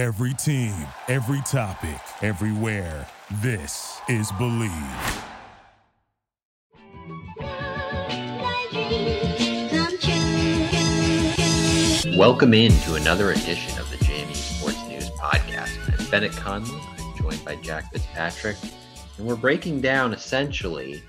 Every 0.00 0.32
team, 0.32 0.72
every 1.08 1.42
topic, 1.42 2.00
everywhere. 2.22 3.06
This 3.42 4.00
is 4.08 4.32
Bleav. 4.32 5.26
Welcome 12.16 12.54
in 12.54 12.72
to 12.84 12.94
another 12.94 13.32
edition 13.32 13.78
of 13.78 13.90
the 13.90 13.98
JMU 13.98 14.34
Sports 14.34 14.82
News 14.88 15.10
Podcast. 15.10 15.76
I'm 15.98 16.10
Bennett 16.10 16.32
Conlon. 16.32 16.80
I'm 16.98 17.18
joined 17.18 17.44
by 17.44 17.56
Jack 17.56 17.92
Fitzpatrick, 17.92 18.56
and 19.18 19.26
we're 19.26 19.36
breaking 19.36 19.82
down 19.82 20.14
essentially 20.14 21.02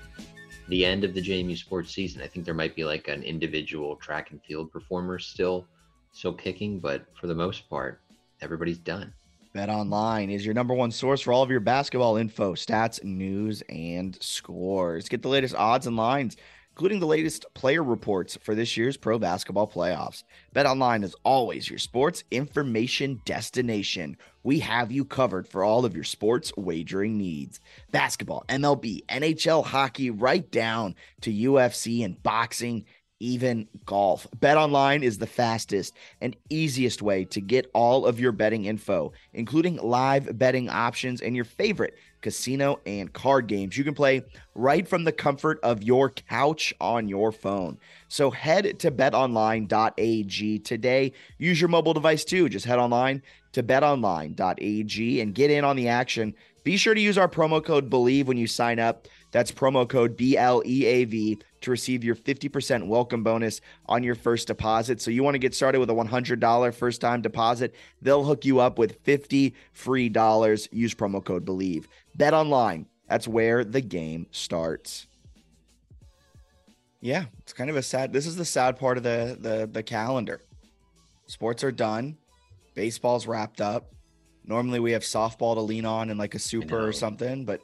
the 0.68 0.84
end 0.84 1.02
of 1.02 1.14
the 1.14 1.22
JMU 1.22 1.56
sports 1.56 1.94
season. 1.94 2.20
I 2.20 2.26
think 2.26 2.44
there 2.44 2.52
might 2.52 2.76
be 2.76 2.84
like 2.84 3.08
an 3.08 3.22
individual 3.22 3.96
track 3.96 4.32
and 4.32 4.42
field 4.42 4.70
performer 4.70 5.18
still 5.18 5.66
still 6.12 6.34
kicking, 6.34 6.78
but 6.78 7.06
for 7.18 7.26
the 7.26 7.34
most 7.34 7.70
part, 7.70 8.01
everybody's 8.42 8.78
done. 8.78 9.12
Bet 9.54 9.68
Online 9.68 10.30
is 10.30 10.44
your 10.44 10.54
number 10.54 10.72
one 10.72 10.90
source 10.90 11.20
for 11.20 11.32
all 11.32 11.42
of 11.42 11.50
your 11.50 11.60
basketball 11.60 12.16
info, 12.16 12.54
stats, 12.54 13.04
news, 13.04 13.62
and 13.68 14.16
scores. 14.22 15.08
Get 15.08 15.20
the 15.20 15.28
latest 15.28 15.54
odds 15.54 15.86
and 15.86 15.94
lines, 15.94 16.38
including 16.70 17.00
the 17.00 17.06
latest 17.06 17.44
player 17.52 17.82
reports 17.82 18.38
for 18.42 18.54
this 18.54 18.78
year's 18.78 18.96
pro 18.96 19.18
basketball 19.18 19.68
playoffs. 19.68 20.24
Bet 20.54 20.64
Online 20.64 21.04
is 21.04 21.14
always 21.22 21.68
your 21.68 21.78
sports 21.78 22.24
information 22.30 23.20
destination. 23.26 24.16
We 24.42 24.60
have 24.60 24.90
you 24.90 25.04
covered 25.04 25.46
for 25.46 25.62
all 25.62 25.84
of 25.84 25.94
your 25.94 26.04
sports 26.04 26.50
wagering 26.56 27.18
needs. 27.18 27.60
Basketball, 27.90 28.44
MLB, 28.48 29.04
NHL 29.04 29.66
hockey, 29.66 30.10
right 30.10 30.50
down 30.50 30.94
to 31.20 31.30
UFC 31.30 32.06
and 32.06 32.22
boxing 32.22 32.86
even 33.22 33.68
golf. 33.86 34.26
Bet 34.40 34.56
online 34.56 35.04
is 35.04 35.18
the 35.18 35.26
fastest 35.26 35.94
and 36.20 36.36
easiest 36.50 37.00
way 37.00 37.24
to 37.26 37.40
get 37.40 37.70
all 37.72 38.04
of 38.04 38.18
your 38.18 38.32
betting 38.32 38.64
info, 38.64 39.12
including 39.32 39.76
live 39.76 40.36
betting 40.38 40.68
options 40.68 41.22
and 41.22 41.36
your 41.36 41.44
favorite 41.44 41.94
casino 42.20 42.80
and 42.84 43.12
card 43.12 43.46
games. 43.46 43.78
You 43.78 43.84
can 43.84 43.94
play 43.94 44.22
right 44.54 44.86
from 44.86 45.04
the 45.04 45.12
comfort 45.12 45.60
of 45.62 45.82
your 45.82 46.10
couch 46.10 46.74
on 46.80 47.08
your 47.08 47.30
phone. 47.30 47.78
So 48.08 48.30
head 48.30 48.78
to 48.80 48.90
betonline.ag 48.90 50.58
today. 50.60 51.12
Use 51.38 51.60
your 51.60 51.68
mobile 51.68 51.94
device 51.94 52.24
too. 52.24 52.48
Just 52.48 52.66
head 52.66 52.78
online 52.78 53.22
to 53.52 53.62
betonline.ag 53.62 55.20
and 55.20 55.34
get 55.34 55.50
in 55.50 55.64
on 55.64 55.76
the 55.76 55.88
action. 55.88 56.34
Be 56.64 56.76
sure 56.76 56.94
to 56.94 57.00
use 57.00 57.18
our 57.18 57.28
promo 57.28 57.62
code 57.62 57.90
BLEAV 57.90 58.26
when 58.26 58.36
you 58.36 58.46
sign 58.46 58.78
up. 58.78 59.08
That's 59.32 59.50
promo 59.50 59.88
code 59.88 60.16
B 60.16 60.36
L 60.36 60.62
E 60.64 60.84
A 60.84 61.04
V 61.04 61.38
to 61.62 61.70
receive 61.70 62.04
your 62.04 62.14
50% 62.14 62.86
welcome 62.86 63.24
bonus 63.24 63.60
on 63.86 64.02
your 64.02 64.14
first 64.14 64.46
deposit. 64.46 65.00
So 65.00 65.10
you 65.10 65.22
want 65.24 65.34
to 65.34 65.38
get 65.38 65.54
started 65.54 65.80
with 65.80 65.90
a 65.90 65.94
$100 65.94 66.74
first 66.74 67.00
time 67.00 67.22
deposit, 67.22 67.74
they'll 68.00 68.24
hook 68.24 68.44
you 68.44 68.60
up 68.60 68.78
with 68.78 69.00
50 69.02 69.54
free 69.72 70.08
dollars. 70.08 70.68
Use 70.70 70.94
promo 70.94 71.24
code 71.24 71.44
BLEAV. 71.44 71.86
Bet 72.14 72.34
online. 72.34 72.86
That's 73.08 73.26
where 73.26 73.64
the 73.64 73.80
game 73.80 74.26
starts. 74.30 75.06
Yeah, 77.00 77.24
it's 77.40 77.52
kind 77.52 77.68
of 77.68 77.76
a 77.76 77.82
sad. 77.82 78.12
This 78.12 78.26
is 78.26 78.36
the 78.36 78.44
sad 78.44 78.78
part 78.78 78.96
of 78.96 79.02
the 79.02 79.36
the 79.40 79.68
the 79.70 79.82
calendar. 79.82 80.40
Sports 81.26 81.64
are 81.64 81.72
done. 81.72 82.16
Baseball's 82.74 83.26
wrapped 83.26 83.60
up. 83.60 83.92
Normally 84.44 84.78
we 84.80 84.92
have 84.92 85.02
softball 85.02 85.54
to 85.54 85.60
lean 85.60 85.84
on 85.84 86.10
and 86.10 86.18
like 86.18 86.34
a 86.34 86.38
super 86.38 86.86
or 86.86 86.92
something, 86.92 87.44
but 87.44 87.60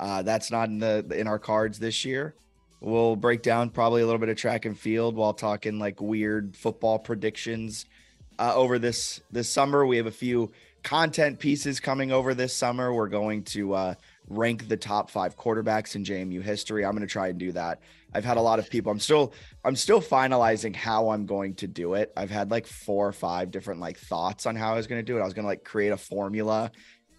uh, 0.00 0.22
that's 0.22 0.50
not 0.50 0.68
in 0.68 0.78
the 0.78 1.06
in 1.14 1.26
our 1.26 1.38
cards 1.38 1.78
this 1.78 2.04
year. 2.04 2.34
We'll 2.80 3.16
break 3.16 3.42
down 3.42 3.70
probably 3.70 4.02
a 4.02 4.06
little 4.06 4.20
bit 4.20 4.28
of 4.28 4.36
track 4.36 4.64
and 4.64 4.78
field 4.78 5.16
while 5.16 5.34
talking 5.34 5.78
like 5.78 6.00
weird 6.00 6.56
football 6.56 6.98
predictions 6.98 7.86
uh, 8.38 8.54
over 8.54 8.78
this 8.78 9.20
this 9.32 9.48
summer. 9.48 9.84
We 9.84 9.96
have 9.96 10.06
a 10.06 10.12
few 10.12 10.52
content 10.84 11.40
pieces 11.40 11.80
coming 11.80 12.12
over 12.12 12.34
this 12.34 12.54
summer. 12.54 12.92
We're 12.92 13.08
going 13.08 13.42
to 13.44 13.74
uh, 13.74 13.94
rank 14.28 14.68
the 14.68 14.76
top 14.76 15.10
five 15.10 15.36
quarterbacks 15.36 15.96
in 15.96 16.04
JMU 16.04 16.42
history. 16.42 16.84
I'm 16.84 16.92
going 16.92 17.00
to 17.00 17.12
try 17.12 17.28
and 17.28 17.38
do 17.38 17.50
that. 17.52 17.80
I've 18.14 18.24
had 18.24 18.36
a 18.36 18.40
lot 18.40 18.58
of 18.58 18.70
people. 18.70 18.92
I'm 18.92 19.00
still 19.00 19.32
I'm 19.64 19.76
still 19.76 20.00
finalizing 20.00 20.74
how 20.74 21.10
I'm 21.10 21.26
going 21.26 21.54
to 21.56 21.66
do 21.66 21.94
it. 21.94 22.12
I've 22.16 22.30
had 22.30 22.50
like 22.50 22.66
four 22.66 23.06
or 23.06 23.12
five 23.12 23.50
different 23.50 23.80
like 23.80 23.98
thoughts 23.98 24.46
on 24.46 24.56
how 24.56 24.72
I 24.72 24.76
was 24.76 24.86
going 24.86 25.00
to 25.00 25.04
do 25.04 25.18
it. 25.18 25.20
I 25.20 25.24
was 25.24 25.34
going 25.34 25.44
to 25.44 25.48
like 25.48 25.64
create 25.64 25.90
a 25.90 25.96
formula 25.96 26.70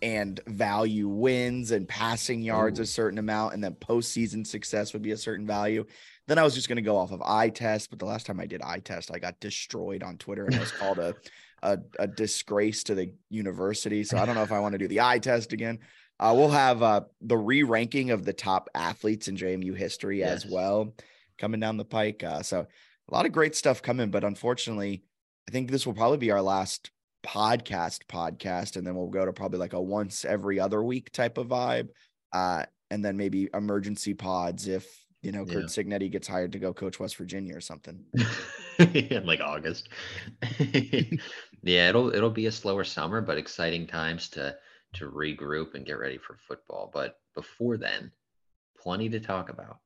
and 0.02 0.40
value 0.48 1.08
wins 1.08 1.72
and 1.72 1.88
passing 1.88 2.42
yards 2.42 2.80
Ooh. 2.80 2.84
a 2.84 2.86
certain 2.86 3.20
amount, 3.20 3.54
and 3.54 3.64
then 3.64 3.74
postseason 3.76 4.46
success 4.46 4.94
would 4.94 5.02
be 5.02 5.12
a 5.12 5.18
certain 5.18 5.46
value. 5.46 5.86
Then 6.28 6.38
I 6.38 6.44
was 6.44 6.54
just 6.54 6.68
going 6.68 6.78
to 6.78 6.82
go 6.82 6.98
off 6.98 7.12
of 7.12 7.22
eye 7.22 7.50
test, 7.50 7.90
but 7.90 8.00
the 8.00 8.06
last 8.06 8.26
time 8.26 8.40
I 8.40 8.46
did 8.46 8.62
eye 8.62 8.80
test, 8.80 9.10
I 9.14 9.20
got 9.20 9.40
destroyed 9.40 10.04
on 10.04 10.18
Twitter 10.18 10.46
and 10.46 10.54
it 10.54 10.60
was 10.60 10.72
called 10.72 11.00
a, 11.00 11.16
a, 11.64 11.80
a 11.98 12.08
disgrace 12.08 12.84
to 12.84 12.96
the 12.96 13.12
university. 13.30 14.04
So 14.04 14.18
I 14.18 14.26
don't 14.26 14.36
know 14.36 14.44
if 14.44 14.52
I 14.52 14.60
want 14.60 14.74
to 14.74 14.78
do 14.78 14.88
the 14.88 15.02
eye 15.02 15.20
test 15.20 15.54
again. 15.54 15.80
Uh, 16.20 16.34
we'll 16.36 16.50
have 16.50 16.84
uh, 16.84 17.02
the 17.22 17.38
re-ranking 17.38 18.12
of 18.12 18.26
the 18.26 18.34
top 18.34 18.70
athletes 18.76 19.28
in 19.28 19.38
JMU 19.38 19.76
history 19.76 20.20
yes. 20.20 20.46
as 20.46 20.52
well 20.52 20.94
coming 21.40 21.60
down 21.60 21.78
the 21.78 21.86
pike. 21.86 22.24
Uh, 22.24 22.44
so 22.44 22.60
a 23.10 23.14
lot 23.14 23.26
of 23.26 23.32
great 23.32 23.56
stuff 23.56 23.82
coming, 23.82 24.12
but 24.12 24.24
unfortunately, 24.24 25.02
I 25.48 25.52
think 25.52 25.72
this 25.72 25.88
will 25.88 25.94
probably 25.94 26.18
be 26.18 26.32
our 26.32 26.42
last 26.42 26.92
podcast 27.24 28.00
podcast 28.08 28.76
and 28.76 28.86
then 28.86 28.96
we'll 28.96 29.08
go 29.08 29.26
to 29.26 29.34
probably 29.34 29.60
like 29.60 29.74
a 29.74 29.82
once 29.82 30.24
every 30.26 30.60
other 30.60 30.84
week 30.84 31.12
type 31.12 31.38
of 31.38 31.48
vibe 31.48 31.90
uh 32.34 32.64
and 32.92 33.04
then 33.04 33.18
maybe 33.18 33.50
emergency 33.54 34.14
pods 34.14 34.68
if 34.68 34.88
you 35.22 35.32
know 35.32 35.46
Curt 35.46 35.64
yeah. 35.64 35.84
Cignetti 35.84 36.10
gets 36.10 36.28
hired 36.28 36.54
to 36.54 36.60
go 36.60 36.74
coach 36.74 37.00
West 37.00 37.18
Virginia 37.18 37.56
or 37.56 37.62
something. 37.62 38.06
In 38.80 39.26
like 39.26 39.42
August. 39.42 39.90
Yeah 41.62 41.90
it'll 41.90 42.16
it'll 42.16 42.30
be 42.30 42.46
a 42.46 42.52
slower 42.54 42.86
summer 42.86 43.20
but 43.20 43.38
exciting 43.38 43.86
times 43.86 44.30
to 44.30 44.56
to 44.94 45.12
regroup 45.12 45.76
and 45.76 45.86
get 45.86 46.00
ready 46.00 46.18
for 46.18 46.38
football. 46.48 46.90
But 46.94 47.20
before 47.36 47.76
then 47.76 48.14
plenty 48.78 49.10
to 49.10 49.20
talk 49.20 49.50
about. 49.50 49.80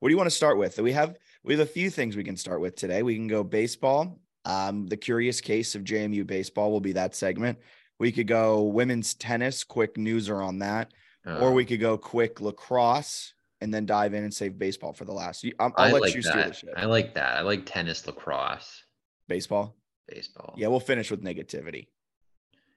What 0.00 0.08
do 0.08 0.12
you 0.12 0.16
want 0.16 0.28
to 0.28 0.36
start 0.36 0.58
with? 0.58 0.78
We 0.78 0.92
have 0.92 1.16
we 1.44 1.54
have 1.54 1.66
a 1.66 1.70
few 1.70 1.88
things 1.90 2.16
we 2.16 2.24
can 2.24 2.36
start 2.36 2.60
with 2.60 2.74
today. 2.74 3.02
We 3.02 3.14
can 3.14 3.28
go 3.28 3.44
baseball 3.44 4.20
um, 4.44 4.86
the 4.86 4.96
curious 4.96 5.40
case 5.40 5.74
of 5.74 5.84
JMU 5.84 6.26
baseball 6.26 6.70
will 6.70 6.80
be 6.80 6.92
that 6.92 7.14
segment. 7.14 7.58
We 7.98 8.12
could 8.12 8.26
go 8.26 8.62
women's 8.62 9.14
tennis, 9.14 9.64
quick 9.64 9.96
newser 9.96 10.44
on 10.44 10.60
that, 10.60 10.92
uh, 11.26 11.38
or 11.38 11.52
we 11.52 11.64
uh. 11.64 11.66
could 11.66 11.80
go 11.80 11.98
quick 11.98 12.40
lacrosse 12.40 13.34
and 13.60 13.74
then 13.74 13.86
dive 13.86 14.14
in 14.14 14.22
and 14.22 14.32
save 14.32 14.58
baseball 14.58 14.92
for 14.92 15.04
the 15.04 15.12
last. 15.12 15.44
I'll, 15.58 15.72
I'll 15.76 15.92
let 15.92 16.02
like 16.02 16.14
you 16.14 16.22
that. 16.22 16.30
steer 16.30 16.44
the 16.46 16.54
ship. 16.54 16.74
I 16.76 16.84
like 16.84 17.14
that. 17.14 17.38
I 17.38 17.40
like 17.40 17.66
tennis, 17.66 18.06
lacrosse, 18.06 18.84
baseball, 19.26 19.76
baseball. 20.06 20.54
Yeah, 20.56 20.68
we'll 20.68 20.80
finish 20.80 21.10
with 21.10 21.22
negativity. 21.22 21.88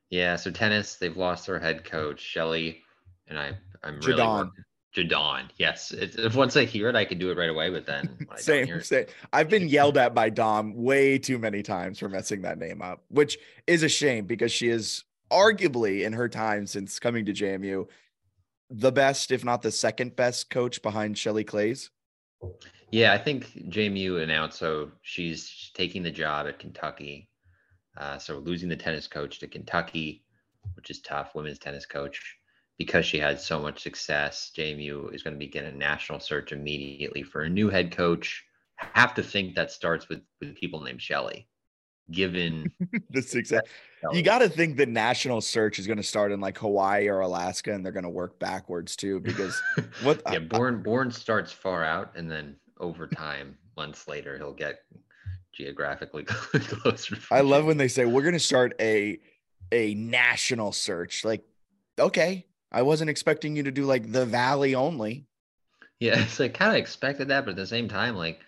Yeah, 0.09 0.35
so 0.35 0.51
tennis, 0.51 0.95
they've 0.95 1.15
lost 1.15 1.47
their 1.47 1.59
head 1.59 1.85
coach 1.85 2.19
Shelley, 2.19 2.81
and 3.27 3.39
I, 3.39 3.57
I'm 3.83 3.99
really 4.01 4.47
Jaudon. 4.95 5.49
Yes. 5.57 5.91
if 5.91 6.35
once 6.35 6.57
I 6.57 6.65
hear 6.65 6.89
it, 6.89 6.95
I 6.95 7.05
can 7.05 7.17
do 7.17 7.31
it 7.31 7.37
right 7.37 7.49
away. 7.49 7.69
But 7.69 7.85
then 7.85 8.27
same, 8.37 8.81
same. 8.81 9.05
I've 9.31 9.49
been 9.49 9.67
yelled 9.67 9.97
at 9.97 10.13
by 10.13 10.29
Dom 10.29 10.73
way 10.75 11.17
too 11.17 11.39
many 11.39 11.63
times 11.63 11.99
for 11.99 12.09
messing 12.09 12.41
that 12.41 12.57
name 12.57 12.81
up, 12.81 13.03
which 13.09 13.37
is 13.67 13.83
a 13.83 13.89
shame 13.89 14.25
because 14.25 14.51
she 14.51 14.69
is 14.69 15.05
arguably 15.31 16.03
in 16.03 16.13
her 16.13 16.27
time 16.27 16.67
since 16.67 16.99
coming 16.99 17.25
to 17.25 17.33
JMU 17.33 17.87
the 18.71 18.91
best, 18.91 19.31
if 19.31 19.43
not 19.43 19.61
the 19.61 19.71
second 19.71 20.15
best 20.15 20.49
coach 20.49 20.81
behind 20.81 21.17
Shelley 21.17 21.43
Klaes. 21.43 21.89
Yeah, 22.89 23.13
I 23.13 23.17
think 23.17 23.51
JMU 23.69 24.23
announced 24.23 24.59
so 24.59 24.91
she's 25.01 25.71
taking 25.73 26.03
the 26.03 26.11
job 26.11 26.47
at 26.47 26.59
Kentucky. 26.59 27.29
Uh, 27.97 28.17
so 28.17 28.39
losing 28.39 28.69
the 28.69 28.75
tennis 28.75 29.07
coach 29.07 29.39
to 29.39 29.47
Kentucky, 29.47 30.23
which 30.75 30.89
is 30.89 31.01
tough, 31.01 31.35
women's 31.35 31.59
tennis 31.59 31.85
coach 31.85 32.37
because 32.77 33.05
she 33.05 33.19
had 33.19 33.39
so 33.39 33.59
much 33.59 33.81
success, 33.81 34.51
JMU 34.57 35.13
is 35.13 35.23
going 35.23 35.33
to 35.35 35.39
begin 35.39 35.65
a 35.65 35.71
national 35.71 36.19
search 36.19 36.51
immediately 36.51 37.23
for 37.23 37.41
a 37.41 37.49
new 37.49 37.69
head 37.69 37.95
coach. 37.95 38.43
I 38.79 38.99
have 38.99 39.13
to 39.15 39.23
think 39.23 39.55
that 39.55 39.71
starts 39.71 40.09
with 40.09 40.21
with 40.39 40.55
people 40.55 40.81
named 40.81 41.01
Shelly. 41.01 41.47
Given 42.09 42.71
the 43.11 43.21
success, 43.21 43.61
you 44.11 44.21
got 44.21 44.39
to 44.39 44.49
think 44.49 44.75
the 44.75 44.85
national 44.85 45.39
search 45.41 45.79
is 45.79 45.87
going 45.87 45.97
to 45.97 46.03
start 46.03 46.31
in 46.31 46.41
like 46.41 46.57
Hawaii 46.57 47.07
or 47.07 47.21
Alaska, 47.21 47.71
and 47.73 47.85
they're 47.85 47.93
going 47.93 48.03
to 48.03 48.09
work 48.09 48.39
backwards 48.39 48.95
too. 48.95 49.19
Because 49.19 49.61
what? 50.03 50.21
yeah, 50.31 50.39
born 50.39 50.81
Bourne 50.81 51.11
starts 51.11 51.51
far 51.51 51.85
out, 51.85 52.11
and 52.15 52.29
then 52.29 52.55
over 52.79 53.07
time, 53.07 53.57
months 53.77 54.07
later, 54.07 54.37
he'll 54.37 54.53
get 54.53 54.79
geographically 55.53 56.23
closer. 56.25 57.17
I 57.29 57.41
love 57.41 57.65
when 57.65 57.77
they 57.77 57.87
say 57.87 58.05
we're 58.05 58.23
going 58.23 58.33
to 58.33 58.39
start 58.39 58.73
a 58.79 59.19
a 59.71 59.93
national 59.93 60.71
search. 60.71 61.23
Like, 61.23 61.43
okay, 61.99 62.45
I 62.71 62.81
wasn't 62.83 63.09
expecting 63.09 63.55
you 63.55 63.63
to 63.63 63.71
do 63.71 63.85
like 63.85 64.11
the 64.11 64.25
valley 64.25 64.75
only. 64.75 65.25
Yeah, 65.99 66.25
so 66.27 66.43
like 66.43 66.53
kind 66.53 66.71
of 66.71 66.77
expected 66.77 67.29
that, 67.29 67.45
but 67.45 67.51
at 67.51 67.57
the 67.57 67.67
same 67.67 67.87
time, 67.87 68.15
like 68.15 68.39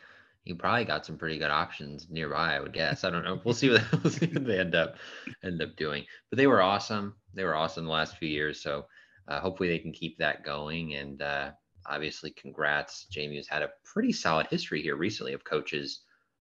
you 0.45 0.55
probably 0.55 0.85
got 0.85 1.05
some 1.05 1.17
pretty 1.17 1.37
good 1.37 1.51
options 1.51 2.07
nearby. 2.09 2.55
I 2.55 2.59
would 2.59 2.73
guess. 2.73 3.03
I 3.03 3.09
don't 3.09 3.23
know. 3.23 3.39
We'll 3.43 3.53
see 3.53 3.69
what, 3.69 3.83
we'll 4.03 4.11
see 4.11 4.27
what 4.27 4.45
they 4.45 4.59
end 4.59 4.75
up 4.75 4.95
end 5.43 5.61
up 5.61 5.75
doing. 5.75 6.05
But 6.29 6.37
they 6.37 6.47
were 6.47 6.61
awesome. 6.61 7.15
They 7.33 7.43
were 7.43 7.55
awesome 7.55 7.85
the 7.85 7.91
last 7.91 8.17
few 8.17 8.27
years. 8.27 8.61
So 8.61 8.85
uh, 9.27 9.39
hopefully 9.39 9.69
they 9.69 9.79
can 9.79 9.93
keep 9.93 10.17
that 10.17 10.43
going. 10.43 10.95
And 10.95 11.21
uh, 11.21 11.51
obviously, 11.85 12.31
congrats. 12.31 13.07
JMU's 13.15 13.47
had 13.47 13.61
a 13.61 13.71
pretty 13.85 14.11
solid 14.11 14.47
history 14.47 14.81
here 14.81 14.97
recently 14.97 15.33
of 15.33 15.43
coaches 15.45 16.01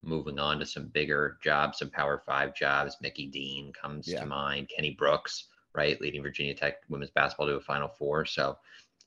moving 0.04 0.40
on 0.40 0.60
to 0.60 0.66
some 0.66 0.88
bigger 0.88 1.38
jobs, 1.44 1.80
some 1.80 1.90
Power 1.90 2.22
Five 2.26 2.54
jobs. 2.54 2.98
Mickey 3.02 3.28
Dean 3.28 3.72
comes 3.80 4.08
yeah. 4.08 4.20
to 4.20 4.26
mind. 4.26 4.70
Kenny 4.76 4.92
Brooks, 4.92 5.48
right, 5.76 6.00
leading 6.02 6.22
Virginia 6.22 6.54
Tech 6.54 6.78
women's 6.90 7.12
basketball 7.12 7.48
to 7.48 7.56
a 7.56 7.62
Final 7.62 7.88
Four. 7.88 8.26
So 8.26 8.58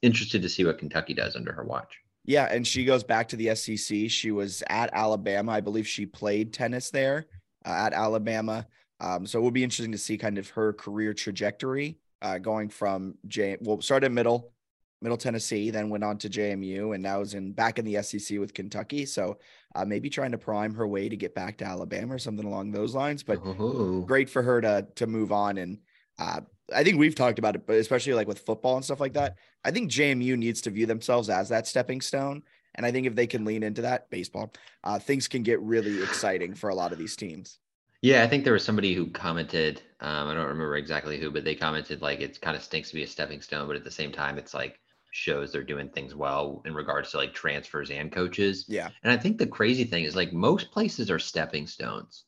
interested 0.02 0.42
to 0.42 0.48
see 0.48 0.64
what 0.64 0.78
Kentucky 0.78 1.14
does 1.14 1.36
under 1.36 1.52
her 1.52 1.64
watch. 1.64 1.98
Yeah, 2.24 2.44
and 2.44 2.66
she 2.66 2.84
goes 2.84 3.02
back 3.02 3.28
to 3.28 3.36
the 3.36 3.54
SEC. 3.54 4.10
She 4.10 4.30
was 4.30 4.62
at 4.68 4.90
Alabama. 4.92 5.52
I 5.52 5.60
believe 5.60 5.88
she 5.88 6.04
played 6.04 6.52
tennis 6.52 6.90
there 6.90 7.26
uh, 7.64 7.70
at 7.70 7.92
Alabama. 7.92 8.66
Um, 9.00 9.26
so 9.26 9.38
it 9.38 9.42
will 9.42 9.50
be 9.50 9.64
interesting 9.64 9.92
to 9.92 9.98
see 9.98 10.18
kind 10.18 10.38
of 10.38 10.48
her 10.50 10.72
career 10.72 11.14
trajectory 11.14 11.98
uh, 12.20 12.38
going 12.38 12.68
from 12.68 13.14
J. 13.26 13.56
Well, 13.60 13.80
started 13.80 14.12
middle, 14.12 14.52
Middle 15.00 15.16
Tennessee, 15.16 15.70
then 15.70 15.90
went 15.90 16.04
on 16.04 16.18
to 16.18 16.28
JMU, 16.28 16.94
and 16.94 17.02
now 17.02 17.20
is 17.20 17.34
in 17.34 17.52
back 17.52 17.78
in 17.78 17.84
the 17.84 18.02
SEC 18.02 18.38
with 18.38 18.52
Kentucky. 18.52 19.06
So 19.06 19.38
uh, 19.74 19.84
maybe 19.84 20.10
trying 20.10 20.32
to 20.32 20.38
prime 20.38 20.74
her 20.74 20.86
way 20.86 21.08
to 21.08 21.16
get 21.16 21.34
back 21.34 21.58
to 21.58 21.64
Alabama 21.64 22.14
or 22.14 22.18
something 22.18 22.46
along 22.46 22.72
those 22.72 22.94
lines. 22.94 23.22
But 23.22 23.36
Ooh. 23.36 24.04
great 24.06 24.28
for 24.28 24.42
her 24.42 24.60
to 24.60 24.86
to 24.96 25.06
move 25.06 25.30
on. 25.30 25.58
And 25.58 25.78
uh, 26.18 26.40
I 26.74 26.84
think 26.84 26.98
we've 26.98 27.14
talked 27.14 27.38
about 27.38 27.54
it, 27.54 27.66
but 27.66 27.76
especially 27.76 28.14
like 28.14 28.28
with 28.28 28.40
football 28.40 28.76
and 28.76 28.84
stuff 28.84 29.00
like 29.00 29.14
that, 29.14 29.36
I 29.64 29.70
think 29.70 29.90
JMU 29.90 30.36
needs 30.36 30.60
to 30.62 30.70
view 30.70 30.86
themselves 30.86 31.30
as 31.30 31.48
that 31.48 31.66
stepping 31.66 32.00
stone. 32.00 32.42
And 32.74 32.84
I 32.84 32.92
think 32.92 33.06
if 33.06 33.14
they 33.14 33.26
can 33.26 33.44
lean 33.44 33.62
into 33.62 33.82
that 33.82 34.10
baseball, 34.10 34.52
uh, 34.84 34.98
things 34.98 35.26
can 35.26 35.42
get 35.42 35.60
really 35.60 36.02
exciting 36.02 36.54
for 36.54 36.70
a 36.70 36.74
lot 36.74 36.92
of 36.92 36.98
these 36.98 37.16
teams. 37.16 37.58
Yeah, 38.02 38.22
I 38.22 38.28
think 38.28 38.44
there 38.44 38.52
was 38.52 38.64
somebody 38.64 38.94
who 38.94 39.10
commented. 39.10 39.82
Um, 40.00 40.28
I 40.28 40.34
don't 40.34 40.46
remember 40.46 40.76
exactly 40.76 41.18
who, 41.18 41.30
but 41.30 41.44
they 41.44 41.56
commented 41.56 42.00
like 42.00 42.20
it 42.20 42.40
kind 42.40 42.56
of 42.56 42.62
stinks 42.62 42.90
to 42.90 42.94
be 42.94 43.02
a 43.02 43.06
stepping 43.06 43.40
stone, 43.40 43.66
but 43.66 43.74
at 43.74 43.82
the 43.82 43.90
same 43.90 44.12
time, 44.12 44.38
it's 44.38 44.54
like 44.54 44.78
shows 45.10 45.50
they're 45.50 45.64
doing 45.64 45.88
things 45.88 46.14
well 46.14 46.62
in 46.64 46.74
regards 46.74 47.10
to 47.10 47.16
like 47.16 47.34
transfers 47.34 47.90
and 47.90 48.12
coaches. 48.12 48.66
Yeah. 48.68 48.90
And 49.02 49.12
I 49.12 49.16
think 49.16 49.38
the 49.38 49.46
crazy 49.46 49.84
thing 49.84 50.04
is 50.04 50.14
like 50.14 50.32
most 50.32 50.70
places 50.70 51.10
are 51.10 51.18
stepping 51.18 51.66
stones. 51.66 52.24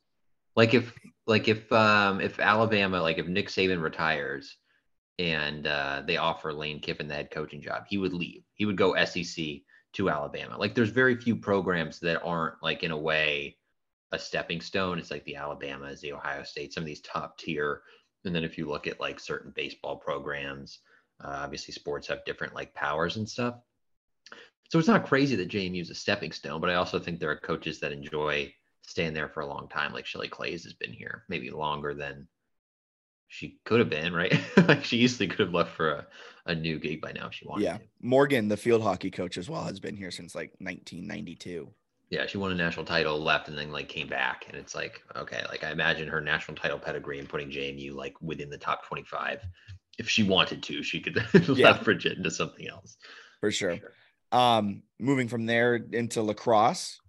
Like 0.56 0.74
if 0.74 0.92
like 1.30 1.48
if 1.48 1.72
um 1.72 2.20
if 2.20 2.38
Alabama 2.38 3.00
like 3.00 3.18
if 3.18 3.26
Nick 3.26 3.48
Saban 3.48 3.80
retires 3.80 4.56
and 5.18 5.66
uh, 5.66 6.02
they 6.06 6.16
offer 6.16 6.52
Lane 6.52 6.80
Kiffin 6.80 7.06
the 7.06 7.14
head 7.14 7.30
coaching 7.30 7.60
job, 7.60 7.84
he 7.88 7.98
would 7.98 8.14
leave. 8.14 8.42
He 8.54 8.64
would 8.64 8.78
go 8.78 8.96
SEC 9.04 9.44
to 9.92 10.08
Alabama. 10.08 10.56
Like 10.58 10.74
there's 10.74 10.90
very 10.90 11.14
few 11.14 11.36
programs 11.36 12.00
that 12.00 12.22
aren't 12.22 12.54
like 12.62 12.82
in 12.82 12.90
a 12.90 12.96
way 12.96 13.58
a 14.12 14.18
stepping 14.18 14.60
stone. 14.60 14.98
It's 14.98 15.10
like 15.10 15.24
the 15.24 15.36
Alabamas, 15.36 16.00
the 16.00 16.14
Ohio 16.14 16.42
State, 16.42 16.72
some 16.72 16.82
of 16.82 16.86
these 16.86 17.02
top 17.02 17.38
tier. 17.38 17.82
And 18.24 18.34
then 18.34 18.44
if 18.44 18.56
you 18.56 18.66
look 18.66 18.86
at 18.86 18.98
like 18.98 19.20
certain 19.20 19.52
baseball 19.54 19.96
programs, 19.96 20.80
uh, 21.22 21.40
obviously, 21.42 21.74
sports 21.74 22.08
have 22.08 22.24
different 22.24 22.54
like 22.54 22.74
powers 22.74 23.16
and 23.16 23.28
stuff. 23.28 23.56
So 24.70 24.78
it's 24.78 24.88
not 24.88 25.06
crazy 25.06 25.36
that 25.36 25.50
JMU 25.50 25.82
is 25.82 25.90
a 25.90 25.94
stepping 25.94 26.32
stone, 26.32 26.60
but 26.60 26.70
I 26.70 26.74
also 26.74 26.98
think 26.98 27.20
there 27.20 27.30
are 27.30 27.36
coaches 27.36 27.78
that 27.80 27.92
enjoy 27.92 28.52
staying 28.82 29.14
there 29.14 29.28
for 29.28 29.40
a 29.40 29.46
long 29.46 29.68
time. 29.68 29.92
Like 29.92 30.06
Shelley 30.06 30.28
Klaes 30.28 30.64
has 30.64 30.74
been 30.74 30.92
here 30.92 31.24
maybe 31.28 31.50
longer 31.50 31.94
than 31.94 32.26
she 33.28 33.58
could 33.64 33.78
have 33.78 33.90
been, 33.90 34.12
right? 34.12 34.38
like 34.68 34.84
she 34.84 34.98
easily 34.98 35.28
could 35.28 35.40
have 35.40 35.54
left 35.54 35.76
for 35.76 35.90
a, 35.90 36.06
a 36.46 36.54
new 36.54 36.78
gig 36.78 37.00
by 37.00 37.12
now 37.12 37.28
if 37.28 37.34
she 37.34 37.46
wanted 37.46 37.64
yeah. 37.64 37.78
to. 37.78 37.84
Morgan, 38.00 38.48
the 38.48 38.56
field 38.56 38.82
hockey 38.82 39.10
coach 39.10 39.38
as 39.38 39.48
well, 39.48 39.64
has 39.64 39.80
been 39.80 39.96
here 39.96 40.10
since 40.10 40.34
like 40.34 40.52
1992. 40.58 41.68
Yeah, 42.10 42.26
she 42.26 42.38
won 42.38 42.50
a 42.50 42.56
national 42.56 42.84
title, 42.84 43.20
left, 43.20 43.48
and 43.48 43.56
then 43.56 43.70
like 43.70 43.88
came 43.88 44.08
back. 44.08 44.46
And 44.48 44.56
it's 44.56 44.74
like, 44.74 45.00
okay, 45.14 45.44
like 45.48 45.62
I 45.62 45.70
imagine 45.70 46.08
her 46.08 46.20
national 46.20 46.56
title 46.56 46.78
pedigree 46.78 47.20
and 47.20 47.28
putting 47.28 47.50
JMU 47.50 47.94
like 47.94 48.20
within 48.20 48.50
the 48.50 48.58
top 48.58 48.84
25 48.86 49.46
if 50.00 50.08
she 50.08 50.22
wanted 50.22 50.62
to, 50.64 50.82
she 50.82 50.98
could 50.98 51.14
yeah. 51.56 51.70
leverage 51.70 52.06
it 52.06 52.16
into 52.16 52.30
something 52.30 52.66
else. 52.66 52.96
For 53.40 53.52
sure. 53.52 53.76
sure. 53.76 53.92
Um, 54.32 54.82
moving 54.98 55.28
from 55.28 55.44
there 55.46 55.74
into 55.74 56.22
lacrosse. 56.22 57.00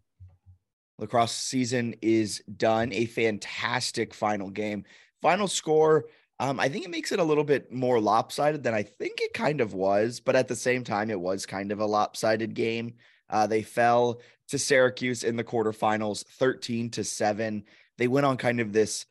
Lacrosse 1.01 1.35
season 1.35 1.95
is 2.01 2.43
done. 2.55 2.93
A 2.93 3.05
fantastic 3.07 4.13
final 4.13 4.49
game. 4.49 4.85
Final 5.21 5.47
score. 5.47 6.05
Um, 6.39 6.59
I 6.59 6.69
think 6.69 6.85
it 6.85 6.91
makes 6.91 7.11
it 7.11 7.19
a 7.19 7.23
little 7.23 7.43
bit 7.43 7.71
more 7.71 7.99
lopsided 7.99 8.63
than 8.63 8.73
I 8.73 8.83
think 8.83 9.19
it 9.19 9.33
kind 9.33 9.61
of 9.61 9.73
was, 9.73 10.19
but 10.19 10.35
at 10.35 10.47
the 10.47 10.55
same 10.55 10.83
time, 10.83 11.09
it 11.11 11.19
was 11.19 11.45
kind 11.45 11.71
of 11.71 11.79
a 11.79 11.85
lopsided 11.85 12.53
game. 12.53 12.95
Uh, 13.29 13.47
they 13.47 13.61
fell 13.61 14.21
to 14.47 14.57
Syracuse 14.57 15.23
in 15.23 15.35
the 15.35 15.43
quarterfinals, 15.43 16.25
13 16.25 16.89
to 16.91 17.03
7. 17.03 17.63
They 17.97 18.07
went 18.07 18.25
on 18.25 18.37
kind 18.37 18.59
of 18.59 18.73
this 18.73 19.05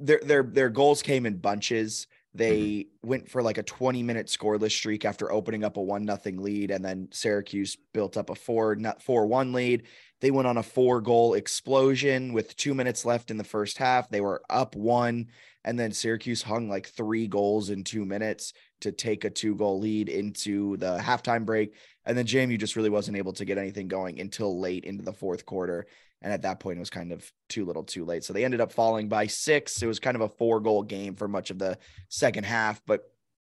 their 0.00 0.20
their 0.22 0.42
their 0.42 0.68
goals 0.68 1.02
came 1.02 1.26
in 1.26 1.38
bunches. 1.38 2.06
They 2.34 2.60
mm-hmm. 2.60 3.08
went 3.08 3.28
for 3.28 3.42
like 3.42 3.58
a 3.58 3.62
20 3.62 4.02
minute 4.02 4.26
scoreless 4.26 4.72
streak 4.72 5.04
after 5.04 5.32
opening 5.32 5.64
up 5.64 5.76
a 5.76 5.82
one 5.82 6.04
nothing 6.04 6.38
lead, 6.38 6.70
and 6.70 6.84
then 6.84 7.08
Syracuse 7.10 7.76
built 7.92 8.16
up 8.16 8.30
a 8.30 8.34
four 8.34 8.76
four 9.00 9.26
one 9.26 9.52
lead. 9.52 9.84
They 10.20 10.30
went 10.30 10.48
on 10.48 10.56
a 10.56 10.62
four 10.62 11.00
goal 11.00 11.34
explosion 11.34 12.32
with 12.32 12.56
two 12.56 12.74
minutes 12.74 13.04
left 13.04 13.30
in 13.30 13.36
the 13.36 13.44
first 13.44 13.78
half. 13.78 14.08
They 14.08 14.20
were 14.20 14.42
up 14.50 14.74
one, 14.74 15.28
and 15.64 15.78
then 15.78 15.92
Syracuse 15.92 16.42
hung 16.42 16.68
like 16.68 16.88
three 16.88 17.28
goals 17.28 17.70
in 17.70 17.84
two 17.84 18.04
minutes 18.04 18.52
to 18.80 18.92
take 18.92 19.24
a 19.24 19.30
two 19.30 19.54
goal 19.54 19.78
lead 19.78 20.08
into 20.08 20.76
the 20.76 20.98
halftime 20.98 21.44
break. 21.44 21.74
And 22.04 22.16
then 22.16 22.26
JMU 22.26 22.58
just 22.58 22.76
really 22.76 22.90
wasn't 22.90 23.16
able 23.16 23.32
to 23.34 23.44
get 23.44 23.58
anything 23.58 23.88
going 23.88 24.20
until 24.20 24.58
late 24.58 24.84
into 24.84 25.04
the 25.04 25.12
fourth 25.12 25.46
quarter. 25.46 25.86
And 26.22 26.32
at 26.32 26.42
that 26.42 26.58
point, 26.58 26.78
it 26.78 26.80
was 26.80 26.90
kind 26.90 27.12
of 27.12 27.30
too 27.48 27.64
little 27.64 27.84
too 27.84 28.04
late. 28.04 28.24
So 28.24 28.32
they 28.32 28.44
ended 28.44 28.60
up 28.60 28.72
falling 28.72 29.08
by 29.08 29.26
six. 29.26 29.80
It 29.82 29.86
was 29.86 30.00
kind 30.00 30.16
of 30.16 30.22
a 30.22 30.28
four 30.28 30.60
goal 30.60 30.82
game 30.82 31.14
for 31.14 31.28
much 31.28 31.50
of 31.50 31.58
the 31.58 31.78
second 32.08 32.44
half. 32.44 32.82
But 32.86 33.02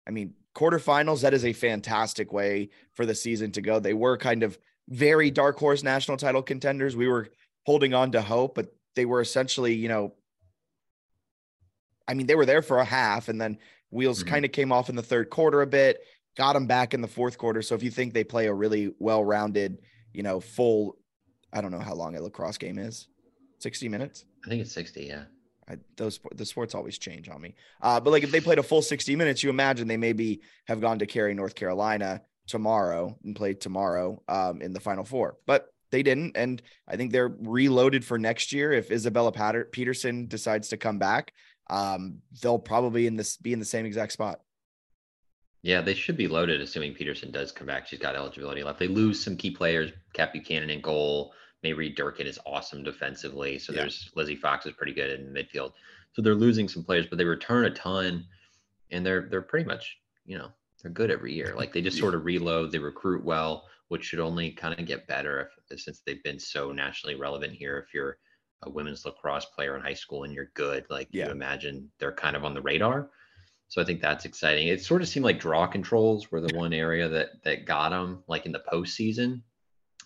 I 0.07 0.11
mean, 0.11 0.35
quarterfinals, 0.55 1.23
that 1.23 1.35
is 1.35 1.45
a 1.45 1.53
fantastic 1.53 2.33
way 2.33 2.71
for 2.93 3.05
the 3.05 3.15
season 3.15 3.53
to 3.53 3.61
go. 3.61 3.79
They 3.79 3.95
were 3.95 4.17
kind 4.17 4.43
of 4.43 4.59
very 4.89 5.31
dark 5.31 5.59
horse 5.59 5.83
national 5.83 6.17
title 6.17 6.43
contenders. 6.43 6.97
We 6.97 7.09
were 7.09 7.29
holding 7.65 7.95
on 7.95 8.13
to 8.13 8.23
hope, 8.23 8.55
but 8.55 8.75
they 8.95 9.05
were 9.05 9.21
essentially, 9.21 9.75
you 9.75 9.89
know, 9.89 10.15
I 12.09 12.15
mean, 12.15 12.27
they 12.27 12.35
were 12.35 12.47
there 12.47 12.63
for 12.63 12.79
a 12.79 12.85
half 12.85 13.29
and 13.29 13.41
then 13.41 13.59
wheels 13.91 14.21
mm-hmm. 14.21 14.29
kind 14.29 14.45
of 14.45 14.53
came 14.53 14.73
off 14.73 14.89
in 14.89 14.97
the 14.97 15.03
third 15.03 15.31
quarter 15.31 15.63
a 15.63 15.67
bit, 15.67 16.01
got 16.37 16.55
them 16.55 16.67
back 16.67 16.95
in 16.95 17.01
the 17.01 17.09
fourth 17.09 17.39
quarter. 17.39 17.63
So 17.63 17.75
if 17.75 17.83
you 17.83 17.91
think 17.91 18.13
they 18.13 18.25
play 18.25 18.47
a 18.47 18.55
really 18.55 18.93
well 18.99 19.25
rounded, 19.25 19.79
you 20.13 20.23
know, 20.23 20.41
full 20.41 20.99
I 21.53 21.61
don't 21.61 21.71
know 21.71 21.81
how 21.81 21.95
long 21.95 22.17
a 22.17 22.23
lacrosse 22.23 22.59
game 22.59 22.79
is. 22.79 23.09
60 23.59 23.89
minutes? 23.89 24.25
I 24.45 24.49
think 24.49 24.63
it's 24.63 24.73
60, 24.73 25.05
yeah. 25.05 25.25
I, 25.69 25.77
those 25.97 26.19
the 26.35 26.45
sports 26.45 26.75
always 26.75 26.99
change 26.99 27.29
on 27.29 27.41
me. 27.41 27.55
Uh, 27.81 28.01
but 28.01 28.11
like 28.11 28.25
if 28.25 28.33
they 28.33 28.41
played 28.41 28.59
a 28.59 28.63
full 28.63 28.83
60 28.83 29.15
minutes, 29.15 29.43
you 29.43 29.51
imagine 29.51 29.87
they 29.87 29.97
maybe 29.97 30.41
have 30.67 30.81
gone 30.81 30.99
to 30.99 31.07
Cary, 31.07 31.35
North 31.35 31.55
Carolina 31.55 32.23
tomorrow 32.47 33.17
and 33.25 33.37
play 33.37 33.55
tomorrow 33.55 34.23
um, 34.29 34.61
in 34.63 34.73
the 34.73 34.81
final 34.81 35.05
four, 35.05 35.37
but 35.47 35.73
they 35.91 36.03
didn't. 36.03 36.37
And 36.37 36.61
I 36.89 36.97
think 36.97 37.13
they're 37.13 37.29
reloaded 37.29 38.05
for 38.05 38.19
next 38.19 38.53
year. 38.53 38.73
If 38.73 38.91
Isabella 38.91 39.31
Patter- 39.31 39.67
Peterson 39.67 40.27
decides 40.27 40.69
to 40.69 40.77
come 40.77 40.99
back, 40.99 41.33
um, 41.71 42.19
they'll 42.43 42.59
probably 42.59 43.07
in 43.07 43.17
this 43.17 43.37
be 43.37 43.53
in 43.53 43.59
the 43.59 43.65
same 43.65 43.87
exact 43.87 44.13
spot. 44.13 44.41
Yeah, 45.63 45.81
they 45.81 45.95
should 45.95 46.17
be 46.17 46.27
loaded, 46.27 46.61
assuming 46.61 46.95
Peterson 46.95 47.31
does 47.31 47.53
come 47.53 47.69
back. 47.69 47.87
She's 47.87 48.01
got 48.01 48.17
eligibility 48.17 48.65
left. 48.65 48.81
They 48.81 48.89
lose 48.89 49.23
some 49.23 49.37
key 49.37 49.53
players. 49.53 49.93
Kat 50.13 50.33
Buchanan 50.33 50.71
in 50.71 50.81
goal. 50.81 51.33
Maybe 51.63 51.89
Durkin 51.89 52.27
is 52.27 52.41
awesome 52.45 52.83
defensively. 52.83 53.59
So 53.61 53.73
yeah. 53.73 53.83
there's 53.83 54.11
Lizzie 54.17 54.35
Fox 54.35 54.67
is 54.67 54.73
pretty 54.73 54.93
good 54.93 55.21
in 55.21 55.33
midfield. 55.33 55.73
So 56.15 56.21
they're 56.21 56.35
losing 56.35 56.69
some 56.69 56.83
players, 56.83 57.07
but 57.07 57.17
they 57.17 57.25
return 57.25 57.67
a 57.67 57.71
ton, 57.71 58.27
and 58.91 59.07
they're 59.07 59.29
they're 59.31 59.41
pretty 59.41 59.67
much 59.67 59.99
you 60.27 60.37
know 60.37 60.49
they're 60.83 60.93
good 60.93 61.11
every 61.11 61.33
year. 61.33 61.55
Like 61.63 61.73
they 61.73 61.83
just 61.83 61.99
sort 61.99 62.15
of 62.15 62.25
reload. 62.25 62.73
They 62.73 62.79
recruit 62.79 63.25
well, 63.25 63.69
which 63.89 64.05
should 64.05 64.21
only 64.21 64.51
kind 64.51 64.79
of 64.79 64.87
get 64.87 65.07
better 65.07 65.51
if, 65.71 65.81
since 65.81 66.03
they've 66.05 66.23
been 66.23 66.39
so 66.39 66.73
nationally 66.73 67.15
relevant 67.15 67.53
here. 67.53 67.79
If 67.79 67.95
you're 67.95 68.19
a 68.63 68.71
women's 68.71 69.05
lacrosse 69.05 69.47
player 69.47 69.77
in 69.77 69.83
high 69.83 69.95
school 69.95 70.25
and 70.25 70.33
you're 70.33 70.51
good, 70.55 70.87
like 70.91 71.09
yeah. 71.13 71.27
you 71.27 71.33
imagine 71.33 71.91
they're 71.99 72.13
kind 72.13 72.37
of 72.37 72.45
on 72.45 72.55
the 72.55 72.63
radar. 72.63 73.11
So 73.69 73.81
I 73.81 73.85
think 73.85 74.01
that's 74.01 74.25
exciting. 74.25 74.69
It 74.69 74.83
sort 74.83 75.03
of 75.03 75.09
seemed 75.09 75.25
like 75.25 75.41
draw 75.41 75.67
controls 75.67 76.31
were 76.31 76.41
the 76.41 76.57
one 76.57 76.73
area 76.73 77.09
that 77.09 77.43
that 77.45 77.65
got 77.65 77.91
them, 77.91 78.23
like 78.29 78.45
in 78.45 78.53
the 78.53 78.63
postseason, 78.71 79.43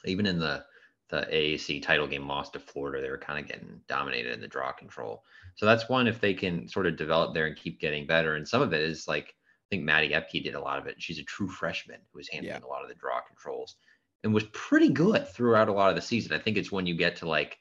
even 0.04 0.26
in 0.26 0.38
the 0.38 0.64
the 1.08 1.26
AAC 1.32 1.82
title 1.82 2.06
game 2.06 2.26
lost 2.26 2.54
to 2.54 2.60
Florida, 2.60 3.00
they 3.00 3.10
were 3.10 3.18
kind 3.18 3.38
of 3.38 3.46
getting 3.46 3.80
dominated 3.88 4.32
in 4.32 4.40
the 4.40 4.48
draw 4.48 4.72
control. 4.72 5.22
So 5.54 5.64
that's 5.64 5.88
one 5.88 6.08
if 6.08 6.20
they 6.20 6.34
can 6.34 6.68
sort 6.68 6.86
of 6.86 6.96
develop 6.96 7.32
there 7.32 7.46
and 7.46 7.56
keep 7.56 7.80
getting 7.80 8.06
better. 8.06 8.34
And 8.34 8.46
some 8.46 8.60
of 8.60 8.72
it 8.72 8.82
is 8.82 9.06
like 9.06 9.34
I 9.66 9.74
think 9.74 9.84
Maddie 9.84 10.10
Epke 10.10 10.44
did 10.44 10.54
a 10.54 10.60
lot 10.60 10.78
of 10.78 10.86
it. 10.86 10.96
She's 10.98 11.18
a 11.18 11.24
true 11.24 11.48
freshman 11.48 11.98
who 12.12 12.18
was 12.18 12.28
handling 12.28 12.54
yeah. 12.54 12.66
a 12.66 12.68
lot 12.68 12.82
of 12.82 12.88
the 12.88 12.94
draw 12.94 13.20
controls 13.20 13.76
and 14.22 14.32
was 14.32 14.44
pretty 14.52 14.90
good 14.90 15.28
throughout 15.28 15.68
a 15.68 15.72
lot 15.72 15.90
of 15.90 15.96
the 15.96 16.02
season. 16.02 16.32
I 16.32 16.38
think 16.38 16.56
it's 16.56 16.72
when 16.72 16.86
you 16.86 16.96
get 16.96 17.16
to 17.16 17.28
like 17.28 17.58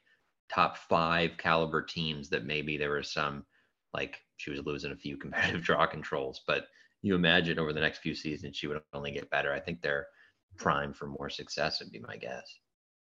top 0.52 0.76
five 0.76 1.32
caliber 1.36 1.82
teams 1.82 2.28
that 2.30 2.46
maybe 2.46 2.76
there 2.76 2.92
was 2.92 3.12
some 3.12 3.44
like 3.92 4.20
she 4.36 4.50
was 4.50 4.60
losing 4.64 4.92
a 4.92 4.96
few 4.96 5.16
competitive 5.18 5.62
draw 5.62 5.86
controls, 5.86 6.42
but 6.46 6.66
you 7.02 7.14
imagine 7.14 7.58
over 7.58 7.72
the 7.72 7.80
next 7.80 7.98
few 7.98 8.14
seasons 8.14 8.56
she 8.56 8.66
would 8.66 8.80
only 8.92 9.10
get 9.10 9.30
better. 9.30 9.52
I 9.52 9.60
think 9.60 9.82
they're 9.82 10.06
prime 10.56 10.92
for 10.92 11.06
more 11.06 11.28
success 11.28 11.80
would 11.80 11.92
be 11.92 12.00
my 12.00 12.16
guess. 12.16 12.44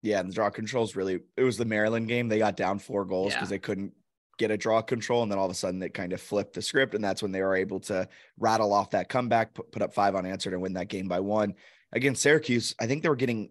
Yeah, 0.02 0.20
and 0.20 0.30
the 0.30 0.34
draw 0.34 0.50
controls 0.50 0.96
really 0.96 1.22
it 1.38 1.44
was 1.44 1.58
the 1.58 1.66
Maryland 1.66 2.08
game. 2.08 2.28
They 2.28 2.40
got 2.40 2.58
down 2.58 2.80
four 2.80 3.06
goals 3.06 3.34
because 3.34 3.50
yeah. 3.50 3.56
they 3.56 3.60
couldn't 3.60 3.94
get 4.38 4.52
a 4.52 4.58
draw 4.58 4.82
control 4.82 5.24
and 5.24 5.32
then 5.32 5.40
all 5.40 5.46
of 5.46 5.52
a 5.52 5.56
sudden 5.56 5.82
it 5.82 5.94
kind 5.94 6.14
of 6.14 6.22
flipped 6.22 6.54
the 6.54 6.62
script 6.62 6.94
and 6.94 7.04
that's 7.04 7.22
when 7.22 7.32
they 7.32 7.42
were 7.42 7.56
able 7.56 7.80
to 7.80 8.08
rattle 8.38 8.74
off 8.74 8.92
that 8.92 9.10
comeback 9.10 9.54
put, 9.54 9.72
put 9.72 9.82
up 9.82 9.94
five 9.94 10.16
unanswered 10.16 10.54
and 10.54 10.62
win 10.62 10.74
that 10.74 10.90
game 10.90 11.08
by 11.08 11.20
one 11.20 11.54
against 11.94 12.22
syracuse 12.22 12.76
i 12.80 12.86
think 12.86 13.02
they 13.02 13.10
were 13.10 13.16
getting 13.16 13.50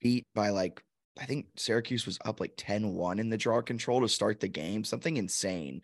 beat 0.00 0.26
by 0.34 0.50
like 0.50 0.82
I 1.20 1.24
think 1.24 1.46
Syracuse 1.56 2.06
was 2.06 2.18
up 2.24 2.40
like 2.40 2.52
10 2.56 2.94
1 2.94 3.18
in 3.18 3.28
the 3.28 3.36
draw 3.36 3.60
control 3.60 4.00
to 4.00 4.08
start 4.08 4.40
the 4.40 4.48
game, 4.48 4.84
something 4.84 5.16
insane. 5.16 5.82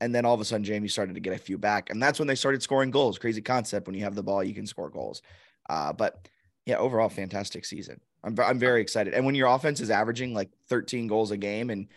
And 0.00 0.14
then 0.14 0.24
all 0.24 0.34
of 0.34 0.40
a 0.40 0.44
sudden, 0.44 0.64
Jamie 0.64 0.88
started 0.88 1.14
to 1.14 1.20
get 1.20 1.34
a 1.34 1.38
few 1.38 1.56
back. 1.56 1.90
And 1.90 2.02
that's 2.02 2.18
when 2.18 2.28
they 2.28 2.34
started 2.34 2.62
scoring 2.62 2.90
goals. 2.90 3.18
Crazy 3.18 3.40
concept. 3.40 3.86
When 3.86 3.94
you 3.94 4.04
have 4.04 4.14
the 4.14 4.22
ball, 4.22 4.42
you 4.42 4.54
can 4.54 4.66
score 4.66 4.90
goals. 4.90 5.22
Uh, 5.68 5.92
but 5.92 6.28
yeah, 6.66 6.76
overall, 6.76 7.08
fantastic 7.08 7.64
season. 7.64 8.00
I'm, 8.22 8.34
I'm 8.40 8.58
very 8.58 8.80
excited. 8.80 9.14
And 9.14 9.24
when 9.24 9.34
your 9.34 9.48
offense 9.48 9.80
is 9.80 9.90
averaging 9.90 10.34
like 10.34 10.50
13 10.68 11.06
goals 11.06 11.30
a 11.30 11.36
game 11.36 11.70
and 11.70 11.88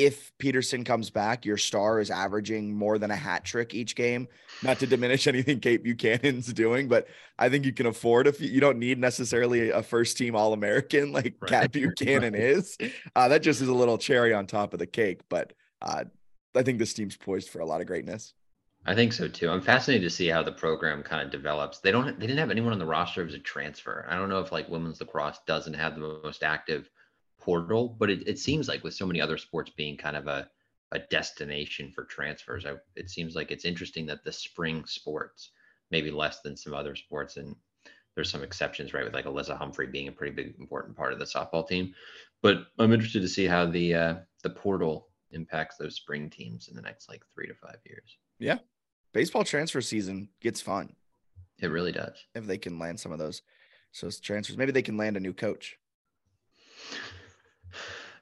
if 0.00 0.32
Peterson 0.38 0.82
comes 0.82 1.10
back, 1.10 1.44
your 1.44 1.58
star 1.58 2.00
is 2.00 2.10
averaging 2.10 2.74
more 2.74 2.98
than 2.98 3.10
a 3.10 3.16
hat 3.16 3.44
trick 3.44 3.74
each 3.74 3.94
game. 3.94 4.28
Not 4.62 4.78
to 4.78 4.86
diminish 4.86 5.26
anything 5.26 5.60
Kate 5.60 5.84
Buchanan's 5.84 6.50
doing, 6.54 6.88
but 6.88 7.06
I 7.38 7.50
think 7.50 7.66
you 7.66 7.74
can 7.74 7.84
afford 7.84 8.26
if 8.26 8.40
you 8.40 8.60
don't 8.60 8.78
need 8.78 8.98
necessarily 8.98 9.68
a 9.68 9.82
first 9.82 10.16
team 10.16 10.34
All 10.34 10.54
American 10.54 11.12
like 11.12 11.34
right. 11.42 11.50
Kat 11.50 11.72
Buchanan 11.72 12.32
right. 12.32 12.42
is. 12.42 12.78
Uh, 13.14 13.28
that 13.28 13.42
just 13.42 13.60
is 13.60 13.68
a 13.68 13.74
little 13.74 13.98
cherry 13.98 14.32
on 14.32 14.46
top 14.46 14.72
of 14.72 14.78
the 14.78 14.86
cake. 14.86 15.20
But 15.28 15.52
uh, 15.82 16.04
I 16.56 16.62
think 16.62 16.78
this 16.78 16.94
team's 16.94 17.18
poised 17.18 17.50
for 17.50 17.60
a 17.60 17.66
lot 17.66 17.82
of 17.82 17.86
greatness. 17.86 18.32
I 18.86 18.94
think 18.94 19.12
so 19.12 19.28
too. 19.28 19.50
I'm 19.50 19.60
fascinated 19.60 20.08
to 20.08 20.16
see 20.16 20.28
how 20.28 20.42
the 20.42 20.52
program 20.52 21.02
kind 21.02 21.22
of 21.22 21.30
develops. 21.30 21.80
They 21.80 21.92
don't. 21.92 22.18
They 22.18 22.26
didn't 22.26 22.38
have 22.38 22.50
anyone 22.50 22.72
on 22.72 22.78
the 22.78 22.86
roster 22.86 23.26
as 23.26 23.34
a 23.34 23.38
transfer. 23.38 24.06
I 24.08 24.16
don't 24.16 24.30
know 24.30 24.40
if 24.40 24.50
like 24.50 24.70
women's 24.70 24.98
lacrosse 24.98 25.40
doesn't 25.46 25.74
have 25.74 25.94
the 25.94 26.20
most 26.22 26.42
active 26.42 26.88
portal, 27.40 27.96
but 27.98 28.10
it, 28.10 28.26
it 28.26 28.38
seems 28.38 28.68
like 28.68 28.84
with 28.84 28.94
so 28.94 29.06
many 29.06 29.20
other 29.20 29.38
sports 29.38 29.70
being 29.76 29.96
kind 29.96 30.16
of 30.16 30.26
a, 30.26 30.48
a 30.92 30.98
destination 31.10 31.92
for 31.94 32.04
transfers, 32.04 32.66
I, 32.66 32.74
it 32.96 33.10
seems 33.10 33.34
like 33.34 33.50
it's 33.50 33.64
interesting 33.64 34.06
that 34.06 34.24
the 34.24 34.32
spring 34.32 34.84
sports, 34.86 35.50
maybe 35.90 36.10
less 36.10 36.40
than 36.40 36.56
some 36.56 36.74
other 36.74 36.94
sports, 36.96 37.36
and 37.36 37.54
there's 38.14 38.30
some 38.30 38.42
exceptions, 38.42 38.92
right? 38.92 39.04
With 39.04 39.14
like 39.14 39.24
Alyssa 39.24 39.56
Humphrey 39.56 39.86
being 39.86 40.08
a 40.08 40.12
pretty 40.12 40.34
big 40.34 40.54
important 40.58 40.96
part 40.96 41.12
of 41.12 41.18
the 41.18 41.24
softball 41.24 41.66
team. 41.66 41.94
But 42.42 42.66
I'm 42.78 42.92
interested 42.92 43.22
to 43.22 43.28
see 43.28 43.46
how 43.46 43.66
the 43.66 43.94
uh, 43.94 44.14
the 44.42 44.50
portal 44.50 45.08
impacts 45.30 45.76
those 45.76 45.94
spring 45.94 46.28
teams 46.28 46.68
in 46.68 46.74
the 46.74 46.82
next 46.82 47.08
like 47.08 47.22
three 47.32 47.46
to 47.46 47.54
five 47.54 47.78
years. 47.86 48.18
Yeah, 48.38 48.58
baseball 49.12 49.44
transfer 49.44 49.80
season 49.80 50.28
gets 50.40 50.60
fun. 50.60 50.94
It 51.60 51.68
really 51.68 51.92
does. 51.92 52.16
If 52.34 52.46
they 52.46 52.58
can 52.58 52.78
land 52.78 52.98
some 52.98 53.12
of 53.12 53.18
those, 53.18 53.42
so 53.92 54.10
transfers, 54.10 54.56
maybe 54.56 54.72
they 54.72 54.82
can 54.82 54.96
land 54.96 55.16
a 55.16 55.20
new 55.20 55.32
coach. 55.32 55.76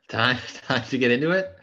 Time 0.09 0.39
time 0.67 0.83
to 0.89 0.99
get 0.99 1.11
into 1.11 1.31
it. 1.31 1.55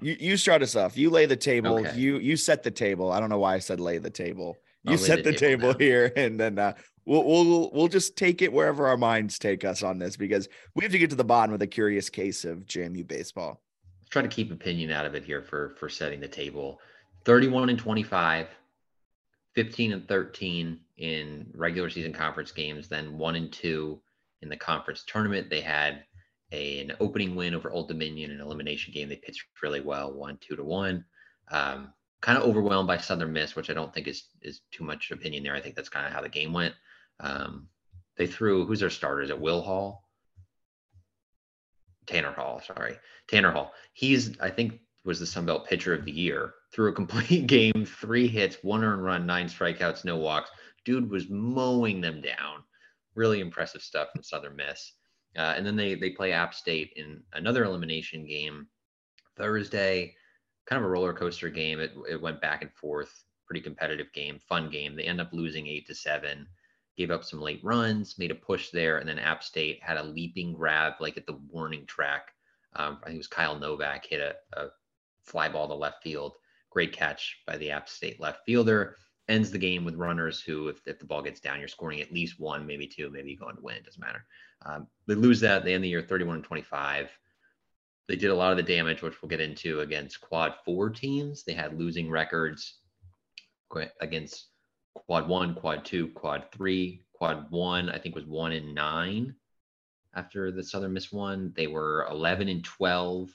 You 0.00 0.16
you 0.18 0.36
start 0.36 0.62
us 0.62 0.76
off. 0.76 0.96
You 0.96 1.10
lay 1.10 1.26
the 1.26 1.36
table. 1.36 1.80
Okay. 1.80 1.96
You 1.96 2.18
you 2.18 2.36
set 2.36 2.62
the 2.62 2.70
table. 2.70 3.12
I 3.12 3.20
don't 3.20 3.28
know 3.28 3.38
why 3.38 3.54
I 3.54 3.58
said 3.58 3.80
lay 3.80 3.98
the 3.98 4.10
table. 4.10 4.56
You 4.84 4.92
I'll 4.92 4.98
set 4.98 5.24
the, 5.24 5.32
the 5.32 5.36
table, 5.36 5.72
table 5.72 5.78
here, 5.78 6.12
and 6.16 6.40
then 6.40 6.58
uh, 6.58 6.72
we'll 7.04 7.24
we'll 7.24 7.70
we'll 7.72 7.88
just 7.88 8.16
take 8.16 8.40
it 8.40 8.52
wherever 8.52 8.86
our 8.86 8.96
minds 8.96 9.38
take 9.38 9.64
us 9.64 9.82
on 9.82 9.98
this 9.98 10.16
because 10.16 10.48
we 10.74 10.84
have 10.84 10.92
to 10.92 10.98
get 10.98 11.10
to 11.10 11.16
the 11.16 11.24
bottom 11.24 11.52
of 11.52 11.58
the 11.60 11.66
curious 11.66 12.08
case 12.08 12.44
of 12.44 12.64
JMU 12.64 13.06
baseball. 13.06 13.60
Let's 14.00 14.08
try 14.08 14.22
to 14.22 14.28
keep 14.28 14.50
opinion 14.50 14.90
out 14.90 15.04
of 15.04 15.14
it 15.14 15.24
here 15.24 15.42
for 15.42 15.74
for 15.78 15.88
setting 15.88 16.20
the 16.20 16.28
table. 16.28 16.80
31 17.26 17.68
and 17.68 17.78
25, 17.78 18.46
15 19.54 19.92
and 19.92 20.08
13 20.08 20.80
in 20.96 21.46
regular 21.54 21.90
season 21.90 22.14
conference 22.14 22.50
games, 22.50 22.88
then 22.88 23.18
one 23.18 23.36
and 23.36 23.52
two 23.52 24.00
in 24.40 24.48
the 24.48 24.56
conference 24.56 25.04
tournament. 25.06 25.50
They 25.50 25.60
had 25.60 26.04
a, 26.52 26.80
an 26.80 26.92
opening 27.00 27.34
win 27.34 27.54
over 27.54 27.70
Old 27.70 27.88
Dominion, 27.88 28.30
an 28.30 28.40
elimination 28.40 28.92
game. 28.92 29.08
They 29.08 29.16
pitched 29.16 29.44
really 29.62 29.80
well, 29.80 30.12
one 30.12 30.38
two 30.40 30.56
to 30.56 30.64
one. 30.64 31.04
Um, 31.50 31.92
kind 32.20 32.36
of 32.38 32.44
overwhelmed 32.44 32.86
by 32.86 32.98
Southern 32.98 33.32
Miss, 33.32 33.56
which 33.56 33.70
I 33.70 33.74
don't 33.74 33.92
think 33.92 34.06
is 34.06 34.24
is 34.42 34.60
too 34.70 34.84
much 34.84 35.10
opinion 35.10 35.42
there. 35.42 35.54
I 35.54 35.60
think 35.60 35.74
that's 35.74 35.88
kind 35.88 36.06
of 36.06 36.12
how 36.12 36.20
the 36.20 36.28
game 36.28 36.52
went. 36.52 36.74
Um, 37.20 37.68
they 38.16 38.26
threw 38.26 38.66
who's 38.66 38.80
their 38.80 38.90
starters 38.90 39.30
at 39.30 39.40
Will 39.40 39.62
Hall, 39.62 40.08
Tanner 42.06 42.32
Hall. 42.32 42.60
Sorry, 42.66 42.96
Tanner 43.28 43.52
Hall. 43.52 43.72
He's 43.92 44.38
I 44.40 44.50
think 44.50 44.80
was 45.04 45.20
the 45.20 45.26
Sun 45.26 45.46
Belt 45.46 45.66
pitcher 45.66 45.94
of 45.94 46.04
the 46.04 46.12
year. 46.12 46.54
Threw 46.72 46.90
a 46.90 46.92
complete 47.00 47.46
game, 47.46 47.86
three 47.86 48.28
hits, 48.28 48.58
one 48.62 48.84
earned 48.84 49.04
run, 49.04 49.26
nine 49.26 49.46
strikeouts, 49.46 50.04
no 50.04 50.16
walks. 50.16 50.50
Dude 50.84 51.10
was 51.10 51.28
mowing 51.28 52.00
them 52.00 52.20
down. 52.20 52.64
Really 53.14 53.40
impressive 53.40 53.82
stuff 53.82 54.08
from 54.12 54.22
Southern 54.22 54.56
Miss. 54.56 54.92
Uh, 55.36 55.54
and 55.56 55.64
then 55.64 55.76
they 55.76 55.94
they 55.94 56.10
play 56.10 56.32
App 56.32 56.54
State 56.54 56.92
in 56.96 57.22
another 57.32 57.64
elimination 57.64 58.26
game 58.26 58.66
Thursday. 59.36 60.14
Kind 60.66 60.80
of 60.80 60.86
a 60.86 60.90
roller 60.90 61.12
coaster 61.12 61.48
game. 61.48 61.80
It 61.80 61.92
it 62.08 62.20
went 62.20 62.40
back 62.40 62.62
and 62.62 62.72
forth. 62.72 63.24
Pretty 63.46 63.60
competitive 63.60 64.12
game, 64.12 64.38
fun 64.48 64.70
game. 64.70 64.94
They 64.94 65.04
end 65.04 65.20
up 65.20 65.32
losing 65.32 65.66
eight 65.66 65.86
to 65.88 65.94
seven. 65.94 66.46
Gave 66.96 67.10
up 67.10 67.24
some 67.24 67.40
late 67.40 67.60
runs, 67.62 68.18
made 68.18 68.30
a 68.30 68.34
push 68.34 68.70
there, 68.70 68.98
and 68.98 69.08
then 69.08 69.18
App 69.18 69.42
State 69.42 69.82
had 69.82 69.96
a 69.96 70.02
leaping 70.02 70.52
grab 70.52 70.94
like 71.00 71.16
at 71.16 71.26
the 71.26 71.38
warning 71.50 71.86
track. 71.86 72.32
Um, 72.76 72.98
I 73.02 73.06
think 73.06 73.14
it 73.14 73.18
was 73.18 73.26
Kyle 73.26 73.58
Novak 73.58 74.06
hit 74.06 74.20
a, 74.20 74.60
a 74.60 74.68
fly 75.22 75.48
ball 75.48 75.66
to 75.68 75.74
left 75.74 76.02
field. 76.02 76.34
Great 76.70 76.92
catch 76.92 77.38
by 77.46 77.56
the 77.56 77.70
App 77.70 77.88
State 77.88 78.20
left 78.20 78.44
fielder. 78.44 78.96
Ends 79.28 79.50
the 79.50 79.58
game 79.58 79.84
with 79.84 79.94
runners 79.94 80.40
who, 80.40 80.68
if, 80.68 80.80
if 80.86 80.98
the 80.98 81.04
ball 81.04 81.22
gets 81.22 81.40
down, 81.40 81.58
you're 81.58 81.68
scoring 81.68 82.00
at 82.00 82.12
least 82.12 82.38
one, 82.40 82.66
maybe 82.66 82.86
two, 82.86 83.10
maybe 83.10 83.30
you 83.30 83.36
go 83.36 83.46
on 83.46 83.56
to 83.56 83.62
win. 83.62 83.76
It 83.76 83.84
doesn't 83.84 84.00
matter. 84.00 84.24
Um, 84.64 84.86
they 85.06 85.14
lose 85.14 85.40
that. 85.40 85.64
They 85.64 85.72
end 85.72 85.80
of 85.80 85.82
the 85.82 85.88
year 85.88 86.02
31 86.02 86.36
and 86.36 86.44
25. 86.44 87.10
They 88.08 88.16
did 88.16 88.30
a 88.30 88.34
lot 88.34 88.50
of 88.50 88.56
the 88.56 88.62
damage, 88.62 89.02
which 89.02 89.22
we'll 89.22 89.28
get 89.28 89.40
into 89.40 89.80
against 89.80 90.20
quad 90.20 90.54
four 90.64 90.90
teams. 90.90 91.44
They 91.44 91.52
had 91.52 91.78
losing 91.78 92.10
records 92.10 92.80
against 94.00 94.48
quad 94.94 95.28
one, 95.28 95.54
quad 95.54 95.84
two, 95.84 96.08
quad 96.08 96.46
three. 96.52 97.02
Quad 97.12 97.50
one, 97.50 97.90
I 97.90 97.98
think, 97.98 98.14
was 98.14 98.24
one 98.24 98.52
in 98.52 98.74
nine 98.74 99.34
after 100.14 100.50
the 100.50 100.64
Southern 100.64 100.92
Miss 100.92 101.12
one. 101.12 101.52
They 101.54 101.66
were 101.66 102.06
11 102.10 102.48
and 102.48 102.64
12, 102.64 103.30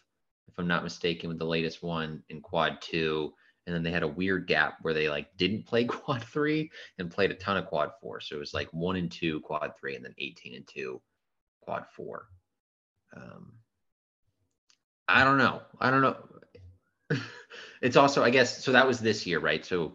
if 0.48 0.60
I'm 0.60 0.68
not 0.68 0.84
mistaken, 0.84 1.30
with 1.30 1.40
the 1.40 1.46
latest 1.46 1.84
one 1.84 2.24
in 2.30 2.42
quad 2.42 2.82
two. 2.82 3.34
And 3.66 3.74
then 3.74 3.84
they 3.84 3.92
had 3.92 4.04
a 4.04 4.08
weird 4.08 4.48
gap 4.48 4.78
where 4.82 4.94
they 4.94 5.08
like 5.08 5.36
didn't 5.38 5.66
play 5.66 5.86
quad 5.86 6.24
three 6.24 6.70
and 7.00 7.12
played 7.12 7.32
a 7.32 7.36
ton 7.36 7.58
of 7.58 7.66
quad 7.66 7.92
four. 8.02 8.20
So 8.20 8.36
it 8.36 8.40
was 8.40 8.54
like 8.54 8.68
one 8.72 8.96
and 8.96 9.12
two 9.12 9.40
quad 9.42 9.72
three 9.80 9.96
and 9.96 10.04
then 10.04 10.14
18 10.18 10.56
and 10.56 10.68
two 10.68 11.02
quad 11.66 11.86
four. 11.92 12.28
Um, 13.16 13.54
I 15.08 15.24
don't 15.24 15.38
know. 15.38 15.62
I 15.80 15.90
don't 15.90 16.02
know. 16.02 16.18
it's 17.82 17.98
also, 17.98 18.24
I 18.24 18.30
guess, 18.30 18.64
so 18.64 18.72
that 18.72 18.88
was 18.88 19.00
this 19.00 19.26
year, 19.26 19.40
right? 19.40 19.66
So 19.66 19.94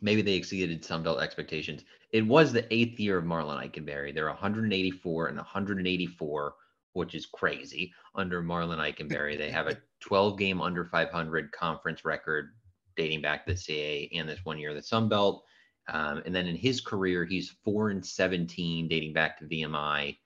maybe 0.00 0.22
they 0.22 0.34
exceeded 0.34 0.84
Sun 0.84 1.02
Belt 1.02 1.20
expectations. 1.20 1.84
It 2.12 2.26
was 2.26 2.52
the 2.52 2.72
eighth 2.72 2.98
year 2.98 3.18
of 3.18 3.24
Marlin 3.24 3.58
Ikenberry. 3.58 4.14
They're 4.14 4.26
184 4.26 5.28
and 5.28 5.36
184, 5.36 6.54
which 6.92 7.14
is 7.14 7.26
crazy 7.26 7.92
under 8.14 8.42
Marlin 8.42 8.78
Ikenberry. 8.78 9.36
They 9.36 9.50
have 9.50 9.66
a 9.66 9.78
12 10.00 10.38
game 10.38 10.60
under 10.60 10.84
500 10.84 11.52
conference 11.52 12.04
record 12.04 12.50
dating 12.96 13.22
back 13.22 13.44
to 13.46 13.52
the 13.52 13.58
CA 13.58 14.10
and 14.14 14.28
this 14.28 14.44
one 14.44 14.58
year 14.58 14.74
the 14.74 14.82
Sun 14.82 15.08
Belt. 15.08 15.44
Um, 15.88 16.22
and 16.26 16.34
then 16.34 16.46
in 16.46 16.56
his 16.56 16.80
career, 16.80 17.24
he's 17.24 17.56
four 17.64 17.90
and 17.90 18.04
17 18.04 18.88
dating 18.88 19.12
back 19.12 19.38
to 19.38 19.44
VMI 19.44 20.16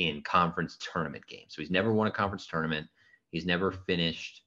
in 0.00 0.22
conference 0.22 0.78
tournament 0.92 1.26
games. 1.26 1.54
So 1.54 1.60
he's 1.60 1.70
never 1.70 1.92
won 1.92 2.06
a 2.06 2.10
conference 2.10 2.46
tournament. 2.46 2.86
He's 3.30 3.44
never 3.44 3.70
finished 3.70 4.42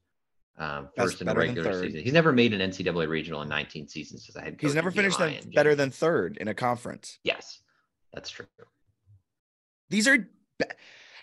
um, 0.58 0.90
first 0.98 1.22
in 1.22 1.28
the 1.28 1.36
regular 1.36 1.80
season. 1.80 2.04
He's 2.04 2.12
never 2.12 2.32
made 2.32 2.54
an 2.54 2.72
NCAA 2.72 3.08
regional 3.08 3.44
in 3.44 3.50
19 3.50 3.88
seasons 3.88 4.28
as 4.28 4.36
I 4.36 4.46
had. 4.46 4.58
He's 4.60 4.74
never 4.74 4.90
finished 4.90 5.20
better 5.54 5.76
than 5.76 5.92
third 5.92 6.38
in 6.38 6.48
a 6.48 6.56
conference. 6.56 7.20
Yes, 7.24 7.62
that's 8.12 8.32
true. 8.32 8.48
These 9.92 10.08
are 10.08 10.28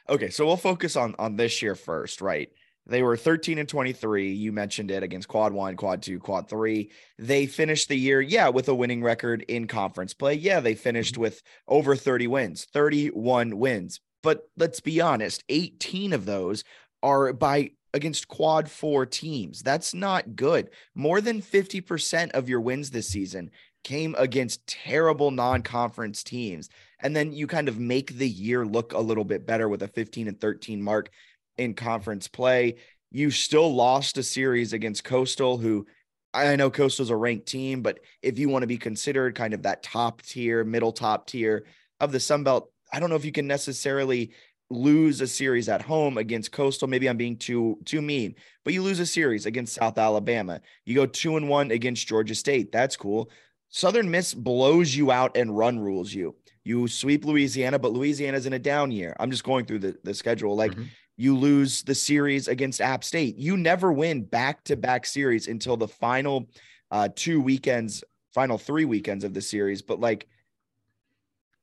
okay. 0.09 0.31
So 0.31 0.47
we'll 0.47 0.57
focus 0.57 0.95
on 0.95 1.17
on 1.19 1.35
this 1.35 1.61
year 1.61 1.75
first, 1.75 2.21
right? 2.21 2.51
They 2.87 3.03
were 3.03 3.17
13 3.17 3.59
and 3.59 3.69
23. 3.69 4.33
You 4.33 4.53
mentioned 4.53 4.91
it 4.91 5.03
against 5.03 5.29
quad 5.29 5.53
one, 5.53 5.77
quad 5.77 6.03
two, 6.03 6.19
quad 6.21 6.49
three. 6.49 6.93
They 7.19 7.47
finished 7.47 7.89
the 7.89 7.99
year, 7.99 8.21
yeah, 8.21 8.49
with 8.49 8.69
a 8.69 8.75
winning 8.75 9.03
record 9.03 9.43
in 9.43 9.67
conference 9.67 10.15
play. 10.15 10.35
Yeah, 10.35 10.61
they 10.61 10.75
finished 10.75 11.15
mm-hmm. 11.15 11.23
with 11.23 11.43
over 11.69 11.95
30 11.95 12.29
wins, 12.29 12.67
31 12.73 13.59
wins. 13.59 14.01
But 14.23 14.49
let's 14.57 14.81
be 14.81 15.01
honest, 15.01 15.45
18 15.49 16.13
of 16.13 16.27
those 16.27 16.65
are 17.03 17.33
by 17.33 17.71
against 17.93 18.29
quad 18.29 18.71
four 18.71 19.07
teams. 19.07 19.63
That's 19.63 19.95
not 19.95 20.37
good. 20.37 20.71
More 20.95 21.21
than 21.21 21.43
50% 21.43 22.31
of 22.33 22.49
your 22.49 22.61
wins 22.61 22.91
this 22.91 23.09
season 23.09 23.51
came 23.83 24.15
against 24.19 24.67
terrible 24.67 25.31
non-conference 25.31 26.23
teams. 26.23 26.69
And 27.01 27.17
then 27.17 27.33
you 27.33 27.47
kind 27.47 27.69
of 27.69 27.79
make 27.79 28.19
the 28.19 28.29
year 28.29 28.67
look 28.67 28.93
a 28.93 28.99
little 28.99 29.25
bit 29.25 29.47
better 29.47 29.69
with 29.69 29.83
a 29.83 29.89
15 29.89 30.29
and 30.29 30.41
13 30.41 30.83
mark 30.83 31.11
in 31.57 31.75
conference 31.75 32.29
play. 32.29 32.77
You 33.11 33.31
still 33.31 33.75
lost 33.75 34.19
a 34.19 34.23
series 34.23 34.73
against 34.73 35.03
Coastal, 35.03 35.59
who 35.59 35.87
I 36.33 36.55
know 36.57 36.71
Coastal's 36.71 37.11
a 37.11 37.17
ranked 37.17 37.47
team, 37.47 37.83
but 37.83 37.99
if 38.23 38.39
you 38.39 38.49
want 38.49 38.63
to 38.63 38.69
be 38.69 38.79
considered 38.79 39.35
kind 39.35 39.53
of 39.53 39.63
that 39.63 39.83
top 39.83 40.23
tier, 40.23 40.63
middle 40.63 40.93
top 40.93 41.27
tier 41.27 41.65
of 41.99 42.13
the 42.13 42.21
Sun 42.21 42.45
Belt, 42.45 42.71
I 42.93 43.01
don't 43.01 43.11
know 43.11 43.17
if 43.17 43.25
you 43.25 43.33
can 43.33 43.47
necessarily 43.47 44.33
lose 44.71 45.21
a 45.21 45.27
series 45.27 45.69
at 45.69 45.83
home 45.83 46.17
against 46.17 46.53
Coastal. 46.53 46.87
Maybe 46.89 47.09
I'm 47.09 47.17
being 47.17 47.37
too 47.37 47.79
too 47.85 48.01
mean, 48.03 48.35
but 48.65 48.73
you 48.73 48.83
lose 48.83 49.01
a 49.01 49.07
series 49.07 49.47
against 49.47 49.75
South 49.75 49.99
Alabama. 49.99 50.61
You 50.85 50.95
go 50.95 51.07
two 51.07 51.37
and 51.37 51.49
one 51.49 51.71
against 51.73 52.07
Georgia 52.07 52.35
State. 52.35 52.71
That's 52.73 52.97
cool. 52.97 53.31
Southern 53.69 54.11
Miss 54.11 54.35
blows 54.35 54.95
you 54.95 55.11
out 55.11 55.37
and 55.37 55.57
run 55.57 55.79
rules 55.79 56.13
you. 56.13 56.35
You 56.65 56.89
sweep 56.89 57.25
Louisiana, 57.25 57.79
but 57.79 57.93
Louisiana's 57.93 58.47
in 58.47 58.53
a 58.53 58.59
down 58.59 58.91
year. 58.91 59.17
I'm 59.19 59.31
just 59.31 59.45
going 59.45 59.65
through 59.65 59.79
the, 59.81 59.97
the 60.05 60.15
schedule. 60.15 60.55
Like 60.57 60.73
Mhm. 60.73 60.87
you 61.17 61.37
lose 61.37 61.83
the 61.83 61.95
series 61.95 62.49
against 62.49 62.81
App 62.81 63.03
State. 63.05 63.37
You 63.37 63.57
never 63.57 63.93
win 63.93 64.23
back 64.25 64.63
to 64.65 64.77
back 64.77 65.07
series 65.07 65.49
until 65.49 65.77
the 65.77 65.89
final 65.89 66.49
uh, 66.93 67.09
two 67.15 67.41
weekends, 67.41 68.03
final 68.35 68.59
three 68.59 68.85
weekends 68.85 69.23
of 69.25 69.33
the 69.35 69.41
series. 69.41 69.81
But 69.83 70.01
like 70.01 70.27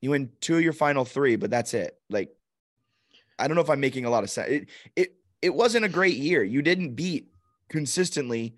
you 0.02 0.12
win 0.12 0.32
two 0.42 0.58
of 0.58 0.64
your 0.64 0.74
final 0.74 1.06
three, 1.06 1.36
but 1.36 1.50
that's 1.50 1.74
it. 1.74 1.98
Like 2.10 2.30
I 3.40 3.48
don't 3.48 3.56
know 3.56 3.62
if 3.62 3.70
I'm 3.70 3.80
making 3.80 4.06
a 4.06 4.10
lot 4.10 4.24
of 4.24 4.30
sense. 4.30 4.50
It 4.50 4.70
it 4.96 5.16
it 5.42 5.54
wasn't 5.54 5.86
a 5.86 5.90
great 5.90 6.18
year. 6.18 6.44
You 6.44 6.62
didn't 6.62 6.96
beat 6.96 7.32
consistently 7.70 8.56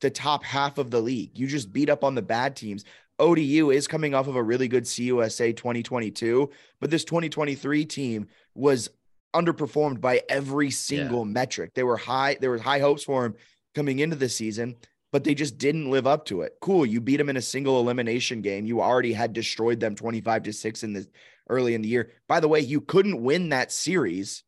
the 0.00 0.10
top 0.10 0.44
half 0.44 0.78
of 0.78 0.90
the 0.90 1.00
league. 1.00 1.38
You 1.38 1.46
just 1.46 1.72
beat 1.72 1.90
up 1.90 2.04
on 2.04 2.14
the 2.14 2.22
bad 2.22 2.56
teams. 2.56 2.84
ODU 3.18 3.70
is 3.70 3.86
coming 3.86 4.14
off 4.14 4.28
of 4.28 4.36
a 4.36 4.42
really 4.42 4.68
good 4.68 4.84
CUSA 4.84 5.56
2022, 5.56 6.50
but 6.80 6.90
this 6.90 7.04
2023 7.04 7.84
team 7.86 8.26
was 8.54 8.90
underperformed 9.34 10.00
by 10.00 10.22
every 10.28 10.70
single 10.70 11.24
metric. 11.24 11.72
They 11.74 11.82
were 11.82 11.96
high, 11.96 12.36
there 12.40 12.50
were 12.50 12.58
high 12.58 12.80
hopes 12.80 13.04
for 13.04 13.24
him 13.24 13.34
coming 13.74 14.00
into 14.00 14.16
the 14.16 14.28
season, 14.28 14.76
but 15.16 15.24
they 15.24 15.34
just 15.34 15.56
didn't 15.56 15.90
live 15.90 16.06
up 16.06 16.26
to 16.26 16.42
it. 16.42 16.58
Cool, 16.60 16.84
you 16.84 17.00
beat 17.00 17.16
them 17.16 17.30
in 17.30 17.38
a 17.38 17.40
single 17.40 17.80
elimination 17.80 18.42
game. 18.42 18.66
You 18.66 18.82
already 18.82 19.14
had 19.14 19.32
destroyed 19.32 19.80
them 19.80 19.94
25 19.94 20.42
to 20.42 20.52
6 20.52 20.82
in 20.82 20.92
the 20.92 21.08
early 21.48 21.72
in 21.72 21.80
the 21.80 21.88
year. 21.88 22.10
By 22.28 22.40
the 22.40 22.48
way, 22.48 22.60
you 22.60 22.82
couldn't 22.82 23.22
win 23.22 23.48
that 23.48 23.72
series 23.72 24.42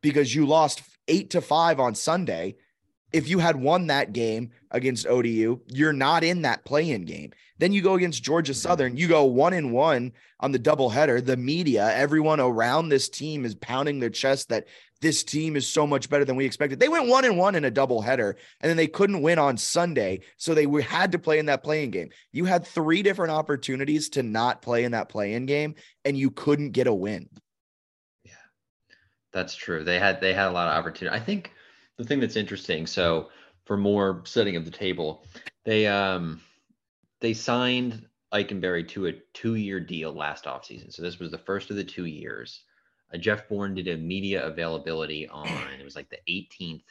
because 0.00 0.34
you 0.34 0.46
lost 0.46 0.80
8 1.08 1.28
to 1.28 1.42
5 1.42 1.78
on 1.78 1.94
Sunday. 1.94 2.56
If 3.12 3.28
you 3.28 3.38
had 3.38 3.56
won 3.56 3.88
that 3.88 4.12
game 4.12 4.50
against 4.70 5.06
ODU, 5.06 5.60
you're 5.68 5.92
not 5.92 6.24
in 6.24 6.42
that 6.42 6.64
play-in 6.64 7.04
game. 7.04 7.32
Then 7.58 7.72
you 7.72 7.82
go 7.82 7.94
against 7.94 8.22
Georgia 8.22 8.52
mm-hmm. 8.52 8.58
Southern, 8.58 8.96
you 8.96 9.06
go 9.06 9.24
one 9.24 9.52
and 9.52 9.72
one 9.72 10.12
on 10.40 10.52
the 10.52 10.58
doubleheader. 10.58 11.24
The 11.24 11.36
media, 11.36 11.94
everyone 11.94 12.40
around 12.40 12.88
this 12.88 13.08
team 13.08 13.44
is 13.44 13.54
pounding 13.54 14.00
their 14.00 14.10
chest 14.10 14.48
that 14.48 14.66
this 15.02 15.24
team 15.24 15.56
is 15.56 15.68
so 15.68 15.86
much 15.86 16.08
better 16.08 16.24
than 16.24 16.36
we 16.36 16.46
expected. 16.46 16.80
They 16.80 16.88
went 16.88 17.08
one 17.08 17.24
and 17.24 17.36
one 17.36 17.54
in 17.56 17.64
a 17.64 17.70
doubleheader, 17.70 18.34
and 18.60 18.70
then 18.70 18.76
they 18.76 18.86
couldn't 18.86 19.20
win 19.20 19.38
on 19.38 19.56
Sunday, 19.56 20.20
so 20.36 20.54
they 20.54 20.66
had 20.80 21.12
to 21.12 21.18
play 21.18 21.38
in 21.38 21.46
that 21.46 21.64
playing 21.64 21.90
game. 21.90 22.10
You 22.32 22.44
had 22.44 22.64
three 22.64 23.02
different 23.02 23.32
opportunities 23.32 24.08
to 24.10 24.22
not 24.22 24.62
play 24.62 24.84
in 24.84 24.92
that 24.92 25.08
play-in 25.08 25.46
game, 25.46 25.74
and 26.04 26.16
you 26.16 26.30
couldn't 26.30 26.70
get 26.70 26.86
a 26.86 26.94
win. 26.94 27.28
Yeah, 28.24 28.32
that's 29.32 29.56
true. 29.56 29.82
They 29.82 29.98
had 29.98 30.20
they 30.20 30.32
had 30.32 30.48
a 30.48 30.52
lot 30.52 30.68
of 30.68 30.78
opportunity. 30.78 31.16
I 31.16 31.20
think 31.20 31.52
the 32.02 32.08
thing 32.08 32.20
that's 32.20 32.36
interesting. 32.36 32.86
So 32.86 33.30
for 33.64 33.76
more 33.76 34.22
setting 34.24 34.56
of 34.56 34.64
the 34.64 34.70
table, 34.70 35.24
they 35.64 35.86
um 35.86 36.40
they 37.20 37.32
signed 37.32 38.06
Ikenberry 38.32 38.88
to 38.88 39.06
a 39.06 39.12
two-year 39.34 39.78
deal 39.78 40.12
last 40.12 40.44
offseason. 40.44 40.92
So 40.92 41.02
this 41.02 41.18
was 41.18 41.30
the 41.30 41.38
first 41.38 41.70
of 41.70 41.76
the 41.76 41.84
two 41.84 42.06
years. 42.06 42.62
Uh, 43.14 43.18
Jeff 43.18 43.48
Bourne 43.48 43.74
did 43.74 43.88
a 43.88 43.96
media 43.96 44.44
availability 44.44 45.28
on 45.28 45.46
it 45.78 45.84
was 45.84 45.96
like 45.96 46.10
the 46.10 46.18
18th 46.28 46.84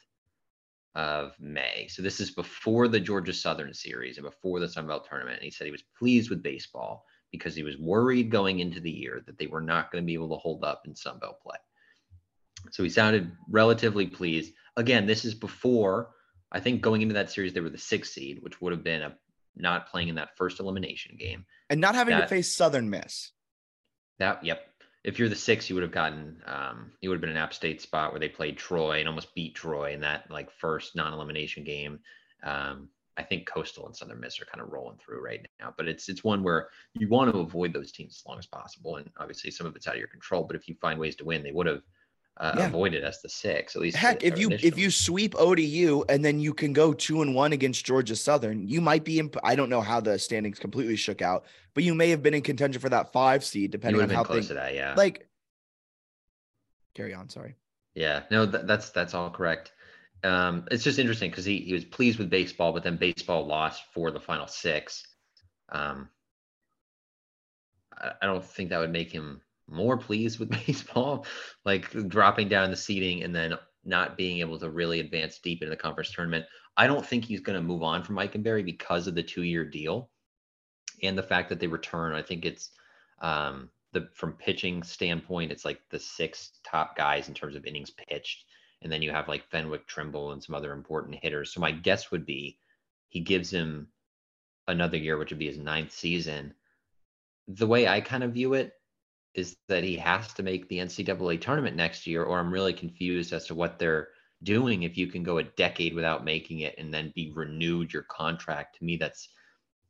of 0.95 1.33
May. 1.39 1.87
So 1.89 2.01
this 2.01 2.19
is 2.19 2.31
before 2.31 2.87
the 2.87 2.99
Georgia 2.99 3.33
Southern 3.33 3.73
series 3.73 4.17
and 4.17 4.25
before 4.25 4.59
the 4.59 4.69
Sun 4.69 4.87
Belt 4.87 5.07
tournament. 5.09 5.37
And 5.37 5.45
he 5.45 5.51
said 5.51 5.65
he 5.65 5.71
was 5.71 5.83
pleased 5.97 6.29
with 6.29 6.43
baseball 6.43 7.05
because 7.31 7.55
he 7.55 7.63
was 7.63 7.77
worried 7.77 8.29
going 8.29 8.59
into 8.59 8.79
the 8.79 8.91
year 8.91 9.23
that 9.25 9.37
they 9.37 9.47
were 9.47 9.61
not 9.61 9.91
going 9.91 10.03
to 10.03 10.05
be 10.05 10.13
able 10.13 10.29
to 10.29 10.35
hold 10.35 10.63
up 10.63 10.83
in 10.85 10.95
Sun 10.95 11.19
Belt 11.19 11.41
play. 11.41 11.57
So 12.69 12.83
he 12.83 12.89
sounded 12.89 13.31
relatively 13.49 14.05
pleased. 14.05 14.53
Again, 14.77 15.05
this 15.05 15.25
is 15.25 15.33
before 15.33 16.09
I 16.51 16.59
think 16.59 16.81
going 16.81 17.01
into 17.01 17.13
that 17.13 17.31
series 17.31 17.53
they 17.53 17.61
were 17.61 17.69
the 17.69 17.77
sixth 17.77 18.13
seed, 18.13 18.39
which 18.41 18.61
would 18.61 18.71
have 18.71 18.83
been 18.83 19.01
a 19.01 19.15
not 19.55 19.89
playing 19.89 20.07
in 20.07 20.15
that 20.15 20.37
first 20.37 20.59
elimination 20.59 21.15
game. 21.17 21.45
And 21.69 21.81
not 21.81 21.95
having 21.95 22.17
to 22.17 22.27
face 22.27 22.53
Southern 22.53 22.89
Miss. 22.89 23.31
That 24.19 24.43
yep. 24.43 24.67
If 25.03 25.17
you're 25.17 25.29
the 25.29 25.35
six, 25.35 25.67
you 25.67 25.75
would 25.75 25.83
have 25.83 25.91
gotten 25.91 26.41
um 26.45 26.91
you 27.01 27.09
would 27.09 27.15
have 27.15 27.21
been 27.21 27.31
an 27.31 27.37
App 27.37 27.53
State 27.53 27.81
spot 27.81 28.11
where 28.11 28.19
they 28.19 28.29
played 28.29 28.57
Troy 28.57 28.99
and 28.99 29.07
almost 29.07 29.33
beat 29.33 29.55
Troy 29.55 29.93
in 29.93 30.01
that 30.01 30.29
like 30.29 30.51
first 30.51 30.95
non-elimination 30.95 31.63
game. 31.63 31.99
Um 32.43 32.89
I 33.17 33.23
think 33.23 33.45
Coastal 33.45 33.85
and 33.85 33.95
Southern 33.95 34.19
Miss 34.19 34.39
are 34.39 34.45
kind 34.45 34.61
of 34.61 34.71
rolling 34.71 34.97
through 34.97 35.23
right 35.23 35.45
now, 35.59 35.73
but 35.77 35.87
it's 35.87 36.07
it's 36.07 36.23
one 36.23 36.43
where 36.43 36.69
you 36.93 37.09
want 37.09 37.31
to 37.31 37.39
avoid 37.39 37.73
those 37.73 37.91
teams 37.91 38.21
as 38.21 38.27
long 38.27 38.39
as 38.39 38.47
possible, 38.47 38.97
and 38.97 39.09
obviously 39.17 39.51
some 39.51 39.67
of 39.67 39.75
it's 39.75 39.87
out 39.87 39.95
of 39.95 39.99
your 39.99 40.07
control. 40.07 40.43
But 40.43 40.55
if 40.55 40.67
you 40.67 40.75
find 40.75 40.99
ways 40.99 41.15
to 41.17 41.25
win, 41.25 41.43
they 41.43 41.51
would 41.51 41.67
have 41.67 41.81
uh, 42.41 42.55
Yeah. 42.57 42.65
avoided 42.65 43.03
as 43.03 43.21
the 43.21 43.29
six 43.29 43.75
at 43.75 43.81
least. 43.81 43.95
Heck, 43.95 44.23
if 44.23 44.37
you 44.37 44.49
if 44.51 44.77
you 44.77 44.89
sweep 44.89 45.35
ODU 45.37 46.03
and 46.09 46.25
then 46.25 46.39
you 46.39 46.53
can 46.53 46.73
go 46.73 46.91
two 46.91 47.21
and 47.21 47.35
one 47.35 47.53
against 47.53 47.85
Georgia 47.85 48.15
Southern, 48.15 48.67
you 48.67 48.81
might 48.81 49.05
be 49.05 49.19
in. 49.19 49.31
I 49.43 49.55
don't 49.55 49.69
know 49.69 49.81
how 49.81 50.01
the 50.01 50.17
standings 50.17 50.57
completely 50.57 50.95
shook 50.95 51.21
out, 51.21 51.45
but 51.75 51.83
you 51.83 51.93
may 51.93 52.09
have 52.09 52.23
been 52.23 52.33
in 52.33 52.41
contention 52.41 52.81
for 52.81 52.89
that 52.89 53.13
five 53.13 53.45
seed, 53.45 53.69
depending 53.69 54.01
on 54.01 54.09
how 54.09 54.23
close 54.23 54.37
things 54.37 54.47
to 54.47 54.53
that, 54.55 54.73
yeah. 54.73 54.95
like. 54.97 55.27
Carry 56.93 57.13
on. 57.13 57.29
Sorry. 57.29 57.55
Yeah, 57.93 58.23
no, 58.31 58.49
th- 58.49 58.65
that's 58.65 58.89
that's 58.89 59.13
all 59.13 59.29
correct. 59.29 59.71
Um, 60.23 60.65
it's 60.71 60.83
just 60.83 60.99
interesting 60.99 61.29
because 61.29 61.45
he 61.45 61.59
he 61.59 61.73
was 61.73 61.85
pleased 61.85 62.17
with 62.17 62.29
baseball, 62.29 62.73
but 62.73 62.83
then 62.83 62.97
baseball 62.97 63.45
lost 63.45 63.83
for 63.93 64.11
the 64.11 64.19
final 64.19 64.47
six. 64.47 65.05
Um, 65.69 66.09
I, 67.95 68.11
I 68.21 68.25
don't 68.25 68.43
think 68.43 68.71
that 68.71 68.79
would 68.79 68.91
make 68.91 69.11
him 69.11 69.41
more 69.71 69.97
pleased 69.97 70.39
with 70.39 70.49
baseball, 70.67 71.25
like 71.65 71.89
dropping 72.07 72.49
down 72.49 72.69
the 72.69 72.77
seating 72.77 73.23
and 73.23 73.35
then 73.35 73.55
not 73.83 74.17
being 74.17 74.39
able 74.39 74.59
to 74.59 74.69
really 74.69 74.99
advance 74.99 75.39
deep 75.39 75.61
into 75.61 75.71
the 75.71 75.75
conference 75.75 76.11
tournament. 76.11 76.45
I 76.77 76.87
don't 76.87 77.05
think 77.05 77.25
he's 77.25 77.41
going 77.41 77.59
to 77.59 77.67
move 77.67 77.83
on 77.83 78.03
from 78.03 78.17
Ikenberry 78.17 78.63
because 78.63 79.07
of 79.07 79.15
the 79.15 79.23
two-year 79.23 79.65
deal 79.65 80.09
and 81.03 81.17
the 81.17 81.23
fact 81.23 81.49
that 81.49 81.59
they 81.59 81.67
return. 81.67 82.13
I 82.13 82.21
think 82.21 82.45
it's 82.45 82.71
um, 83.21 83.69
the 83.91 84.09
from 84.13 84.33
pitching 84.33 84.83
standpoint, 84.83 85.51
it's 85.51 85.65
like 85.65 85.81
the 85.89 85.99
six 85.99 86.51
top 86.63 86.95
guys 86.95 87.27
in 87.27 87.33
terms 87.33 87.55
of 87.55 87.65
innings 87.65 87.91
pitched, 87.91 88.45
and 88.81 88.91
then 88.91 89.01
you 89.01 89.11
have 89.11 89.27
like 89.27 89.49
Fenwick, 89.49 89.87
Trimble, 89.87 90.31
and 90.31 90.43
some 90.43 90.55
other 90.55 90.73
important 90.73 91.19
hitters. 91.21 91.53
So 91.53 91.59
my 91.59 91.71
guess 91.71 92.11
would 92.11 92.25
be 92.25 92.57
he 93.09 93.19
gives 93.19 93.51
him 93.51 93.87
another 94.67 94.97
year, 94.97 95.17
which 95.17 95.31
would 95.31 95.39
be 95.39 95.47
his 95.47 95.57
ninth 95.57 95.91
season. 95.91 96.53
The 97.47 97.67
way 97.67 97.87
I 97.87 98.01
kind 98.01 98.23
of 98.23 98.33
view 98.33 98.53
it 98.53 98.73
is 99.33 99.57
that 99.67 99.83
he 99.83 99.95
has 99.97 100.33
to 100.33 100.43
make 100.43 100.67
the 100.67 100.79
NCAA 100.79 101.39
tournament 101.39 101.75
next 101.75 102.05
year, 102.05 102.23
or 102.23 102.39
I'm 102.39 102.51
really 102.51 102.73
confused 102.73 103.33
as 103.33 103.45
to 103.47 103.55
what 103.55 103.79
they're 103.79 104.09
doing 104.43 104.83
if 104.83 104.97
you 104.97 105.07
can 105.07 105.23
go 105.23 105.37
a 105.37 105.43
decade 105.43 105.93
without 105.93 106.25
making 106.25 106.59
it 106.59 106.75
and 106.77 106.93
then 106.93 107.13
be 107.15 107.31
renewed 107.33 107.93
your 107.93 108.03
contract. 108.03 108.77
To 108.77 108.83
me, 108.83 108.97
that's 108.97 109.29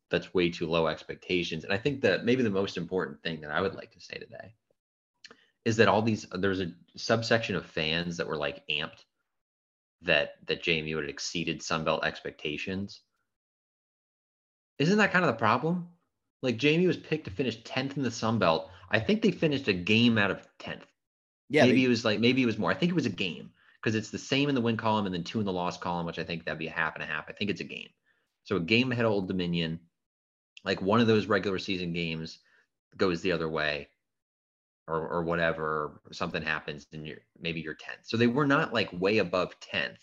that's 0.10 0.34
way 0.34 0.50
too 0.50 0.68
low 0.68 0.88
expectations. 0.88 1.64
And 1.64 1.74
I 1.74 1.78
think 1.78 2.02
that 2.02 2.26
maybe 2.26 2.44
the 2.44 2.50
most 2.50 2.78
important 2.78 3.24
thing 3.24 3.42
that 3.42 3.52
I 3.52 3.62
would 3.62 3.76
like 3.76 3.92
to 3.92 4.02
say 4.02 4.18
today 4.18 4.54
is 5.64 5.78
that 5.78 5.88
all 5.88 6.02
these 6.02 6.26
there's 6.34 6.60
a 6.60 6.74
subsection 6.96 7.56
of 7.56 7.66
fans 7.66 8.18
that 8.18 8.28
were 8.28 8.38
like 8.38 8.64
amped 8.70 9.06
that 10.02 10.34
that 10.48 10.64
JMU 10.64 10.98
had 10.98 11.10
exceeded 11.10 11.62
Sunbelt 11.62 12.04
expectations. 12.04 13.02
Isn't 14.80 14.98
that 14.98 15.12
kind 15.12 15.24
of 15.24 15.32
the 15.32 15.40
problem? 15.40 15.90
Like 16.42 16.58
Jamie 16.58 16.88
was 16.88 16.98
picked 16.98 17.26
to 17.26 17.32
finish 17.32 17.62
10th 17.64 17.98
in 17.98 18.04
the 18.04 18.12
Sun 18.12 18.40
Belt. 18.40 18.70
I 18.90 19.00
think 19.00 19.22
they 19.22 19.32
finished 19.32 19.68
a 19.68 19.74
game 19.74 20.18
out 20.18 20.32
of 20.32 20.48
10th. 20.60 20.86
Yeah. 21.50 21.64
maybe 21.66 21.80
they- 21.82 21.86
it 21.86 21.90
was 21.90 22.06
like 22.06 22.20
maybe 22.20 22.42
it 22.42 22.46
was 22.48 22.58
more. 22.58 22.72
I 22.72 22.76
think 22.76 22.92
it 22.92 22.96
was 22.96 23.06
a 23.06 23.10
game 23.10 23.52
because 23.82 23.96
it's 23.96 24.10
the 24.10 24.18
same 24.18 24.48
in 24.50 24.56
the 24.56 24.62
win 24.62 24.78
column 24.78 25.06
and 25.06 25.14
then 25.14 25.24
two 25.24 25.40
in 25.40 25.46
the 25.46 25.52
loss 25.54 25.78
column, 25.78 26.06
which 26.06 26.20
I 26.20 26.24
think 26.24 26.46
that'd 26.46 26.60
be 26.60 26.68
a 26.68 26.72
half 26.72 26.96
and 26.96 27.04
a 27.04 27.08
half. 27.08 27.26
I 27.30 27.34
think 27.34 27.50
it's 27.50 27.62
a 27.62 27.66
game. 27.66 27.90
So 28.44 28.56
a 28.56 28.60
game 28.62 28.92
ahead 28.92 29.06
of 29.06 29.12
Old 29.12 29.28
Dominion, 29.28 29.80
like 30.64 30.82
one 30.82 31.00
of 31.02 31.08
those 31.08 31.26
regular 31.28 31.60
season 31.60 31.94
games 31.94 32.40
goes 32.98 33.22
the 33.22 33.32
other 33.34 33.50
way, 33.50 33.90
or 34.88 35.08
or 35.08 35.24
whatever, 35.24 36.00
or 36.06 36.14
something 36.14 36.42
happens 36.42 36.88
and 36.94 37.06
you're 37.08 37.22
maybe 37.40 37.62
you're 37.62 37.76
10th. 37.76 38.04
So 38.04 38.18
they 38.18 38.28
were 38.28 38.48
not 38.48 38.74
like 38.74 38.90
way 38.94 39.18
above 39.20 39.60
10th. 39.60 40.00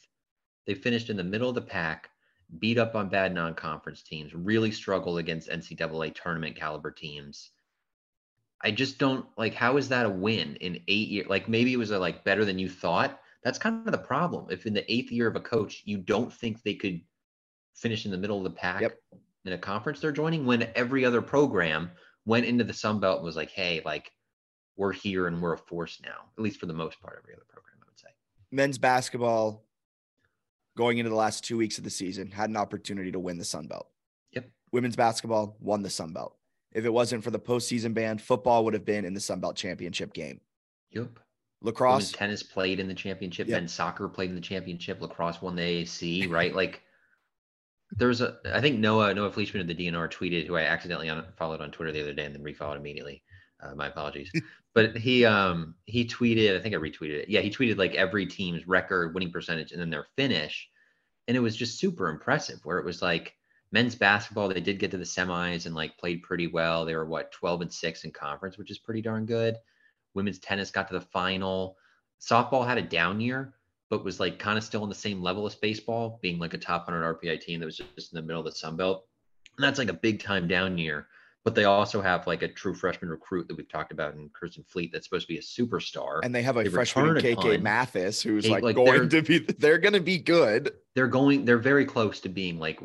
They 0.66 0.74
finished 0.74 1.08
in 1.10 1.16
the 1.16 1.24
middle 1.24 1.48
of 1.48 1.54
the 1.54 1.62
pack, 1.62 2.10
beat 2.58 2.78
up 2.78 2.94
on 2.94 3.08
bad 3.08 3.34
non-conference 3.34 4.02
teams, 4.02 4.34
really 4.34 4.70
struggled 4.70 5.18
against 5.18 5.50
NCAA 5.50 6.14
tournament 6.14 6.56
caliber 6.56 6.90
teams. 6.90 7.50
I 8.62 8.70
just 8.70 8.98
don't 8.98 9.26
like 9.36 9.54
how 9.54 9.76
is 9.76 9.88
that 9.90 10.06
a 10.06 10.10
win 10.10 10.56
in 10.56 10.80
eight 10.88 11.08
years? 11.08 11.28
Like 11.28 11.48
maybe 11.48 11.72
it 11.72 11.76
was 11.76 11.90
a, 11.90 11.98
like 11.98 12.24
better 12.24 12.44
than 12.44 12.58
you 12.58 12.68
thought. 12.68 13.20
That's 13.44 13.58
kind 13.58 13.86
of 13.86 13.92
the 13.92 13.98
problem. 13.98 14.46
If 14.50 14.66
in 14.66 14.74
the 14.74 14.90
eighth 14.92 15.12
year 15.12 15.28
of 15.28 15.36
a 15.36 15.40
coach, 15.40 15.82
you 15.84 15.98
don't 15.98 16.32
think 16.32 16.62
they 16.62 16.74
could 16.74 17.00
finish 17.74 18.04
in 18.04 18.10
the 18.10 18.18
middle 18.18 18.38
of 18.38 18.44
the 18.44 18.50
pack 18.50 18.80
Yep. 18.80 18.98
in 19.44 19.52
a 19.52 19.58
conference 19.58 20.00
they're 20.00 20.10
joining, 20.10 20.44
when 20.44 20.68
every 20.74 21.04
other 21.04 21.22
program 21.22 21.90
went 22.24 22.46
into 22.46 22.64
the 22.64 22.72
Sun 22.72 22.98
Belt 22.98 23.18
and 23.18 23.24
was 23.24 23.36
like, 23.36 23.50
hey, 23.50 23.80
like 23.84 24.10
we're 24.76 24.92
here 24.92 25.28
and 25.28 25.40
we're 25.40 25.52
a 25.52 25.58
force 25.58 26.00
now, 26.04 26.26
at 26.36 26.42
least 26.42 26.58
for 26.58 26.66
the 26.66 26.72
most 26.72 27.00
part, 27.00 27.18
every 27.22 27.34
other 27.34 27.44
program, 27.48 27.76
I 27.80 27.84
would 27.88 27.98
say. 27.98 28.08
men's 28.50 28.78
basketball 28.78 29.64
going 30.78 30.98
into 30.98 31.10
the 31.10 31.16
last 31.16 31.42
two 31.42 31.56
weeks 31.56 31.76
of 31.76 31.82
the 31.82 31.90
season 31.90 32.30
had 32.30 32.48
an 32.48 32.56
opportunity 32.56 33.10
to 33.10 33.18
win 33.18 33.36
the 33.36 33.44
Sun 33.44 33.66
Belt. 33.66 33.88
Yep. 34.30 34.48
Women's 34.70 34.94
basketball 34.94 35.56
won 35.58 35.82
the 35.82 35.90
Sun 35.90 36.12
Belt. 36.12 36.36
If 36.72 36.84
it 36.84 36.92
wasn't 36.92 37.24
for 37.24 37.32
the 37.32 37.38
postseason 37.40 37.92
ban, 37.92 38.16
football 38.16 38.64
would 38.64 38.74
have 38.74 38.84
been 38.84 39.04
in 39.04 39.12
the 39.12 39.18
Sun 39.18 39.40
Belt 39.40 39.56
championship 39.56 40.12
game. 40.12 40.40
Yep. 40.92 41.02
Women's 41.02 41.18
Lacrosse, 41.62 42.12
tennis 42.12 42.44
played 42.44 42.78
in 42.78 42.86
the 42.86 42.94
championship. 42.94 43.48
Yep. 43.48 43.56
Men's 43.56 43.72
soccer 43.72 44.08
played 44.08 44.28
in 44.30 44.36
the 44.36 44.40
championship. 44.40 45.00
Lacrosse 45.00 45.42
won 45.42 45.56
the 45.56 45.62
AAC, 45.62 46.30
right? 46.30 46.54
Like 46.54 46.80
there's 47.90 48.20
a 48.20 48.36
I 48.44 48.60
think 48.60 48.78
Noah 48.78 49.12
Noah 49.12 49.32
Fleischman 49.32 49.60
of 49.60 49.66
the 49.66 49.74
DNR 49.74 50.08
tweeted 50.12 50.46
who 50.46 50.56
I 50.56 50.62
accidentally 50.62 51.10
followed 51.36 51.60
on 51.60 51.72
Twitter 51.72 51.90
the 51.90 52.02
other 52.02 52.14
day 52.14 52.24
and 52.24 52.32
then 52.32 52.44
refollowed 52.44 52.76
immediately. 52.76 53.24
Uh, 53.60 53.74
my 53.74 53.88
apologies. 53.88 54.30
but 54.74 54.96
he 54.96 55.24
um 55.24 55.74
he 55.86 56.06
tweeted 56.06 56.56
I 56.56 56.62
think 56.62 56.74
I 56.74 56.78
retweeted 56.78 57.22
it. 57.22 57.28
Yeah, 57.28 57.40
he 57.40 57.50
tweeted 57.50 57.78
like 57.78 57.94
every 57.94 58.26
team's 58.26 58.66
record 58.66 59.14
winning 59.14 59.32
percentage 59.32 59.72
and 59.72 59.80
then 59.80 59.90
their 59.90 60.06
finish, 60.16 60.68
and 61.26 61.36
it 61.36 61.40
was 61.40 61.56
just 61.56 61.78
super 61.78 62.08
impressive. 62.08 62.60
Where 62.64 62.78
it 62.78 62.84
was 62.84 63.02
like 63.02 63.34
men's 63.70 63.94
basketball 63.94 64.48
they 64.48 64.60
did 64.60 64.78
get 64.78 64.90
to 64.90 64.96
the 64.96 65.04
semis 65.04 65.66
and 65.66 65.74
like 65.74 65.98
played 65.98 66.22
pretty 66.22 66.46
well. 66.46 66.84
They 66.84 66.94
were 66.94 67.04
what 67.04 67.32
12 67.32 67.62
and 67.62 67.72
six 67.72 68.04
in 68.04 68.10
conference, 68.12 68.56
which 68.58 68.70
is 68.70 68.78
pretty 68.78 69.02
darn 69.02 69.26
good. 69.26 69.56
Women's 70.14 70.38
tennis 70.38 70.70
got 70.70 70.88
to 70.88 70.94
the 70.94 71.00
final. 71.00 71.76
Softball 72.20 72.66
had 72.66 72.78
a 72.78 72.82
down 72.82 73.20
year, 73.20 73.54
but 73.90 74.04
was 74.04 74.20
like 74.20 74.38
kind 74.38 74.58
of 74.58 74.64
still 74.64 74.82
on 74.82 74.88
the 74.88 74.94
same 74.94 75.22
level 75.22 75.46
as 75.46 75.54
baseball, 75.54 76.18
being 76.22 76.38
like 76.38 76.54
a 76.54 76.58
top 76.58 76.88
100 76.88 77.20
RPI 77.20 77.40
team 77.40 77.60
that 77.60 77.66
was 77.66 77.76
just 77.76 78.12
in 78.12 78.16
the 78.16 78.22
middle 78.22 78.40
of 78.40 78.46
the 78.46 78.52
Sun 78.52 78.76
Belt. 78.76 79.06
And 79.56 79.64
that's 79.64 79.78
like 79.78 79.88
a 79.88 79.94
big 79.94 80.22
time 80.22 80.48
down 80.48 80.78
year. 80.78 81.08
But 81.48 81.54
they 81.54 81.64
also 81.64 82.02
have 82.02 82.26
like 82.26 82.42
a 82.42 82.48
true 82.48 82.74
freshman 82.74 83.08
recruit 83.08 83.48
that 83.48 83.56
we've 83.56 83.70
talked 83.70 83.90
about 83.90 84.12
in 84.12 84.28
Kirsten 84.38 84.64
Fleet 84.64 84.92
that's 84.92 85.06
supposed 85.06 85.26
to 85.26 85.32
be 85.32 85.38
a 85.38 85.40
superstar. 85.40 86.20
And 86.22 86.34
they 86.34 86.42
have 86.42 86.58
a 86.58 86.64
they 86.64 86.68
freshman 86.68 87.14
KK 87.14 87.62
Mathis 87.62 88.20
who's 88.20 88.44
they, 88.44 88.50
like, 88.50 88.62
like 88.62 88.76
going 88.76 89.08
to 89.08 89.22
be 89.22 89.38
they're 89.58 89.78
going 89.78 89.94
to 89.94 90.00
be 90.00 90.18
good. 90.18 90.74
They're 90.94 91.08
going 91.08 91.46
they're 91.46 91.56
very 91.56 91.86
close 91.86 92.20
to 92.20 92.28
being 92.28 92.58
like 92.58 92.80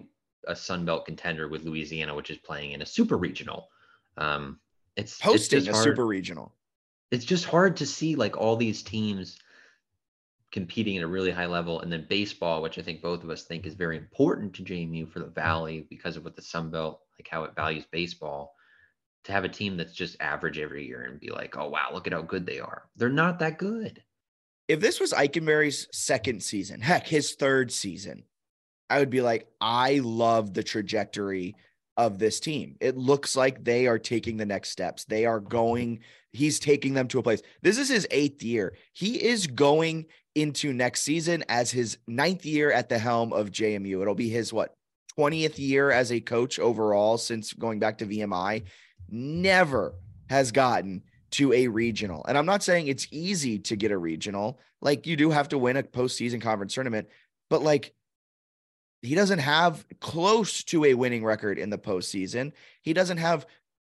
a 0.47 0.56
Sun 0.56 0.86
Belt 0.86 1.06
contender 1.06 1.49
with 1.49 1.65
Louisiana, 1.65 2.15
which 2.15 2.30
is 2.30 2.38
playing 2.38 2.71
in 2.71 2.82
a 2.82 2.86
super 2.86 3.17
regional. 3.17 3.67
Um, 4.15 4.62
it's 4.95 5.19
hosting 5.19 5.60
it's 5.60 5.67
a 5.67 5.73
super 5.73 6.06
regional. 6.06 6.56
It's 7.12 7.26
just 7.26 7.43
hard 7.43 7.76
to 7.76 7.86
see 7.86 8.15
like 8.15 8.38
all 8.38 8.56
these 8.56 8.82
teams 8.82 9.39
competing 10.54 10.98
at 10.98 11.04
a 11.04 11.08
really 11.08 11.32
high 11.32 11.48
level. 11.48 11.82
And 11.82 11.92
then 11.92 12.06
baseball, 12.08 12.62
which 12.62 12.78
I 12.78 12.84
think 12.84 13.02
both 13.02 13.24
of 13.24 13.32
us 13.32 13.44
think 13.44 13.66
is 13.66 13.74
very 13.74 13.98
important 13.98 14.54
to 14.54 14.63
JMU 14.63 15.10
for 15.10 15.20
the 15.20 15.26
Valley 15.26 15.86
because 15.89 16.16
of 16.16 16.24
what 16.24 16.36
the 16.36 16.44
Sun 16.44 16.70
Belt, 16.70 17.02
like 17.20 17.28
how 17.28 17.44
it 17.44 17.56
values 17.56 17.86
baseball, 17.92 18.54
to 19.24 19.32
have 19.32 19.46
a 19.46 19.50
team 19.50 19.76
that's 19.76 19.94
just 19.94 20.16
average 20.22 20.60
every 20.60 20.86
year 20.86 21.06
and 21.06 21.20
be 21.20 21.32
like, 21.32 21.58
oh, 21.58 21.70
wow, 21.70 21.89
look 21.92 22.06
at 22.06 22.13
how 22.13 22.22
good 22.22 22.46
they 22.46 22.60
are. 22.60 22.84
They're 22.96 23.10
not 23.10 23.39
that 23.39 23.58
good. 23.58 24.04
If 24.68 24.80
this 24.80 25.00
was 25.00 25.12
Ikenberry's 25.12 25.88
second 25.92 26.44
season, 26.44 26.82
heck, 26.82 27.08
his 27.08 27.34
third 27.34 27.72
season, 27.72 28.24
I 28.89 29.00
would 29.00 29.10
be 29.10 29.22
like, 29.22 29.48
I 29.60 30.02
love 30.04 30.54
the 30.54 30.63
trajectory 30.63 31.56
of 31.98 32.20
this 32.20 32.39
team. 32.39 32.76
It 32.80 32.96
looks 32.96 33.36
like 33.36 33.63
they 33.63 33.88
are 33.88 34.00
taking 34.00 34.38
the 34.38 34.46
next 34.46 34.70
steps. 34.70 35.06
They 35.06 35.26
are 35.26 35.39
mm-hmm. 35.39 35.50
going, 35.50 36.00
he's 36.34 36.60
taking 36.60 36.93
them 36.93 37.08
to 37.08 37.19
a 37.19 37.24
place. 37.24 37.41
This 37.62 37.78
is 37.78 37.88
his 37.88 38.08
eighth 38.12 38.43
year. 38.43 38.76
He 38.91 39.24
is 39.24 39.48
going 39.48 40.08
into 40.36 40.74
next 40.74 41.02
season 41.02 41.43
as 41.48 41.72
his 41.72 41.98
ninth 42.08 42.46
year 42.46 42.72
at 42.72 42.89
the 42.89 42.98
helm 42.98 43.32
of 43.32 43.52
JMU. 43.52 44.02
It'll 44.02 44.15
be 44.15 44.30
his 44.30 44.52
what 44.52 44.76
20th 45.17 45.60
year 45.60 45.91
as 45.91 46.12
a 46.12 46.19
coach 46.19 46.60
overall 46.60 47.17
since 47.17 47.54
going 47.54 47.80
back 47.80 48.00
to 48.00 48.06
VMI. 48.06 48.63
Never 49.10 49.93
has 50.30 50.52
gotten 50.52 51.04
to 51.32 51.54
a 51.54 51.67
regional. 51.67 52.26
And 52.28 52.38
I'm 52.38 52.46
not 52.46 52.63
saying 52.63 52.88
it's 52.88 53.08
easy 53.12 53.60
to 53.60 53.76
get 53.76 53.91
a 53.91 53.98
regional. 53.98 54.60
Like 54.82 55.06
you 55.06 55.15
do 55.15 55.30
have 55.30 55.50
to 55.50 55.58
win 55.58 55.78
a 55.78 55.84
postseason 55.84 56.41
conference 56.41 56.74
tournament, 56.74 57.08
but 57.50 57.62
like 57.62 57.93
he 59.02 59.15
doesn't 59.15 59.39
have 59.39 59.86
close 60.00 60.63
to 60.65 60.86
a 60.86 60.93
winning 60.93 61.24
record 61.24 61.60
in 61.60 61.69
the 61.69 61.78
postseason. 61.78 62.54
He 62.82 62.93
doesn't 62.93 63.17
have 63.17 63.46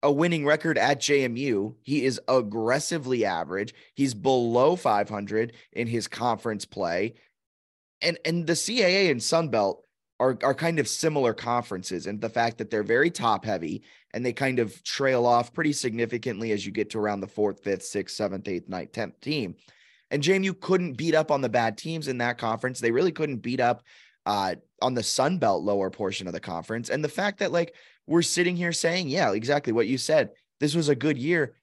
a 0.02 0.12
winning 0.12 0.44
record 0.44 0.78
at 0.78 1.00
JMU. 1.00 1.74
He 1.82 2.04
is 2.04 2.20
aggressively 2.28 3.24
average. 3.24 3.74
He's 3.94 4.14
below 4.14 4.76
500 4.76 5.52
in 5.72 5.86
his 5.86 6.08
conference 6.08 6.64
play. 6.64 7.14
And 8.02 8.18
and 8.24 8.46
the 8.46 8.52
CAA 8.52 9.10
and 9.10 9.22
Sun 9.22 9.48
Belt 9.48 9.82
are 10.20 10.38
are 10.42 10.54
kind 10.54 10.78
of 10.78 10.88
similar 10.88 11.34
conferences 11.34 12.06
and 12.06 12.20
the 12.20 12.28
fact 12.28 12.58
that 12.58 12.70
they're 12.70 12.82
very 12.82 13.10
top 13.10 13.44
heavy 13.44 13.82
and 14.12 14.24
they 14.24 14.32
kind 14.32 14.58
of 14.58 14.82
trail 14.84 15.26
off 15.26 15.52
pretty 15.52 15.72
significantly 15.72 16.52
as 16.52 16.64
you 16.64 16.72
get 16.72 16.90
to 16.90 16.98
around 16.98 17.20
the 17.20 17.26
4th, 17.26 17.62
5th, 17.62 17.82
6th, 17.82 18.16
7th, 18.16 18.44
8th, 18.44 18.68
9th, 18.68 18.90
10th 18.92 19.20
team. 19.20 19.54
And 20.10 20.22
JMU 20.22 20.58
couldn't 20.60 20.94
beat 20.94 21.14
up 21.14 21.30
on 21.30 21.40
the 21.40 21.48
bad 21.48 21.76
teams 21.76 22.08
in 22.08 22.18
that 22.18 22.38
conference. 22.38 22.80
They 22.80 22.92
really 22.92 23.12
couldn't 23.12 23.38
beat 23.38 23.60
up 23.60 23.82
uh, 24.24 24.54
on 24.80 24.94
the 24.94 25.02
Sun 25.02 25.38
Belt 25.38 25.64
lower 25.64 25.90
portion 25.90 26.26
of 26.26 26.32
the 26.32 26.40
conference. 26.40 26.90
And 26.90 27.02
the 27.02 27.08
fact 27.08 27.38
that 27.40 27.52
like 27.52 27.74
we're 28.06 28.22
sitting 28.22 28.56
here 28.56 28.72
saying, 28.72 29.08
yeah, 29.08 29.32
exactly 29.32 29.72
what 29.72 29.86
you 29.86 29.98
said. 29.98 30.30
This 30.60 30.74
was 30.74 30.88
a 30.88 30.94
good 30.94 31.18
year. 31.18 31.54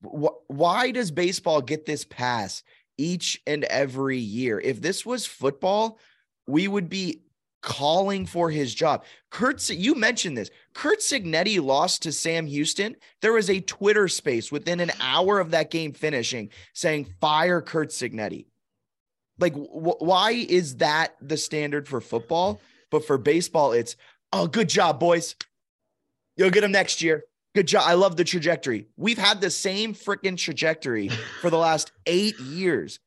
Why 0.00 0.90
does 0.90 1.10
baseball 1.10 1.60
get 1.62 1.86
this 1.86 2.04
pass 2.04 2.62
each 2.98 3.40
and 3.46 3.64
every 3.64 4.18
year? 4.18 4.60
If 4.60 4.80
this 4.80 5.06
was 5.06 5.26
football, 5.26 5.98
we 6.46 6.68
would 6.68 6.88
be 6.88 7.22
calling 7.62 8.26
for 8.26 8.50
his 8.50 8.74
job. 8.74 9.04
Curt, 9.30 9.70
you 9.70 9.94
mentioned 9.94 10.36
this. 10.36 10.50
Curt 10.74 10.98
Cignetti 10.98 11.62
lost 11.62 12.02
to 12.02 12.12
Sam 12.12 12.46
Houston. 12.46 12.96
There 13.20 13.32
was 13.32 13.48
a 13.48 13.60
Twitter 13.60 14.08
space 14.08 14.50
within 14.50 14.80
an 14.80 14.90
hour 15.00 15.38
of 15.38 15.52
that 15.52 15.70
game 15.70 15.92
finishing 15.92 16.50
saying, 16.74 17.06
fire 17.20 17.60
Curt 17.60 17.90
Cignetti. 17.90 18.46
Like, 19.38 19.54
wh- 19.54 20.02
why 20.02 20.32
is 20.32 20.76
that 20.78 21.14
the 21.20 21.36
standard 21.36 21.86
for 21.86 22.00
football? 22.00 22.60
But 22.90 23.06
for 23.06 23.16
baseball, 23.16 23.72
it's, 23.72 23.94
oh, 24.32 24.48
good 24.48 24.68
job, 24.68 24.98
boys. 24.98 25.36
You'll 26.36 26.50
get 26.50 26.64
him 26.64 26.72
next 26.72 27.02
year. 27.02 27.24
Good 27.54 27.68
job. 27.68 27.84
I 27.86 27.94
love 27.94 28.16
the 28.16 28.24
trajectory. 28.24 28.86
We've 28.96 29.18
had 29.18 29.40
the 29.40 29.50
same 29.50 29.94
freaking 29.94 30.38
trajectory 30.38 31.08
for 31.40 31.50
the 31.50 31.58
last 31.58 31.92
eight 32.06 32.38
years. 32.40 32.98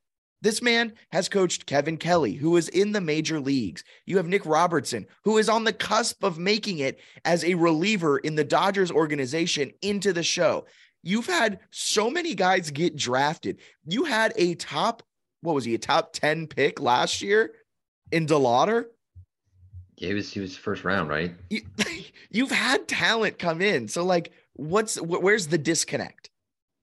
This 0.42 0.62
man 0.62 0.94
has 1.12 1.28
coached 1.28 1.66
Kevin 1.66 1.98
Kelly, 1.98 2.34
who 2.34 2.56
is 2.58 2.70
in 2.70 2.92
the 2.92 3.02
major 3.02 3.40
leagues. 3.40 3.84
You 4.06 4.18
have 4.18 4.28
Nick 4.28 4.46
Robertson, 4.46 5.08
who 5.24 5.40
is 5.40 5.50
on 5.50 5.64
the 5.64 5.74
cusp 5.74 6.24
of 6.24 6.38
making 6.38 6.80
it 6.80 7.00
as 7.24 7.44
a 7.44 7.56
reliever 7.56 8.20
in 8.20 8.36
the 8.36 8.44
Dodgers 8.44 8.92
organization 8.92 9.72
into 9.82 10.14
the 10.14 10.22
show. 10.22 10.68
You've 11.02 11.26
had 11.26 11.62
so 11.72 12.12
many 12.12 12.36
guys 12.36 12.70
get 12.70 12.96
drafted. 12.96 13.60
You 13.86 14.04
had 14.04 14.34
a 14.36 14.54
top, 14.54 15.02
what 15.42 15.56
was 15.56 15.66
he, 15.66 15.74
a 15.74 15.80
top 15.80 16.14
10 16.14 16.46
pick 16.46 16.80
last 16.80 17.24
year 17.24 17.54
in 18.12 18.28
DeLauter? 18.28 18.86
He 19.98 20.14
was 20.14 20.32
he 20.32 20.40
was 20.40 20.58
first 20.58 20.84
round, 20.84 21.10
right? 21.10 21.34
You, 21.50 21.62
you've 22.30 22.52
had 22.52 22.88
talent 22.88 23.40
come 23.40 23.62
in, 23.62 23.88
so 23.88 24.04
like, 24.04 24.32
what's 24.54 25.00
where's 25.02 25.48
the 25.48 25.58
disconnect? 25.58 26.30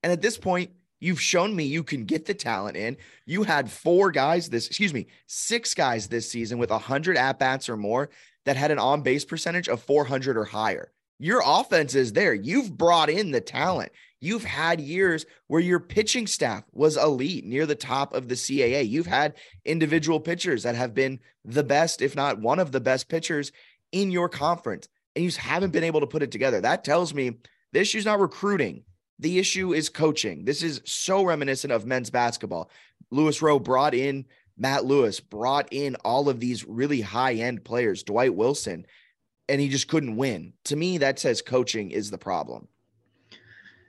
And 0.03 0.13
at 0.13 0.23
this 0.23 0.39
point, 0.39 0.71
you've 1.01 1.21
shown 1.21 1.55
me 1.55 1.65
you 1.65 1.83
can 1.83 2.05
get 2.05 2.27
the 2.27 2.35
talent 2.35 2.77
in. 2.77 2.97
You 3.27 3.43
had 3.43 3.71
four 3.71 4.11
guys 4.11 4.49
this, 4.49 4.67
excuse 4.67 4.95
me, 4.95 5.07
six 5.27 5.75
guys 5.75 6.09
this 6.09 6.31
season 6.31 6.59
with 6.59 6.71
hundred 6.71 7.17
at 7.17 7.39
bats 7.39 7.69
or 7.69 7.77
more 7.77 8.11
that 8.45 8.57
had 8.57 8.71
an 8.71 8.79
on 8.79 9.03
base 9.03 9.25
percentage 9.25 9.69
of 9.69 9.83
400 9.83 10.37
or 10.37 10.45
higher. 10.45 10.91
Your 11.19 11.43
offense 11.45 11.95
is 11.95 12.13
there. 12.13 12.35
You've 12.35 12.77
brought 12.77 13.09
in 13.09 13.31
the 13.31 13.41
talent. 13.41 13.93
You've 14.25 14.45
had 14.45 14.81
years 14.81 15.27
where 15.49 15.61
your 15.61 15.81
pitching 15.81 16.29
staff 16.29 16.63
was 16.71 16.97
elite 16.97 17.45
near 17.45 17.67
the 17.67 17.75
top 17.75 18.15
of 18.15 18.29
the 18.29 18.37
CAA. 18.37 18.89
You've 18.89 19.09
had 19.09 19.35
individual 19.65 20.21
pitchers 20.21 20.63
that 20.63 20.77
have 20.77 20.95
been 20.95 21.19
the 21.45 21.65
best, 21.65 22.01
if 22.01 22.15
not 22.15 22.41
one 22.41 22.61
of 22.61 22.71
the 22.71 22.81
best 22.81 23.09
pitchers 23.09 23.51
in 23.91 24.13
your 24.13 24.29
conference, 24.29 24.87
and 25.17 25.25
you 25.25 25.29
just 25.29 25.41
haven't 25.41 25.73
been 25.73 25.83
able 25.83 25.99
to 25.99 26.07
put 26.07 26.23
it 26.23 26.31
together. 26.31 26.61
That 26.61 26.85
tells 26.85 27.13
me 27.13 27.33
the 27.73 27.81
issue 27.81 27.99
is 27.99 28.05
not 28.05 28.21
recruiting. 28.21 28.85
The 29.19 29.41
issue 29.41 29.75
is 29.75 29.89
coaching. 29.89 30.45
This 30.45 30.63
is 30.63 30.83
so 30.85 31.25
reminiscent 31.25 31.73
of 31.73 31.85
men's 31.85 32.11
basketball. 32.11 32.71
Louis 33.11 33.43
Rowe 33.43 33.59
brought 33.59 33.93
in 33.93 34.27
Matt 34.57 34.85
Lewis, 34.85 35.19
brought 35.19 35.67
in 35.73 35.97
all 36.05 36.29
of 36.29 36.39
these 36.39 36.65
really 36.65 37.01
high 37.01 37.35
end 37.35 37.65
players, 37.65 38.05
Dwight 38.05 38.37
Wilson, 38.37 38.87
and 39.49 39.61
he 39.61 39.69
just 39.69 39.89
couldn't 39.89 40.15
win. 40.15 40.53
To 40.67 40.77
me, 40.77 40.99
that 40.99 41.19
says 41.19 41.43
coaching 41.43 41.91
is 41.91 42.13
the 42.13 42.19
problem 42.19 42.69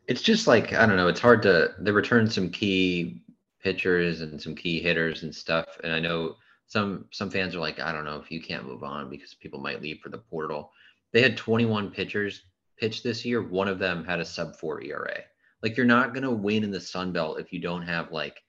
it's 0.07 0.21
just 0.21 0.47
like 0.47 0.73
I 0.73 0.85
don't 0.85 0.97
know. 0.97 1.07
It's 1.07 1.19
hard 1.19 1.41
to 1.43 1.73
they 1.79 1.91
return 1.91 2.29
some 2.29 2.49
key 2.49 3.21
pitchers 3.61 4.21
and 4.21 4.41
some 4.41 4.55
key 4.55 4.81
hitters 4.81 5.23
and 5.23 5.33
stuff. 5.33 5.67
And 5.83 5.93
I 5.93 5.99
know 5.99 6.35
some 6.67 7.05
some 7.11 7.29
fans 7.29 7.55
are 7.55 7.59
like, 7.59 7.79
I 7.79 7.91
don't 7.91 8.05
know 8.05 8.17
if 8.17 8.31
you 8.31 8.41
can't 8.41 8.67
move 8.67 8.83
on 8.83 9.09
because 9.09 9.33
people 9.33 9.59
might 9.59 9.81
leave 9.81 9.99
for 9.99 10.09
the 10.09 10.17
portal. 10.17 10.71
They 11.11 11.21
had 11.21 11.37
21 11.37 11.91
pitchers 11.91 12.43
pitch 12.77 13.03
this 13.03 13.23
year. 13.23 13.41
One 13.41 13.67
of 13.67 13.79
them 13.79 14.03
had 14.03 14.19
a 14.19 14.25
sub 14.25 14.55
four 14.57 14.81
ERA. 14.81 15.19
Like 15.61 15.77
you're 15.77 15.85
not 15.85 16.13
gonna 16.13 16.31
win 16.31 16.63
in 16.63 16.71
the 16.71 16.81
Sun 16.81 17.13
Belt 17.13 17.39
if 17.39 17.53
you 17.53 17.59
don't 17.59 17.83
have 17.83 18.11
like 18.11 18.41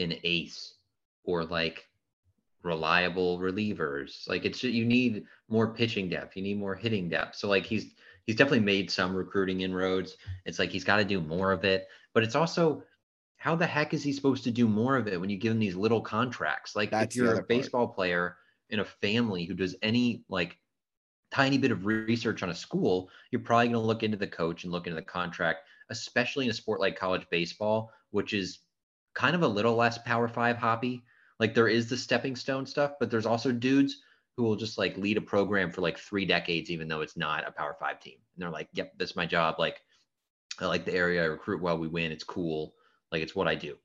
an 0.00 0.14
ace 0.24 0.74
or 1.24 1.44
like 1.44 1.86
reliable 2.62 3.38
relievers. 3.38 4.28
Like 4.28 4.44
it's 4.44 4.62
you 4.62 4.84
need 4.84 5.24
more 5.48 5.72
pitching 5.72 6.08
depth. 6.08 6.36
You 6.36 6.42
need 6.42 6.58
more 6.58 6.74
hitting 6.74 7.08
depth. 7.08 7.36
So 7.36 7.48
like 7.48 7.64
he's 7.64 7.94
he's 8.30 8.36
definitely 8.36 8.60
made 8.60 8.88
some 8.88 9.12
recruiting 9.12 9.62
inroads. 9.62 10.16
It's 10.44 10.60
like 10.60 10.70
he's 10.70 10.84
got 10.84 10.98
to 10.98 11.04
do 11.04 11.20
more 11.20 11.50
of 11.50 11.64
it, 11.64 11.88
but 12.14 12.22
it's 12.22 12.36
also 12.36 12.84
how 13.38 13.56
the 13.56 13.66
heck 13.66 13.92
is 13.92 14.04
he 14.04 14.12
supposed 14.12 14.44
to 14.44 14.52
do 14.52 14.68
more 14.68 14.96
of 14.96 15.08
it 15.08 15.20
when 15.20 15.28
you 15.28 15.36
give 15.36 15.50
him 15.50 15.58
these 15.58 15.74
little 15.74 16.00
contracts? 16.00 16.76
Like 16.76 16.92
That's 16.92 17.16
if 17.16 17.20
you're 17.20 17.40
a 17.40 17.42
baseball 17.42 17.88
part. 17.88 17.96
player 17.96 18.36
in 18.68 18.78
a 18.78 18.84
family 18.84 19.46
who 19.46 19.54
does 19.54 19.74
any 19.82 20.22
like 20.28 20.56
tiny 21.32 21.58
bit 21.58 21.72
of 21.72 21.86
research 21.86 22.44
on 22.44 22.50
a 22.50 22.54
school, 22.54 23.10
you're 23.32 23.40
probably 23.40 23.66
going 23.66 23.72
to 23.72 23.80
look 23.80 24.04
into 24.04 24.16
the 24.16 24.28
coach 24.28 24.62
and 24.62 24.72
look 24.72 24.86
into 24.86 24.94
the 24.94 25.02
contract, 25.02 25.66
especially 25.88 26.44
in 26.44 26.52
a 26.52 26.54
sport 26.54 26.78
like 26.78 26.96
college 26.96 27.26
baseball, 27.32 27.90
which 28.12 28.32
is 28.32 28.60
kind 29.14 29.34
of 29.34 29.42
a 29.42 29.48
little 29.48 29.74
less 29.74 29.98
power 29.98 30.28
five 30.28 30.56
hoppy. 30.56 31.02
Like 31.40 31.52
there 31.52 31.66
is 31.66 31.90
the 31.90 31.96
stepping 31.96 32.36
stone 32.36 32.64
stuff, 32.64 32.92
but 33.00 33.10
there's 33.10 33.26
also 33.26 33.50
dudes 33.50 33.96
who 34.40 34.46
will 34.46 34.56
just 34.56 34.78
like 34.78 34.96
lead 34.96 35.18
a 35.18 35.20
program 35.20 35.70
for 35.70 35.82
like 35.82 35.98
three 35.98 36.24
decades, 36.24 36.70
even 36.70 36.88
though 36.88 37.02
it's 37.02 37.16
not 37.16 37.46
a 37.46 37.52
Power 37.52 37.76
Five 37.78 38.00
team. 38.00 38.14
And 38.34 38.42
they're 38.42 38.50
like, 38.50 38.68
"Yep, 38.72 38.94
this 38.98 39.10
is 39.10 39.16
my 39.16 39.26
job. 39.26 39.56
Like, 39.58 39.80
I 40.58 40.66
like 40.66 40.84
the 40.86 40.94
area. 40.94 41.22
I 41.22 41.26
recruit 41.26 41.60
well. 41.62 41.78
We 41.78 41.88
win. 41.88 42.10
It's 42.10 42.24
cool. 42.24 42.74
Like, 43.12 43.22
it's 43.22 43.34
what 43.36 43.46
I 43.48 43.54
do." 43.54 43.76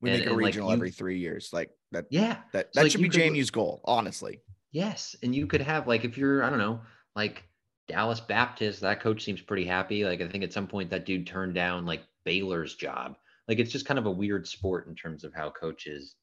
We 0.00 0.10
And- 0.10 0.18
make 0.20 0.28
a 0.28 0.32
like, 0.32 0.44
regional 0.46 0.68
you- 0.68 0.74
every 0.74 0.90
three 0.90 1.18
years. 1.18 1.50
Like 1.52 1.70
that. 1.92 2.06
Yeah, 2.10 2.38
That 2.52 2.72
that 2.72 2.82
like, 2.84 2.90
should 2.92 3.00
you 3.02 3.10
be 3.10 3.18
JMU's 3.18 3.50
goal, 3.50 3.82
honestly. 3.84 4.40
Yes, 4.72 5.14
and 5.22 5.34
you 5.34 5.46
could 5.46 5.60
have 5.60 5.86
like 5.86 6.04
if 6.04 6.16
you're 6.16 6.42
I 6.42 6.48
don't 6.50 6.58
know 6.58 6.80
like 7.14 7.44
Dallas 7.88 8.20
Baptist, 8.20 8.80
that 8.80 9.00
coach 9.00 9.22
seems 9.24 9.40
pretty 9.42 9.64
happy. 9.66 10.04
Like 10.04 10.20
I 10.22 10.28
think 10.28 10.44
at 10.44 10.52
some 10.52 10.66
point 10.66 10.88
that 10.90 11.04
dude 11.06 11.26
turned 11.26 11.54
down 11.54 11.84
like 11.86 12.02
Baylor's 12.24 12.74
job. 12.76 13.16
Like 13.48 13.58
it's 13.58 13.72
just 13.72 13.86
kind 13.86 13.98
of 13.98 14.06
a 14.06 14.10
weird 14.10 14.46
sport 14.48 14.86
in 14.88 14.94
terms 14.94 15.24
of 15.24 15.34
how 15.34 15.50
coaches 15.50 16.14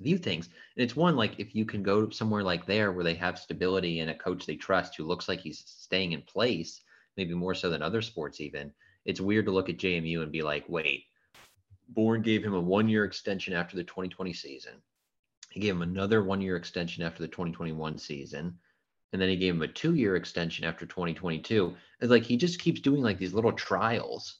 view 0.00 0.18
things. 0.18 0.46
And 0.76 0.82
it's 0.82 0.96
one 0.96 1.16
like 1.16 1.38
if 1.38 1.54
you 1.54 1.64
can 1.64 1.82
go 1.82 2.10
somewhere 2.10 2.42
like 2.42 2.66
there 2.66 2.92
where 2.92 3.04
they 3.04 3.14
have 3.14 3.38
stability 3.38 4.00
and 4.00 4.10
a 4.10 4.14
coach 4.14 4.46
they 4.46 4.56
trust 4.56 4.96
who 4.96 5.04
looks 5.04 5.28
like 5.28 5.40
he's 5.40 5.62
staying 5.66 6.12
in 6.12 6.22
place, 6.22 6.80
maybe 7.16 7.34
more 7.34 7.54
so 7.54 7.70
than 7.70 7.82
other 7.82 8.02
sports 8.02 8.40
even. 8.40 8.72
It's 9.04 9.20
weird 9.20 9.46
to 9.46 9.52
look 9.52 9.68
at 9.68 9.78
JMU 9.78 10.22
and 10.22 10.32
be 10.32 10.42
like, 10.42 10.64
wait, 10.68 11.04
Bourne 11.88 12.22
gave 12.22 12.44
him 12.44 12.54
a 12.54 12.60
one-year 12.60 13.04
extension 13.04 13.54
after 13.54 13.76
the 13.76 13.84
2020 13.84 14.32
season. 14.32 14.74
He 15.50 15.60
gave 15.60 15.74
him 15.74 15.82
another 15.82 16.22
one-year 16.22 16.56
extension 16.56 17.02
after 17.02 17.22
the 17.22 17.28
2021 17.28 17.98
season, 17.98 18.58
and 19.12 19.20
then 19.20 19.28
he 19.28 19.36
gave 19.36 19.54
him 19.54 19.62
a 19.62 19.68
two-year 19.68 20.14
extension 20.14 20.64
after 20.64 20.86
2022. 20.86 21.74
It's 22.00 22.10
like 22.10 22.22
he 22.22 22.36
just 22.36 22.60
keeps 22.60 22.80
doing 22.80 23.02
like 23.02 23.18
these 23.18 23.34
little 23.34 23.52
trials 23.52 24.38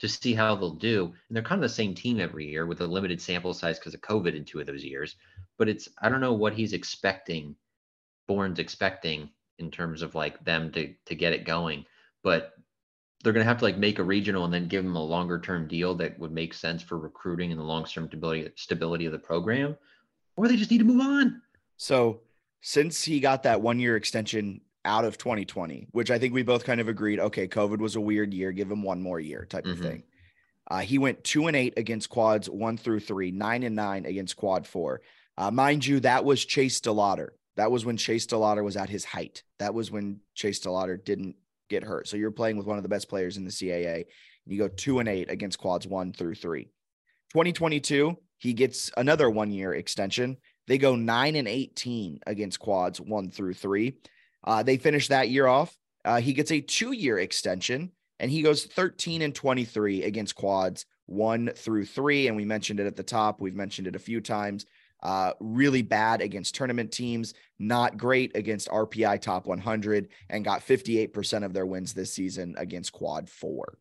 to 0.00 0.08
see 0.08 0.34
how 0.34 0.56
they'll 0.56 0.74
do. 0.74 1.04
And 1.28 1.36
they're 1.36 1.42
kind 1.42 1.62
of 1.62 1.68
the 1.68 1.74
same 1.74 1.94
team 1.94 2.20
every 2.20 2.46
year 2.46 2.66
with 2.66 2.80
a 2.80 2.86
limited 2.86 3.20
sample 3.20 3.54
size 3.54 3.78
because 3.78 3.94
of 3.94 4.00
COVID 4.00 4.34
in 4.34 4.44
two 4.44 4.58
of 4.58 4.66
those 4.66 4.82
years. 4.82 5.16
But 5.58 5.68
it's 5.68 5.88
I 6.02 6.08
don't 6.08 6.20
know 6.20 6.32
what 6.32 6.54
he's 6.54 6.72
expecting, 6.72 7.54
Bourne's 8.26 8.58
expecting 8.58 9.30
in 9.58 9.70
terms 9.70 10.02
of 10.02 10.14
like 10.14 10.42
them 10.44 10.72
to 10.72 10.92
to 11.06 11.14
get 11.14 11.34
it 11.34 11.44
going. 11.44 11.84
But 12.22 12.54
they're 13.22 13.34
gonna 13.34 13.44
have 13.44 13.58
to 13.58 13.64
like 13.64 13.76
make 13.76 13.98
a 13.98 14.04
regional 14.04 14.44
and 14.44 14.52
then 14.52 14.68
give 14.68 14.82
them 14.82 14.96
a 14.96 15.04
longer 15.04 15.38
term 15.38 15.68
deal 15.68 15.94
that 15.96 16.18
would 16.18 16.32
make 16.32 16.54
sense 16.54 16.82
for 16.82 16.98
recruiting 16.98 17.50
and 17.50 17.60
the 17.60 17.64
long 17.64 17.84
term 17.84 18.06
stability 18.08 18.50
stability 18.56 19.04
of 19.04 19.12
the 19.12 19.18
program, 19.18 19.76
or 20.36 20.48
they 20.48 20.56
just 20.56 20.70
need 20.70 20.78
to 20.78 20.84
move 20.84 21.02
on. 21.02 21.42
So 21.76 22.22
since 22.62 23.04
he 23.04 23.20
got 23.20 23.42
that 23.42 23.60
one 23.60 23.78
year 23.78 23.96
extension 23.96 24.62
out 24.84 25.04
of 25.04 25.18
2020, 25.18 25.88
which 25.92 26.10
I 26.10 26.18
think 26.18 26.32
we 26.32 26.42
both 26.42 26.64
kind 26.64 26.80
of 26.80 26.88
agreed, 26.88 27.20
okay, 27.20 27.46
COVID 27.46 27.78
was 27.78 27.96
a 27.96 28.00
weird 28.00 28.32
year, 28.32 28.52
give 28.52 28.70
him 28.70 28.82
one 28.82 29.02
more 29.02 29.20
year 29.20 29.44
type 29.44 29.66
of 29.66 29.78
Mhm. 29.78 29.82
thing. 29.82 30.02
Uh, 30.70 30.80
he 30.80 30.98
went 30.98 31.24
two 31.24 31.46
and 31.48 31.56
eight 31.56 31.74
against 31.76 32.08
quads 32.08 32.48
one 32.48 32.76
through 32.76 33.00
three, 33.00 33.30
nine 33.30 33.62
and 33.62 33.74
nine 33.76 34.06
against 34.06 34.36
quad 34.36 34.66
four. 34.66 35.02
Uh, 35.36 35.50
mind 35.50 35.84
you, 35.84 36.00
that 36.00 36.24
was 36.24 36.44
Chase 36.44 36.80
DeLauter. 36.80 37.30
That 37.56 37.70
was 37.70 37.84
when 37.84 37.96
Chase 37.96 38.26
DeLauter 38.26 38.62
was 38.64 38.76
at 38.76 38.88
his 38.88 39.04
height. 39.04 39.42
That 39.58 39.74
was 39.74 39.90
when 39.90 40.20
Chase 40.34 40.60
DeLauter 40.60 41.02
didn't 41.02 41.36
get 41.68 41.82
hurt. 41.82 42.08
So 42.08 42.16
you're 42.16 42.30
playing 42.30 42.56
with 42.56 42.66
one 42.66 42.76
of 42.76 42.82
the 42.82 42.88
best 42.88 43.08
players 43.08 43.36
in 43.36 43.44
the 43.44 43.50
CAA. 43.50 44.06
You 44.46 44.58
go 44.58 44.68
two 44.68 44.98
and 45.00 45.08
eight 45.08 45.30
against 45.30 45.58
quads 45.58 45.86
one 45.86 46.12
through 46.12 46.36
three. 46.36 46.68
2022, 47.32 48.16
he 48.38 48.52
gets 48.54 48.90
another 48.96 49.28
one 49.28 49.50
year 49.50 49.74
extension. 49.74 50.36
They 50.66 50.78
go 50.78 50.94
nine 50.96 51.36
and 51.36 51.48
18 51.48 52.20
against 52.26 52.58
quads 52.60 53.00
one 53.00 53.30
through 53.30 53.54
three. 53.54 53.98
Uh, 54.44 54.62
they 54.62 54.76
finish 54.76 55.08
that 55.08 55.28
year 55.28 55.46
off. 55.46 55.76
Uh, 56.04 56.20
he 56.20 56.32
gets 56.32 56.50
a 56.50 56.60
two 56.60 56.92
year 56.92 57.18
extension 57.18 57.92
and 58.18 58.30
he 58.30 58.42
goes 58.42 58.64
13 58.64 59.22
and 59.22 59.34
23 59.34 60.04
against 60.04 60.34
quads 60.34 60.86
one 61.06 61.50
through 61.54 61.84
three. 61.84 62.28
And 62.28 62.36
we 62.36 62.44
mentioned 62.44 62.80
it 62.80 62.86
at 62.86 62.96
the 62.96 63.02
top. 63.02 63.40
We've 63.40 63.54
mentioned 63.54 63.86
it 63.86 63.96
a 63.96 64.00
few 64.00 64.20
times. 64.20 64.66
Uh, 65.02 65.32
really 65.40 65.82
bad 65.82 66.20
against 66.20 66.54
tournament 66.54 66.92
teams, 66.92 67.32
not 67.58 67.96
great 67.96 68.36
against 68.36 68.68
RPI 68.68 69.20
top 69.22 69.46
100, 69.46 70.08
and 70.28 70.44
got 70.44 70.60
58% 70.60 71.42
of 71.42 71.54
their 71.54 71.64
wins 71.64 71.94
this 71.94 72.12
season 72.12 72.54
against 72.58 72.92
quad 72.92 73.28
four. 73.28 73.78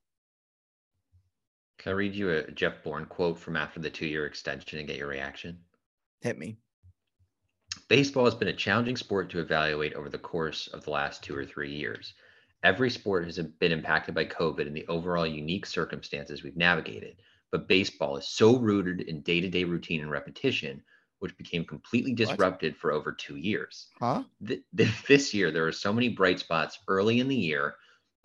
Can 1.78 1.92
I 1.92 1.96
read 1.96 2.16
you 2.16 2.30
a 2.30 2.52
Jeff 2.52 2.84
Bourne 2.84 3.06
quote 3.06 3.38
from 3.38 3.58
after 3.58 3.80
the 3.80 3.90
two 3.90 4.06
year 4.06 4.26
extension 4.26 4.80
and 4.80 4.88
get 4.88 4.98
your 4.98 5.08
reaction? 5.08 5.60
Hit 6.22 6.38
me. 6.38 6.58
Baseball 7.88 8.26
has 8.26 8.36
been 8.36 8.50
a 8.50 8.54
challenging 8.54 8.96
sport 8.96 9.30
to 9.32 9.40
evaluate 9.40 9.94
over 9.94 10.10
the 10.10 10.18
course 10.18 10.68
of 10.68 10.84
the 10.84 10.92
last 10.92 11.24
two 11.24 11.36
or 11.36 11.46
three 11.46 11.74
years. 11.74 12.14
Every 12.64 12.90
sport 12.90 13.26
has 13.26 13.40
been 13.40 13.72
impacted 13.72 14.14
by 14.14 14.26
COVID 14.26 14.68
and 14.68 14.76
the 14.76 14.86
overall 14.88 15.26
unique 15.26 15.66
circumstances 15.66 16.44
we've 16.44 16.58
navigated, 16.58 17.16
but 17.52 17.68
baseball 17.68 18.18
is 18.18 18.28
so 18.28 18.58
rooted 18.58 19.02
in 19.02 19.22
day 19.22 19.42
to 19.42 19.50
day 19.50 19.64
routine 19.64 20.02
and 20.02 20.12
repetition, 20.12 20.84
which 21.20 21.38
became 21.38 21.66
completely 21.66 22.14
disrupted 22.14 22.76
for 22.76 22.92
over 22.92 23.12
two 23.12 23.38
years. 23.38 23.88
Huh? 24.00 24.24
Th- 24.46 24.62
th- 24.76 25.04
this 25.08 25.34
year, 25.34 25.52
there 25.52 25.66
are 25.66 25.72
so 25.72 25.94
many 25.94 26.10
bright 26.10 26.40
spots 26.40 26.80
early 26.88 27.20
in 27.20 27.28
the 27.28 27.36
year. 27.36 27.76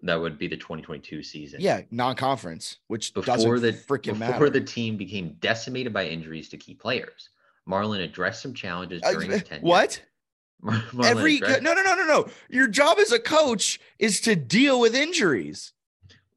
That 0.03 0.21
would 0.21 0.39
be 0.39 0.49
the 0.49 0.57
2022 0.57 1.23
season. 1.23 1.61
Yeah, 1.63 1.81
non 1.91 2.15
conference, 2.17 2.79
which 2.89 3.15
Before 3.15 3.59
the 3.59 3.73
freaking 3.73 4.19
before 4.19 4.19
matter. 4.19 4.51
the 4.51 4.61
team 4.61 4.99
became 4.99 5.37
decimated 5.41 5.95
by 5.95 6.07
injuries 6.07 6.51
to 6.51 6.59
key 6.59 6.75
players, 6.75 7.31
Marlin 7.67 8.01
addressed 8.03 8.43
some 8.43 8.55
challenges 8.55 9.03
Uh, 9.03 9.13
during 9.13 9.31
his 9.31 9.43
tenure. 9.45 9.63
what? 9.65 10.03
Mar- 10.63 10.83
Every 11.05 11.37
addressed- 11.37 11.63
no 11.63 11.73
no 11.75 11.83
no 11.83 11.95
no 11.95 12.07
no. 12.07 12.29
Your 12.49 12.69
job 12.69 12.99
as 12.99 13.13
a 13.13 13.19
coach 13.19 13.81
is 13.99 14.21
to 14.23 14.35
deal 14.37 14.81
with 14.81 14.95
injuries. 14.95 15.73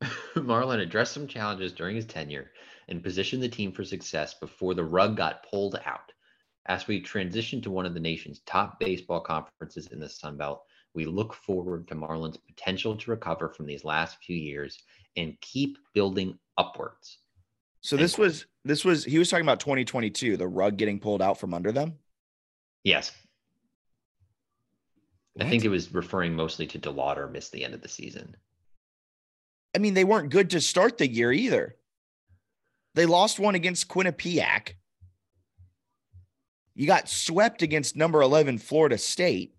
Marlin 0.36 0.80
addressed 0.82 1.13
some 1.13 1.28
challenges 1.28 1.72
during 1.74 1.96
his 1.96 2.06
tenure 2.06 2.52
and 2.90 3.04
positioned 3.04 3.42
the 3.42 3.50
team 3.50 3.72
for 3.72 3.84
success 3.84 4.34
before 4.36 4.74
the 4.74 4.84
rug 4.84 5.18
got 5.18 5.44
pulled 5.50 5.80
out. 5.86 6.12
As 6.68 6.88
we 6.88 7.00
transition 7.02 7.62
to 7.62 7.72
one 7.72 7.86
of 7.86 7.94
the 7.94 8.00
nation's 8.00 8.42
top 8.42 8.80
baseball 8.80 9.22
conferences 9.22 9.88
in 9.88 10.00
the 10.00 10.10
Sun 10.10 10.38
Belt, 10.38 10.63
we 10.94 11.06
look 11.06 11.34
forward 11.34 11.88
to 11.88 11.96
Marlin's 11.96 12.38
potential 12.38 12.96
to 12.98 13.12
recover 13.12 13.50
from 13.50 13.66
these 13.66 13.86
last 13.86 14.18
few 14.24 14.36
years 14.36 14.78
and 15.16 15.40
keep 15.42 15.78
building 15.94 16.38
upwards. 16.58 17.20
So 17.88 17.95
this 17.95 18.17
was 18.17 18.47
this 18.65 18.84
was 18.84 19.06
he 19.06 19.17
was 19.17 19.30
talking 19.30 19.45
about 19.45 19.62
2022, 19.62 20.36
the 20.36 20.45
rug 20.45 20.76
getting 20.76 21.00
pulled 21.00 21.21
out 21.21 21.39
from 21.39 21.54
under 21.54 21.71
them. 21.71 21.93
Yes, 22.84 23.13
I 25.39 25.45
think 25.45 25.63
it 25.63 25.69
was 25.69 25.93
referring 25.93 26.36
mostly 26.36 26.67
to 26.67 26.80
DeLauter 26.80 27.32
missed 27.32 27.54
the 27.54 27.63
end 27.63 27.73
of 27.73 27.82
the 27.82 27.88
season. 27.88 28.36
I 29.73 29.78
mean, 29.78 29.93
they 29.93 30.04
weren't 30.04 30.32
good 30.32 30.50
to 30.50 30.60
start 30.60 30.97
the 30.97 31.08
year 31.08 31.32
either. 31.32 31.78
They 32.95 33.06
lost 33.06 33.39
one 33.39 33.56
against 33.56 33.88
Quinnipiac. 33.88 34.73
You 36.76 36.88
got 36.88 37.08
swept 37.08 37.62
against 37.62 37.95
number 37.95 38.21
11 38.21 38.58
Florida 38.58 38.97
State. 38.97 39.56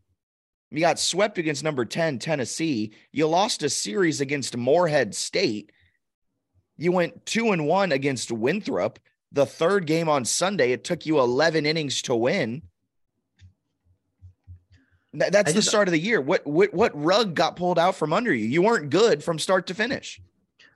You 0.70 0.80
got 0.80 0.98
swept 0.98 1.38
against 1.38 1.64
number 1.64 1.86
10 1.86 2.18
Tennessee. 2.18 2.92
You 3.10 3.26
lost 3.26 3.62
a 3.62 3.70
series 3.70 4.20
against 4.20 4.54
Morehead 4.54 5.14
State. 5.14 5.72
You 6.78 6.92
went 6.92 7.26
2 7.26 7.50
and 7.50 7.66
1 7.66 7.92
against 7.92 8.30
Winthrop. 8.30 9.00
The 9.32 9.44
third 9.44 9.86
game 9.86 10.08
on 10.08 10.24
Sunday, 10.24 10.72
it 10.72 10.84
took 10.84 11.04
you 11.04 11.18
11 11.18 11.66
innings 11.66 12.00
to 12.02 12.14
win. 12.14 12.62
That's 15.12 15.52
the 15.52 15.62
start 15.62 15.88
of 15.88 15.92
the 15.92 15.98
year. 15.98 16.20
What 16.20 16.46
what 16.46 16.72
what 16.72 16.92
rug 16.94 17.34
got 17.34 17.56
pulled 17.56 17.78
out 17.78 17.96
from 17.96 18.12
under 18.12 18.32
you? 18.32 18.46
You 18.46 18.62
weren't 18.62 18.90
good 18.90 19.24
from 19.24 19.38
start 19.38 19.66
to 19.68 19.74
finish. 19.74 20.20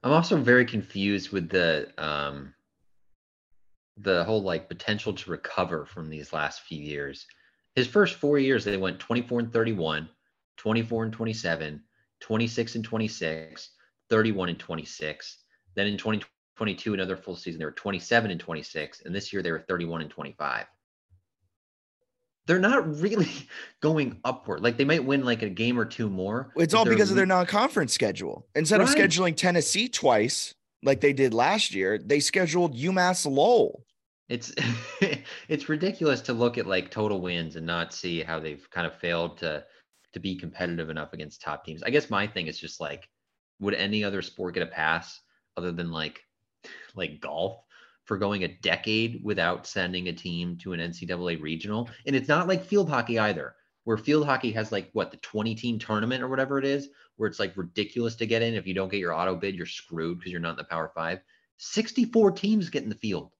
I'm 0.02 0.10
also 0.10 0.36
very 0.36 0.64
confused 0.64 1.30
with 1.30 1.48
the 1.48 1.88
um 1.98 2.54
the 3.98 4.24
whole 4.24 4.42
like 4.42 4.68
potential 4.68 5.12
to 5.12 5.30
recover 5.30 5.84
from 5.84 6.08
these 6.08 6.32
last 6.32 6.62
few 6.62 6.82
years. 6.82 7.26
His 7.76 7.86
first 7.86 8.16
4 8.16 8.38
years 8.38 8.64
they 8.64 8.78
went 8.78 8.98
24 8.98 9.40
and 9.40 9.52
31, 9.52 10.08
24 10.56 11.04
and 11.04 11.12
27, 11.12 11.82
26 12.20 12.74
and 12.74 12.84
26, 12.84 13.70
31 14.08 14.48
and 14.48 14.58
26. 14.58 15.38
Then 15.74 15.87
in 15.87 15.96
2022 15.96 16.94
another 16.94 17.16
full 17.16 17.37
season 17.37 17.58
they 17.58 17.64
were 17.64 17.72
27 17.72 18.30
and 18.30 18.40
26 18.40 19.02
and 19.04 19.14
this 19.14 19.32
year 19.32 19.42
they 19.42 19.52
were 19.52 19.64
31 19.68 20.02
and 20.02 20.11
25. 20.11 20.66
They're 22.46 22.58
not 22.58 23.00
really 23.00 23.30
going 23.80 24.18
upward. 24.24 24.62
Like 24.62 24.76
they 24.76 24.85
might 24.85 25.04
win 25.04 25.24
like 25.24 25.42
a 25.42 25.48
game 25.48 25.78
or 25.78 25.85
two 25.85 26.08
more. 26.08 26.52
It's 26.56 26.74
all 26.74 26.85
because 26.85 27.11
of 27.11 27.16
their 27.16 27.26
non-conference 27.26 27.92
schedule. 27.92 28.46
Instead 28.54 28.80
of 28.80 28.88
scheduling 28.88 29.37
Tennessee 29.37 29.88
twice, 29.88 30.54
like 30.82 31.00
they 31.00 31.12
did 31.12 31.32
last 31.32 31.74
year, 31.74 31.98
they 31.98 32.20
scheduled 32.20 32.76
UMass 32.76 33.30
Lowell. 33.30 33.85
It's 34.28 34.52
it's 35.48 35.68
ridiculous 35.68 36.20
to 36.22 36.32
look 36.32 36.58
at 36.58 36.66
like 36.66 36.90
total 36.90 37.20
wins 37.20 37.56
and 37.56 37.66
not 37.66 37.92
see 37.92 38.22
how 38.22 38.40
they've 38.40 38.68
kind 38.70 38.87
of 38.87 38.94
failed 38.94 39.38
to 39.38 39.64
to 40.12 40.20
be 40.20 40.37
competitive 40.37 40.90
enough 40.90 41.12
against 41.12 41.40
top 41.40 41.64
teams. 41.64 41.82
I 41.82 41.90
guess 41.90 42.11
my 42.11 42.26
thing 42.26 42.46
is 42.46 42.58
just 42.58 42.80
like, 42.80 43.08
would 43.61 43.74
any 43.74 44.04
other 44.04 44.22
sport 44.22 44.54
get 44.54 44.62
a 44.62 44.66
pass 44.66 45.20
other 45.56 45.72
than 45.72 45.90
like 45.90 46.20
like 46.94 47.20
golf 47.20 47.62
for 48.04 48.18
going 48.18 48.44
a 48.44 48.48
decade 48.48 49.20
without 49.22 49.66
sending 49.66 50.08
a 50.08 50.12
team 50.12 50.56
to 50.58 50.72
an 50.72 50.80
NCAA 50.80 51.40
regional? 51.40 51.88
And 52.06 52.16
it's 52.16 52.28
not 52.28 52.48
like 52.48 52.64
field 52.64 52.88
hockey 52.88 53.18
either, 53.18 53.54
where 53.84 53.96
field 53.96 54.26
hockey 54.26 54.52
has 54.52 54.72
like 54.72 54.90
what 54.92 55.10
the 55.10 55.16
20 55.18 55.54
team 55.54 55.78
tournament 55.78 56.22
or 56.22 56.28
whatever 56.28 56.58
it 56.58 56.64
is, 56.64 56.88
where 57.16 57.28
it's 57.28 57.40
like 57.40 57.56
ridiculous 57.56 58.16
to 58.16 58.26
get 58.26 58.42
in. 58.42 58.54
If 58.54 58.66
you 58.66 58.74
don't 58.74 58.90
get 58.90 59.00
your 59.00 59.14
auto 59.14 59.34
bid, 59.36 59.54
you're 59.54 59.66
screwed 59.66 60.18
because 60.18 60.32
you're 60.32 60.40
not 60.40 60.50
in 60.50 60.56
the 60.56 60.64
Power 60.64 60.90
Five. 60.94 61.20
64 61.58 62.32
teams 62.32 62.70
get 62.70 62.82
in 62.82 62.88
the 62.88 62.94
field 62.96 63.30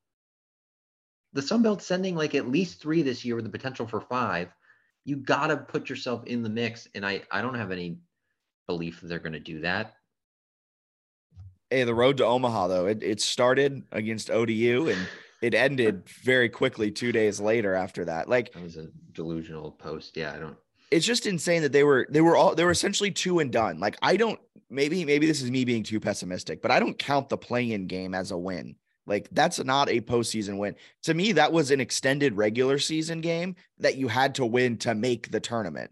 the 1.33 1.43
Sun 1.43 1.63
Belt's 1.63 1.87
sending 1.87 2.15
like 2.15 2.35
at 2.35 2.49
least 2.49 2.81
three 2.81 3.03
this 3.03 3.25
year 3.25 3.35
with 3.35 3.45
the 3.45 3.51
potential 3.51 3.87
for 3.87 4.01
five. 4.01 4.55
you 5.05 5.17
gotta 5.17 5.57
put 5.57 5.89
yourself 5.91 6.25
in 6.27 6.43
the 6.43 6.49
mix. 6.49 6.87
And 6.95 7.05
I 7.05 7.23
I 7.31 7.43
don't 7.43 7.55
have 7.55 7.73
any 7.73 7.99
belief 8.67 9.01
that 9.01 9.09
they're 9.09 9.19
gonna 9.19 9.41
do 9.41 9.61
that. 9.61 9.97
Hey, 11.73 11.85
the 11.85 11.95
road 11.95 12.19
to 12.19 12.27
Omaha 12.27 12.69
though, 12.69 12.87
it, 12.87 13.03
it 13.03 13.21
started 13.21 13.83
against 13.93 14.31
ODU 14.31 14.91
and 14.91 15.07
it 15.41 15.55
ended 15.55 16.09
very 16.23 16.49
quickly 16.49 16.91
two 16.91 17.13
days 17.13 17.41
later 17.41 17.75
after 17.75 18.05
that. 18.05 18.29
Like 18.29 18.53
that 18.53 18.63
was 18.63 18.77
a 18.77 18.89
delusional 19.13 19.73
post. 19.73 20.17
Yeah, 20.17 20.33
I 20.35 20.39
don't 20.39 20.57
it's 20.93 21.07
just 21.07 21.27
insane 21.27 21.63
that 21.63 21.73
they 21.73 21.85
were 21.85 22.07
they 22.11 22.21
were 22.21 22.37
all 22.37 22.55
they 22.55 22.65
were 22.65 22.71
essentially 22.71 23.11
two 23.11 23.39
and 23.39 23.51
done. 23.51 23.81
Like 23.81 23.97
I 24.03 24.17
don't 24.17 24.39
maybe 24.69 25.05
maybe 25.05 25.27
this 25.27 25.41
is 25.41 25.51
me 25.51 25.65
being 25.65 25.83
too 25.83 25.99
pessimistic, 25.99 26.61
but 26.61 26.71
I 26.71 26.79
don't 26.79 26.99
count 26.99 27.31
the 27.31 27.39
play-in 27.39 27.87
game 27.87 28.15
as 28.15 28.31
a 28.31 28.39
win. 28.39 28.77
Like 29.07 29.29
that's 29.33 29.63
not 29.65 29.89
a 29.89 30.01
postseason 30.03 30.59
win. 30.59 30.77
To 31.05 31.15
me, 31.15 31.33
that 31.33 31.53
was 31.53 31.71
an 31.71 31.81
extended 31.81 32.37
regular 32.37 32.79
season 32.79 33.21
game 33.21 33.57
that 33.79 33.97
you 33.97 34.09
had 34.09 34.35
to 34.37 34.47
win 34.47 34.77
to 34.79 34.95
make 34.95 35.31
the 35.31 35.41
tournament. 35.41 35.91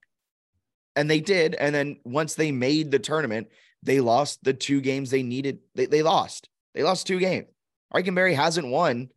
And 0.95 1.11
they 1.11 1.21
did. 1.21 1.55
And 1.55 1.75
then 1.75 1.99
once 2.05 2.35
they 2.35 2.53
made 2.53 2.91
the 2.91 2.99
tournament, 2.99 3.49
they 3.83 4.01
lost 4.01 4.45
the 4.45 4.55
two 4.55 4.81
games 4.81 5.11
they 5.11 5.23
needed. 5.23 5.61
They, 5.75 5.87
they 5.87 6.03
lost. 6.03 6.49
They 6.75 6.83
lost 6.83 7.07
two 7.07 7.19
games. 7.19 7.49
Ikenberry 7.93 8.35
hasn't 8.35 8.69
won 8.69 9.11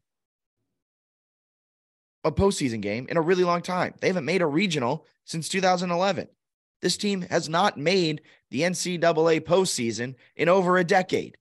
a 2.24 2.32
postseason 2.32 2.82
game 2.82 3.06
in 3.10 3.18
a 3.18 3.22
really 3.22 3.44
long 3.44 3.62
time. 3.62 3.94
They 4.00 4.08
haven't 4.08 4.26
made 4.26 4.42
a 4.42 4.48
regional 4.48 5.06
since 5.26 5.50
2011. 5.50 6.28
This 6.82 6.98
team 6.98 7.22
has 7.24 7.48
not 7.48 7.78
made 7.78 8.22
the 8.50 8.62
NCAA 8.62 9.42
postseason 9.42 10.16
in 10.36 10.50
over 10.50 10.78
a 10.78 10.84
decade. 10.84 11.38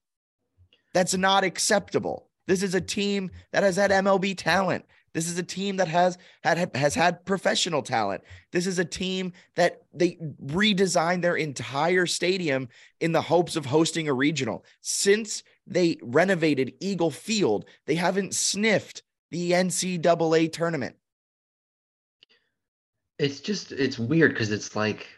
That's 0.95 1.17
not 1.17 1.45
acceptable. 1.45 2.29
This 2.47 2.63
is 2.63 2.75
a 2.75 2.81
team 2.81 3.31
that 3.53 3.63
has 3.63 3.77
had 3.77 3.91
MLB 3.91 4.37
talent. 4.37 4.85
This 5.15 5.29
is 5.29 5.39
a 5.39 5.43
team 5.43 5.77
that 5.77 5.89
has 5.89 6.17
had 6.43 6.75
has 6.75 6.95
had 6.95 7.25
professional 7.25 7.83
talent. 7.83 8.23
This 8.51 8.67
is 8.67 8.79
a 8.79 8.85
team 8.85 9.33
that 9.57 9.83
they 9.93 10.17
redesigned 10.45 11.23
their 11.23 11.37
entire 11.37 12.07
stadium 12.07 12.69
in 13.01 13.13
the 13.13 13.21
hopes 13.21 13.57
of 13.57 13.67
hosting 13.67 14.09
a 14.09 14.15
regional. 14.15 14.65
Since 14.81 15.43
they 15.67 15.99
renovated 16.03 16.75
Eagle 16.81 17.11
Field, 17.11 17.67
they 17.87 17.95
haven't 17.95 18.35
sniffed 18.35 19.03
the 19.31 19.53
NCAA 19.53 20.53
tournament. 20.53 20.97
It's 23.19 23.41
just 23.41 23.73
it's 23.73 23.99
weird 23.99 24.33
because 24.33 24.51
it's 24.51 24.75
like 24.75 25.09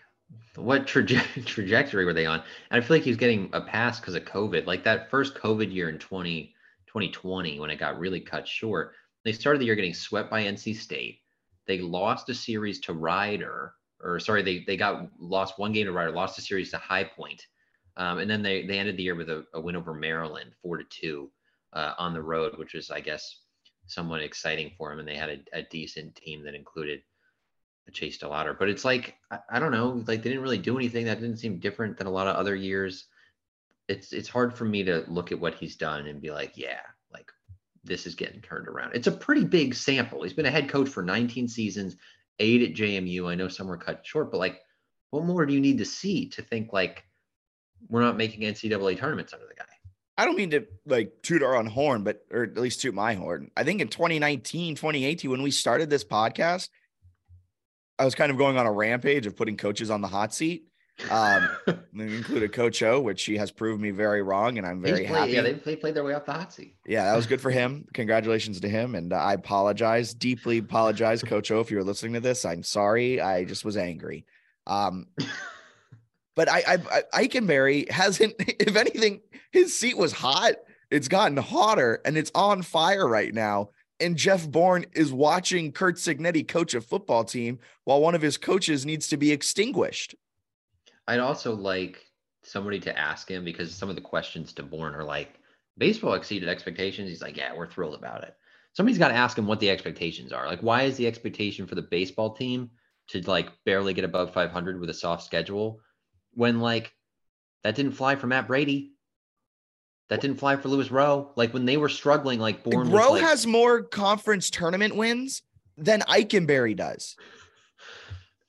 what 0.57 0.87
traje- 0.87 1.45
trajectory 1.47 2.05
were 2.05 2.13
they 2.13 2.27
on? 2.27 2.43
And 2.71 2.83
I 2.83 2.87
feel 2.87 2.97
like 2.97 3.05
he's 3.05 3.17
getting 3.17 3.51
a 3.53 3.61
pass 3.61 4.01
because 4.01 4.15
of 4.15 4.25
COVID. 4.25 4.67
Like 4.67 4.85
that 4.85 5.11
first 5.11 5.35
COVID 5.35 5.73
year 5.73 5.89
in 5.89 5.99
20, 5.99 6.55
2020 6.87 7.61
when 7.61 7.71
it 7.71 7.79
got 7.79 7.99
really 7.99 8.21
cut 8.21 8.47
short, 8.47 8.93
they 9.25 9.33
started 9.33 9.61
the 9.61 9.67
year 9.67 9.75
getting 9.75 9.95
swept 9.95 10.31
by 10.31 10.45
NC 10.45 10.77
State. 10.77 11.21
They 11.67 11.79
lost 11.79 12.29
a 12.29 12.35
series 12.35 12.81
to 12.81 12.93
Rider, 12.93 13.75
or 14.03 14.21
sorry, 14.21 14.43
they 14.43 14.65
they 14.67 14.77
got 14.77 15.09
lost 15.19 15.59
one 15.59 15.73
game 15.73 15.87
to 15.87 15.93
Rider, 15.93 16.11
lost 16.11 16.39
a 16.39 16.43
series 16.43 16.71
to 16.71 16.79
High 16.79 17.05
Point. 17.05 17.47
Um, 17.97 18.19
and 18.19 18.31
then 18.31 18.43
they 18.43 18.67
they 18.67 18.79
ended 18.79 18.97
the 18.97 19.03
year 19.03 19.15
with 19.15 19.31
a, 19.31 19.45
a 19.55 19.61
win 19.61 19.77
over 19.77 19.95
Maryland, 19.95 20.53
four 20.63 20.77
to 20.77 20.85
two, 20.85 21.31
uh, 21.73 21.95
on 21.99 22.13
the 22.13 22.23
road, 22.23 22.59
which 22.59 22.75
was 22.75 22.91
I 22.91 23.01
guess 23.01 23.41
somewhat 23.87 24.23
exciting 24.23 24.73
for 24.77 24.91
them. 24.91 24.99
And 24.99 25.09
they 25.09 25.17
had 25.17 25.31
a, 25.31 25.59
a 25.59 25.63
decent 25.63 26.15
team 26.17 26.43
that 26.45 26.55
included 26.55 27.03
Chase 27.93 28.19
DeLauter. 28.19 28.59
But 28.59 28.69
it's 28.69 28.85
like, 28.85 29.17
I, 29.31 29.39
I, 29.51 29.59
don't 29.59 29.73
know, 29.73 30.03
like 30.07 30.23
they 30.23 30.31
didn't 30.31 30.43
really 30.43 30.59
do 30.59 30.77
anything 30.77 31.05
that 31.05 31.21
didn't 31.21 31.39
seem 31.39 31.59
different 31.59 31.97
than 31.97 32.07
a 32.07 32.11
lot 32.11 32.27
of 32.27 32.37
other 32.37 32.55
years. 32.55 33.07
It's 33.89 34.13
it's 34.13 34.29
hard 34.29 34.57
for 34.57 34.65
me 34.65 34.83
to 34.85 35.05
look 35.09 35.31
at 35.31 35.41
what 35.41 35.55
he's 35.55 35.77
done 35.77 36.07
and 36.07 36.23
be 36.23 36.31
like, 36.31 36.53
yeah, 36.57 36.81
this 37.85 38.07
is 38.07 38.15
getting 38.15 38.41
turned 38.41 38.69
around. 38.69 38.93
It's 38.95 39.07
a 39.07 39.13
pretty 39.13 39.45
big 39.45 39.75
sample. 39.75 40.23
He's 40.23 40.33
been 40.33 40.47
a 40.47 40.51
head 40.51 40.69
coach 40.69 40.89
for 40.89 41.03
19 41.03 41.49
seasons, 41.49 41.97
eight 42.39 42.63
at 42.63 42.77
JMU. 42.77 43.29
I 43.29 43.35
know 43.35 43.49
some 43.49 43.67
were 43.67 43.77
cut 43.77 44.07
short, 44.07 44.31
but 44.31 44.39
like, 44.39 44.61
what 45.11 45.25
more 45.25 45.47
do 45.47 45.55
you 45.55 45.61
need 45.61 45.79
to 45.79 45.85
see 45.85 46.29
to 46.31 46.43
think 46.43 46.73
like 46.73 47.05
we're 47.89 48.01
not 48.01 48.17
making 48.17 48.41
NCAA 48.41 48.99
tournaments 48.99 49.33
under 49.33 49.47
the 49.47 49.55
guy? 49.55 49.65
I 50.17 50.25
don't 50.25 50.37
mean 50.37 50.51
to 50.51 50.67
like 50.87 51.23
toot 51.23 51.43
our 51.43 51.57
own 51.57 51.67
horn, 51.67 52.05
but 52.05 52.25
or 52.31 52.45
at 52.45 52.57
least 52.57 52.81
toot 52.81 52.95
my 52.95 53.15
horn. 53.15 53.51
I 53.57 53.65
think 53.65 53.81
in 53.81 53.89
2019, 53.89 54.77
2018, 54.77 55.31
when 55.31 55.43
we 55.43 55.51
started 55.51 55.91
this 55.91 56.05
podcast, 56.05 56.69
I 57.99 58.05
was 58.05 58.15
kind 58.15 58.31
of 58.31 58.39
going 58.39 58.57
on 58.57 58.67
a 58.67 58.73
rampage 58.73 59.27
of 59.27 59.37
putting 59.37 59.57
coaches 59.57 59.91
on 59.91 60.01
the 60.01 60.09
hot 60.09 60.35
seat. 60.35 60.67
Um, 61.11 61.49
included 61.99 62.53
Coach 62.53 62.83
O, 62.83 63.01
which 63.01 63.25
he 63.25 63.37
has 63.37 63.51
proved 63.51 63.81
me 63.81 63.91
very 63.91 64.23
wrong, 64.23 64.59
and 64.59 64.67
I'm 64.67 64.81
very 64.81 65.07
played, 65.07 65.09
happy. 65.09 65.33
Yeah, 65.33 65.43
they, 65.43 65.53
they 65.53 65.77
played 65.77 65.95
their 65.95 66.05
way 66.05 66.15
off 66.15 66.25
the 66.25 66.33
hot 66.33 66.53
seat. 66.53 66.77
Yeah, 66.87 67.05
that 67.05 67.17
was 67.17 67.27
good 67.27 67.41
for 67.41 67.51
him. 67.53 67.87
Congratulations 67.95 68.61
to 68.61 68.69
him, 68.69 68.95
and 68.95 69.13
I 69.13 69.35
apologize, 69.35 70.15
deeply 70.15 70.59
apologize, 70.59 71.23
Coach 71.23 71.51
O, 71.51 71.61
if 71.61 71.71
you 71.71 71.79
were 71.79 71.85
listening 71.85 72.15
to 72.15 72.21
this. 72.21 72.45
I'm 72.45 72.63
sorry. 72.63 73.21
I 73.21 73.45
just 73.45 73.65
was 73.65 73.77
angry. 73.77 74.25
Um, 74.67 75.07
but 76.35 76.49
I, 76.49 76.63
I, 76.67 77.03
I 77.13 77.25
Ikenberry 77.27 77.91
hasn't. 77.91 78.35
If 78.39 78.77
anything, 78.77 79.21
his 79.51 79.79
seat 79.79 79.97
was 79.97 80.13
hot. 80.13 80.55
It's 80.91 81.09
gotten 81.09 81.37
hotter, 81.37 82.01
and 82.05 82.17
it's 82.17 82.31
on 82.35 82.63
fire 82.63 83.07
right 83.07 83.35
now. 83.35 83.71
And 84.01 84.17
Jeff 84.17 84.49
Bourne 84.49 84.87
is 84.93 85.13
watching 85.13 85.73
Curt 85.73 85.97
Cignetti 85.97 86.47
coach 86.47 86.75
a 86.75 86.81
football 86.81 87.25
team 87.25 87.61
while 87.85 88.01
one 88.01 88.15
of 88.15 88.23
his 88.23 88.37
coaches 88.37 88.85
needs 88.85 89.09
to 89.09 89.17
be 89.17 89.33
extinguished. 89.33 90.15
I'd 91.07 91.21
also 91.21 91.55
like 91.55 92.05
somebody 92.43 92.81
to 92.81 92.99
ask 92.99 93.31
him 93.31 93.45
because 93.45 93.75
some 93.75 93.89
of 93.89 93.95
the 93.95 94.03
questions 94.03 94.53
to 94.55 94.63
Bourne 94.63 94.95
are 94.95 95.05
like, 95.05 95.35
baseball 95.79 96.15
exceeded 96.15 96.49
expectations. 96.49 97.09
He's 97.09 97.23
like, 97.23 97.37
yeah, 97.37 97.55
we're 97.55 97.71
thrilled 97.71 97.95
about 97.95 98.23
it. 98.23 98.35
Somebody's 98.73 98.99
got 98.99 99.09
to 99.09 99.15
ask 99.15 99.39
him 99.39 99.47
what 99.47 99.61
the 99.61 99.71
expectations 99.71 100.33
are. 100.33 100.47
Like, 100.47 100.61
why 100.61 100.83
is 100.83 100.97
the 100.97 101.07
expectation 101.07 101.67
for 101.67 101.75
the 101.75 101.83
baseball 101.83 102.35
team 102.35 102.71
to 103.09 103.21
like 103.29 103.49
barely 103.65 103.95
get 103.95 104.05
above 104.05 104.33
500 104.33 104.81
with 104.81 104.91
a 104.91 104.95
soft 104.95 105.23
schedule 105.25 105.81
when 106.33 106.61
like 106.61 106.93
that 107.63 107.75
didn't 107.75 107.93
fly 107.93 108.17
for 108.17 108.27
Matt 108.27 108.47
Brady. 108.47 108.93
That 110.11 110.21
didn't 110.21 110.39
fly 110.39 110.57
for 110.57 110.69
Louis 110.69 110.91
Rowe. 110.91 111.33
Like 111.35 111.55
when 111.55 111.65
they 111.65 111.77
were 111.77 111.89
struggling, 111.89 112.39
like 112.39 112.63
Bourne. 112.63 112.91
Rowe 112.91 113.13
like, 113.13 113.23
has 113.23 113.47
more 113.47 113.83
conference 113.83 114.51
tournament 114.51 114.95
wins 114.97 115.43
than 115.77 116.01
Ikenberry 116.01 116.77
does. 116.77 117.17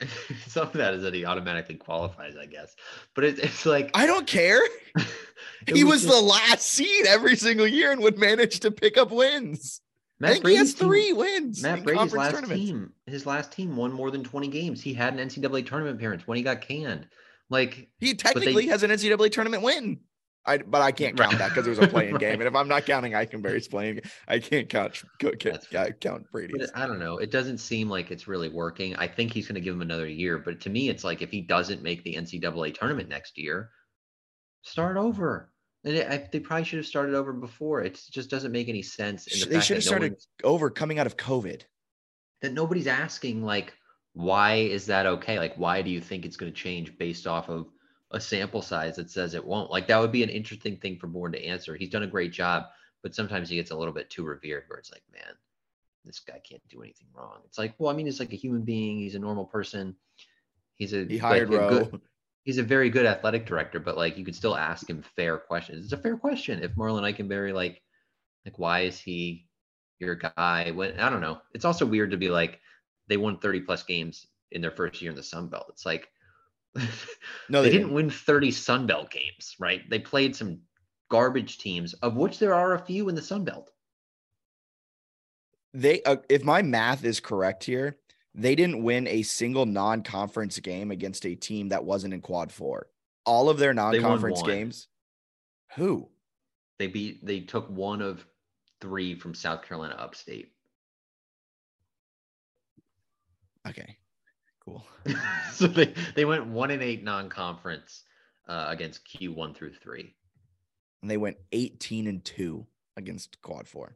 Some 0.48 0.68
of 0.68 0.74
that 0.74 0.94
is 0.94 1.04
that 1.04 1.14
he 1.14 1.26
automatically 1.26 1.76
qualifies, 1.76 2.36
I 2.36 2.46
guess. 2.46 2.76
But 3.14 3.24
it, 3.24 3.40
it's 3.40 3.66
like 3.66 3.92
I 3.94 4.06
don't 4.06 4.28
care. 4.28 4.60
he 5.68 5.84
was, 5.84 5.94
was 5.94 6.04
just, 6.04 6.14
the 6.14 6.22
last 6.22 6.68
seed 6.68 7.06
every 7.08 7.36
single 7.36 7.68
year 7.68 7.92
and 7.92 8.02
would 8.02 8.18
manage 8.18 8.60
to 8.62 8.72
pick 8.72 8.98
up 8.98 9.12
wins. 9.12 9.82
Matt 10.20 10.30
I 10.30 10.34
think 10.34 10.44
Brady's 10.44 10.58
he 10.58 10.66
has 10.66 10.74
three 10.74 11.08
team, 11.08 11.18
wins. 11.18 11.64
Matt 11.64 11.84
Brady's 11.84 12.14
last 12.14 12.46
team, 12.46 12.94
his 13.06 13.26
last 13.26 13.52
team 13.52 13.76
won 13.76 13.92
more 13.92 14.12
than 14.12 14.24
20 14.24 14.48
games. 14.48 14.82
He 14.82 14.94
had 14.94 15.18
an 15.18 15.28
NCAA 15.28 15.66
tournament 15.66 15.98
appearance 15.98 16.26
when 16.26 16.38
he 16.38 16.44
got 16.44 16.62
canned. 16.62 17.08
Like 17.50 17.90
he 18.00 18.14
technically 18.14 18.66
they, 18.66 18.72
has 18.72 18.84
an 18.84 18.92
NCAA 18.92 19.32
tournament 19.32 19.64
win. 19.64 20.00
I, 20.48 20.60
but 20.60 20.82
I 20.82 20.92
can't 20.92 21.18
count 21.18 21.34
right. 21.34 21.40
that 21.40 21.50
because 21.50 21.66
it 21.66 21.72
was 21.72 21.80
a 21.80 21.88
playing 21.88 22.14
right. 22.14 22.20
game. 22.20 22.40
And 22.40 22.44
if 22.44 22.56
I'm 22.56 22.68
not 22.68 22.86
counting 22.86 23.14
Ikenberry's 23.14 23.68
playing, 23.68 24.02
I 24.28 24.40
can't 24.40 24.70
count 24.70 25.02
count, 25.20 26.00
count 26.00 26.32
Brady. 26.32 26.54
I 26.76 26.86
don't 26.86 27.00
know. 27.00 27.18
It 27.18 27.32
doesn't 27.32 27.58
seem 27.58 27.90
like 27.90 28.12
it's 28.12 28.28
really 28.28 28.50
working. 28.50 28.96
I 28.96 29.08
think 29.08 29.34
he's 29.34 29.48
going 29.48 29.56
to 29.56 29.62
give 29.62 29.74
him 29.74 29.82
another 29.82 30.08
year. 30.08 30.38
But 30.38 30.62
to 30.62 30.70
me, 30.70 30.90
it's 30.90 31.04
like 31.04 31.22
if 31.22 31.32
he 31.32 31.42
doesn't 31.42 31.82
make 31.82 32.04
the 32.04 32.16
NCAA 32.16 32.76
tournament 32.78 33.10
next 33.10 33.38
year, 33.38 33.72
start 34.62 34.98
over. 34.98 35.52
And 35.84 35.96
it, 35.96 36.10
I, 36.10 36.28
they 36.32 36.40
probably 36.40 36.66
should 36.66 36.78
have 36.78 36.86
started 36.86 37.16
over 37.16 37.34
before. 37.34 37.82
It 37.82 38.00
just 38.12 38.30
doesn't 38.30 38.52
make 38.52 38.70
any 38.70 38.82
sense. 38.82 39.26
The 39.26 39.50
they 39.50 39.60
should 39.60 39.78
have 39.78 39.84
started 39.84 40.16
no 40.44 40.50
over 40.50 40.70
coming 40.70 41.00
out 41.00 41.08
of 41.08 41.18
COVID. 41.18 41.62
That 42.42 42.54
nobody's 42.54 42.88
asking 42.88 43.44
like, 43.44 43.74
why 44.14 44.56
is 44.56 44.86
that 44.88 45.06
okay? 45.06 45.40
Like, 45.40 45.56
why 45.58 45.82
do 45.82 45.90
you 45.90 46.02
think 46.02 46.26
it's 46.26 46.38
going 46.38 46.52
to 46.52 46.58
change 46.58 46.98
based 46.98 47.28
off 47.28 47.50
of 47.50 47.68
a 48.12 48.20
sample 48.20 48.62
size 48.62 48.96
that 48.96 49.10
says 49.10 49.34
it 49.34 49.46
won't? 49.46 49.72
Like, 49.72 49.88
that 49.88 50.00
would 50.00 50.12
be 50.12 50.24
an 50.24 50.30
interesting 50.30 50.78
thing 50.78 50.98
for 50.98 51.08
Bourne 51.08 51.32
to 51.34 51.46
answer. 51.46 51.76
He's 51.76 51.90
done 51.90 52.04
a 52.04 52.08
great 52.08 52.32
job, 52.32 52.66
but 53.04 53.16
sometimes 53.16 53.50
he 53.50 53.56
gets 53.56 53.72
a 53.72 53.76
little 53.76 53.94
bit 53.94 54.10
too 54.10 54.24
revered 54.24 54.64
where 54.68 54.80
it's 54.80 54.92
like, 54.92 55.04
man, 55.12 55.36
this 56.04 56.20
guy 56.20 56.40
can't 56.48 56.62
do 56.70 56.82
anything 56.82 57.08
wrong. 57.14 57.40
It's 57.46 57.58
like, 57.58 57.74
well, 57.78 57.92
I 57.92 57.96
mean, 57.96 58.06
he's 58.06 58.20
like 58.20 58.34
a 58.34 58.38
human 58.38 58.62
being. 58.62 59.00
He's 59.00 59.16
a 59.16 59.20
normal 59.20 59.46
person. 59.46 59.96
He's 60.76 60.94
a 60.94 61.06
he 61.06 61.18
hired 61.18 61.50
like, 61.50 61.62
a 61.62 61.70
good, 61.70 62.02
he's 62.44 62.58
a 62.58 62.64
very 62.64 62.90
good 62.90 63.06
athletic 63.06 63.46
director, 63.46 63.80
but 63.80 63.98
like 63.98 64.18
you 64.18 64.26
could 64.26 64.36
still 64.36 64.56
ask 64.56 64.90
him 64.90 65.04
fair 65.16 65.38
questions. 65.38 65.84
It's 65.84 65.94
a 65.94 65.98
fair 65.98 66.18
question. 66.18 66.64
If 66.64 66.78
Marlin 66.78 67.04
Ikenberry, 67.04 67.54
like, 67.54 67.82
like 68.46 68.60
why 68.60 68.82
is 68.82 69.00
he 69.00 69.48
your 70.00 70.16
guy? 70.16 70.72
When 70.72 71.00
I 71.00 71.10
don't 71.10 71.22
know. 71.22 71.42
It's 71.54 71.66
also 71.66 71.86
weird 71.86 72.12
to 72.12 72.18
be 72.18 72.30
like, 72.30 72.60
they 73.08 73.18
won 73.18 73.40
30 73.40 73.62
plus 73.62 73.84
games 73.84 74.28
in 74.52 74.62
their 74.62 74.72
first 74.72 75.02
year 75.02 75.12
in 75.12 75.18
the 75.18 75.24
Sun 75.24 75.48
Belt. 75.48 75.68
It's 75.70 75.86
like 75.86 76.10
no, 77.50 77.62
they, 77.62 77.70
they 77.70 77.72
didn't, 77.72 77.88
didn't 77.88 77.94
win 77.94 78.10
30 78.10 78.52
Sun 78.52 78.88
Belt 78.88 79.10
games, 79.10 79.56
right? 79.60 79.82
They 79.90 80.00
played 80.00 80.36
some 80.36 80.60
garbage 81.10 81.58
teams, 81.58 81.94
of 81.96 82.16
which 82.16 82.40
there 82.40 82.54
are 82.54 82.74
a 82.74 82.86
few 82.86 83.10
in 83.10 83.16
the 83.16 83.22
Sun 83.22 83.46
Belt. 83.46 83.72
They, 85.74 86.02
uh, 86.04 86.18
if 86.30 86.44
my 86.44 86.62
math 86.62 87.04
is 87.04 87.20
correct 87.20 87.64
here, 87.64 87.98
they 88.34 88.56
didn't 88.56 88.84
win 88.84 89.08
a 89.08 89.24
single 89.24 89.66
non-conference 89.66 90.60
game 90.60 90.92
against 90.92 91.26
a 91.26 91.36
team 91.36 91.70
that 91.70 91.84
wasn't 91.84 92.14
in 92.14 92.22
Quad 92.22 92.52
Four. 92.52 92.88
All 93.26 93.50
of 93.50 93.58
their 93.58 93.74
non-conference 93.74 94.42
games. 94.44 94.88
Who? 95.76 96.10
They 96.80 96.88
beat. 96.88 97.26
They 97.26 97.40
took 97.42 97.70
one 97.70 98.02
of 98.02 98.26
three 98.82 99.16
from 99.16 99.34
South 99.34 99.64
Carolina 99.64 99.96
Upstate. 99.98 100.52
Okay. 103.68 103.98
Cool. 104.66 104.86
so 105.54 105.68
they, 105.68 105.94
they 106.16 106.26
went 106.26 106.48
one 106.48 106.72
and 106.72 106.82
eight 106.82 107.04
non-conference 107.04 108.04
uh, 108.48 108.66
against 108.70 109.06
Q 109.06 109.34
one 109.34 109.54
through 109.54 109.74
three. 109.74 110.14
And 111.02 111.12
they 111.12 111.18
went 111.18 111.38
18 111.52 112.08
and 112.08 112.24
two 112.24 112.66
against 112.98 113.42
quad 113.42 113.68
four. 113.68 113.96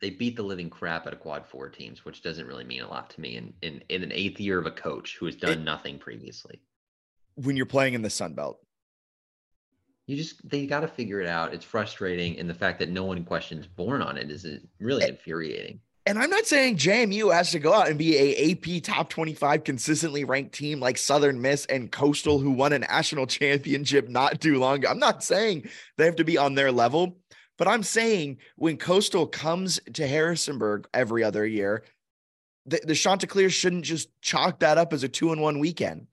They 0.00 0.10
beat 0.10 0.36
the 0.36 0.42
living 0.42 0.68
crap 0.68 1.06
out 1.06 1.12
of 1.12 1.20
quad 1.20 1.46
four 1.46 1.68
teams, 1.68 2.04
which 2.04 2.22
doesn't 2.22 2.46
really 2.46 2.64
mean 2.64 2.82
a 2.82 2.88
lot 2.88 3.08
to 3.10 3.20
me 3.20 3.36
in, 3.36 3.54
in, 3.62 3.82
in 3.88 4.02
an 4.02 4.12
eighth 4.12 4.40
year 4.40 4.58
of 4.58 4.66
a 4.66 4.70
coach 4.70 5.16
who 5.18 5.26
has 5.26 5.36
done 5.36 5.52
it, 5.52 5.60
nothing 5.60 5.98
previously. 5.98 6.60
When 7.36 7.56
you're 7.56 7.66
playing 7.66 7.94
in 7.94 8.02
the 8.02 8.10
Sun 8.10 8.34
Belt. 8.34 8.58
You 10.06 10.16
just 10.16 10.46
they 10.46 10.66
got 10.66 10.80
to 10.80 10.88
figure 10.88 11.20
it 11.20 11.28
out. 11.28 11.54
It's 11.54 11.64
frustrating, 11.64 12.38
and 12.38 12.50
the 12.50 12.54
fact 12.54 12.80
that 12.80 12.90
no 12.90 13.04
one 13.04 13.24
questions 13.24 13.68
Bourne 13.68 14.02
on 14.02 14.18
it 14.18 14.30
is 14.30 14.44
really 14.80 15.08
infuriating. 15.08 15.78
And 16.04 16.18
I'm 16.18 16.30
not 16.30 16.46
saying 16.46 16.78
JMU 16.78 17.32
has 17.32 17.52
to 17.52 17.60
go 17.60 17.72
out 17.72 17.88
and 17.88 17.98
be 17.98 18.16
a 18.16 18.50
AP 18.50 18.82
top 18.82 19.08
25 19.08 19.62
consistently 19.62 20.24
ranked 20.24 20.52
team 20.52 20.80
like 20.80 20.98
Southern 20.98 21.40
Miss 21.40 21.64
and 21.66 21.92
Coastal, 21.92 22.40
who 22.40 22.50
won 22.50 22.72
a 22.72 22.80
national 22.80 23.26
championship 23.28 24.08
not 24.08 24.40
too 24.40 24.58
long 24.58 24.76
ago. 24.76 24.88
I'm 24.88 24.98
not 24.98 25.22
saying 25.22 25.68
they 25.96 26.04
have 26.04 26.16
to 26.16 26.24
be 26.24 26.36
on 26.36 26.54
their 26.54 26.72
level, 26.72 27.18
but 27.56 27.68
I'm 27.68 27.84
saying 27.84 28.38
when 28.56 28.78
Coastal 28.78 29.28
comes 29.28 29.78
to 29.92 30.06
Harrisonburg 30.06 30.88
every 30.92 31.22
other 31.22 31.46
year, 31.46 31.84
the, 32.66 32.80
the 32.84 32.94
Chanticleer 32.94 33.50
shouldn't 33.50 33.84
just 33.84 34.08
chalk 34.20 34.60
that 34.60 34.78
up 34.78 34.92
as 34.92 35.04
a 35.04 35.08
two 35.08 35.30
and 35.30 35.40
one 35.40 35.60
weekend. 35.60 36.08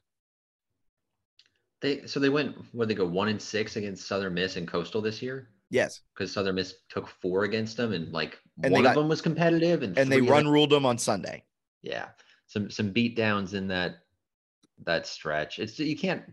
They 1.82 2.06
so 2.06 2.20
they 2.20 2.30
went 2.30 2.58
where 2.74 2.86
they 2.86 2.94
go 2.94 3.08
one 3.08 3.30
and 3.30 3.42
six 3.42 3.76
against 3.76 4.06
Southern 4.06 4.34
Miss 4.34 4.58
and 4.58 4.68
Coastal 4.68 5.02
this 5.02 5.22
year. 5.22 5.50
Yes, 5.70 6.02
because 6.14 6.32
Southern 6.32 6.56
Miss 6.56 6.76
took 6.90 7.08
four 7.08 7.46
against 7.46 7.78
them, 7.78 7.94
and 7.94 8.12
like 8.12 8.38
and 8.64 8.74
one 8.74 8.84
got, 8.84 8.90
of 8.90 8.96
them 8.96 9.10
was 9.10 9.22
competitive, 9.22 9.84
and 9.84 9.98
and 9.98 10.12
they 10.12 10.22
run 10.22 10.48
ruled 10.48 10.70
them 10.70 10.86
on 10.86 10.98
Sunday. 10.98 11.44
Yeah, 11.82 12.08
some 12.48 12.70
some 12.70 12.92
beat 12.92 13.16
downs 13.16 13.54
in 13.54 13.68
that 13.68 14.00
that 14.86 15.08
stretch. 15.08 15.60
It's 15.60 15.80
you 15.80 15.98
can't. 15.98 16.24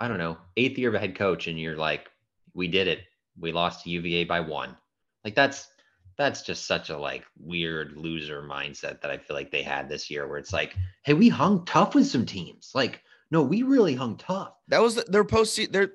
I 0.00 0.08
don't 0.08 0.18
know. 0.18 0.38
Eighth 0.56 0.78
year 0.78 0.88
of 0.88 0.94
a 0.94 0.98
head 0.98 1.16
coach, 1.16 1.46
and 1.46 1.58
you're 1.58 1.76
like, 1.76 2.08
we 2.54 2.68
did 2.68 2.88
it. 2.88 3.00
We 3.38 3.52
lost 3.52 3.84
to 3.84 3.90
UVA 3.90 4.24
by 4.24 4.40
one. 4.40 4.76
Like 5.24 5.34
that's 5.34 5.68
that's 6.16 6.42
just 6.42 6.66
such 6.66 6.90
a 6.90 6.98
like 6.98 7.24
weird 7.38 7.96
loser 7.96 8.42
mindset 8.42 9.00
that 9.00 9.10
I 9.10 9.18
feel 9.18 9.36
like 9.36 9.50
they 9.50 9.62
had 9.62 9.88
this 9.88 10.10
year, 10.10 10.26
where 10.26 10.38
it's 10.38 10.52
like, 10.52 10.76
hey, 11.04 11.14
we 11.14 11.28
hung 11.28 11.64
tough 11.64 11.94
with 11.94 12.06
some 12.06 12.26
teams. 12.26 12.72
Like, 12.74 13.02
no, 13.30 13.42
we 13.42 13.62
really 13.62 13.94
hung 13.94 14.16
tough. 14.16 14.54
That 14.68 14.82
was 14.82 14.96
their 15.04 15.24
post. 15.24 15.72
Their 15.72 15.92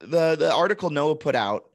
the 0.00 0.36
the 0.36 0.52
article 0.52 0.90
Noah 0.90 1.16
put 1.16 1.34
out 1.34 1.70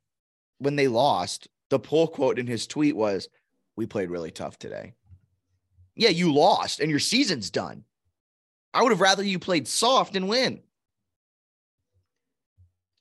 when 0.57 0.75
they 0.75 0.87
lost. 0.87 1.47
The 1.69 1.79
pull 1.79 2.07
quote 2.07 2.37
in 2.37 2.47
his 2.47 2.67
tweet 2.67 2.97
was, 2.97 3.29
"We 3.75 3.85
played 3.85 4.09
really 4.09 4.31
tough 4.31 4.57
today." 4.57 4.95
Yeah, 5.95 6.09
you 6.09 6.33
lost, 6.33 6.79
and 6.79 6.89
your 6.89 6.99
season's 6.99 7.49
done. 7.49 7.83
I 8.73 8.81
would 8.81 8.91
have 8.91 9.01
rather 9.01 9.23
you 9.23 9.39
played 9.39 9.67
soft 9.67 10.15
and 10.15 10.29
win. 10.29 10.61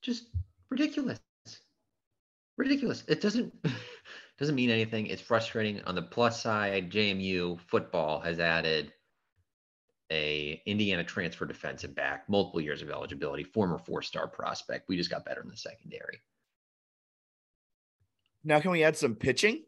Just 0.02 0.26
ridiculous. 0.70 1.20
Ridiculous. 2.56 3.04
It 3.08 3.20
doesn't 3.20 3.54
doesn't 4.38 4.54
mean 4.54 4.70
anything. 4.70 5.06
It's 5.06 5.22
frustrating. 5.22 5.82
On 5.84 5.94
the 5.94 6.02
plus 6.02 6.42
side, 6.42 6.90
JMU 6.90 7.60
football 7.60 8.20
has 8.20 8.40
added 8.40 8.92
a 10.10 10.60
Indiana 10.66 11.04
transfer 11.04 11.46
defensive 11.46 11.94
back, 11.94 12.28
multiple 12.28 12.60
years 12.60 12.82
of 12.82 12.90
eligibility, 12.90 13.44
former 13.44 13.78
four-star 13.78 14.26
prospect. 14.26 14.88
We 14.88 14.96
just 14.96 15.10
got 15.10 15.24
better 15.24 15.40
in 15.40 15.48
the 15.48 15.56
secondary. 15.56 16.20
Now, 18.42 18.58
can 18.58 18.72
we 18.72 18.82
add 18.82 18.96
some 18.96 19.14
pitching? 19.14 19.62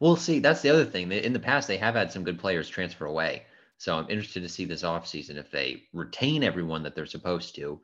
We'll 0.00 0.16
see. 0.16 0.38
That's 0.38 0.60
the 0.60 0.70
other 0.70 0.84
thing. 0.84 1.10
In 1.12 1.32
the 1.32 1.38
past, 1.38 1.68
they 1.68 1.76
have 1.76 1.94
had 1.94 2.12
some 2.12 2.24
good 2.24 2.38
players 2.38 2.68
transfer 2.68 3.06
away. 3.06 3.44
So 3.78 3.96
I'm 3.96 4.08
interested 4.08 4.42
to 4.42 4.48
see 4.48 4.64
this 4.64 4.82
offseason 4.82 5.36
if 5.36 5.50
they 5.50 5.84
retain 5.92 6.42
everyone 6.42 6.82
that 6.82 6.94
they're 6.94 7.06
supposed 7.06 7.54
to, 7.56 7.80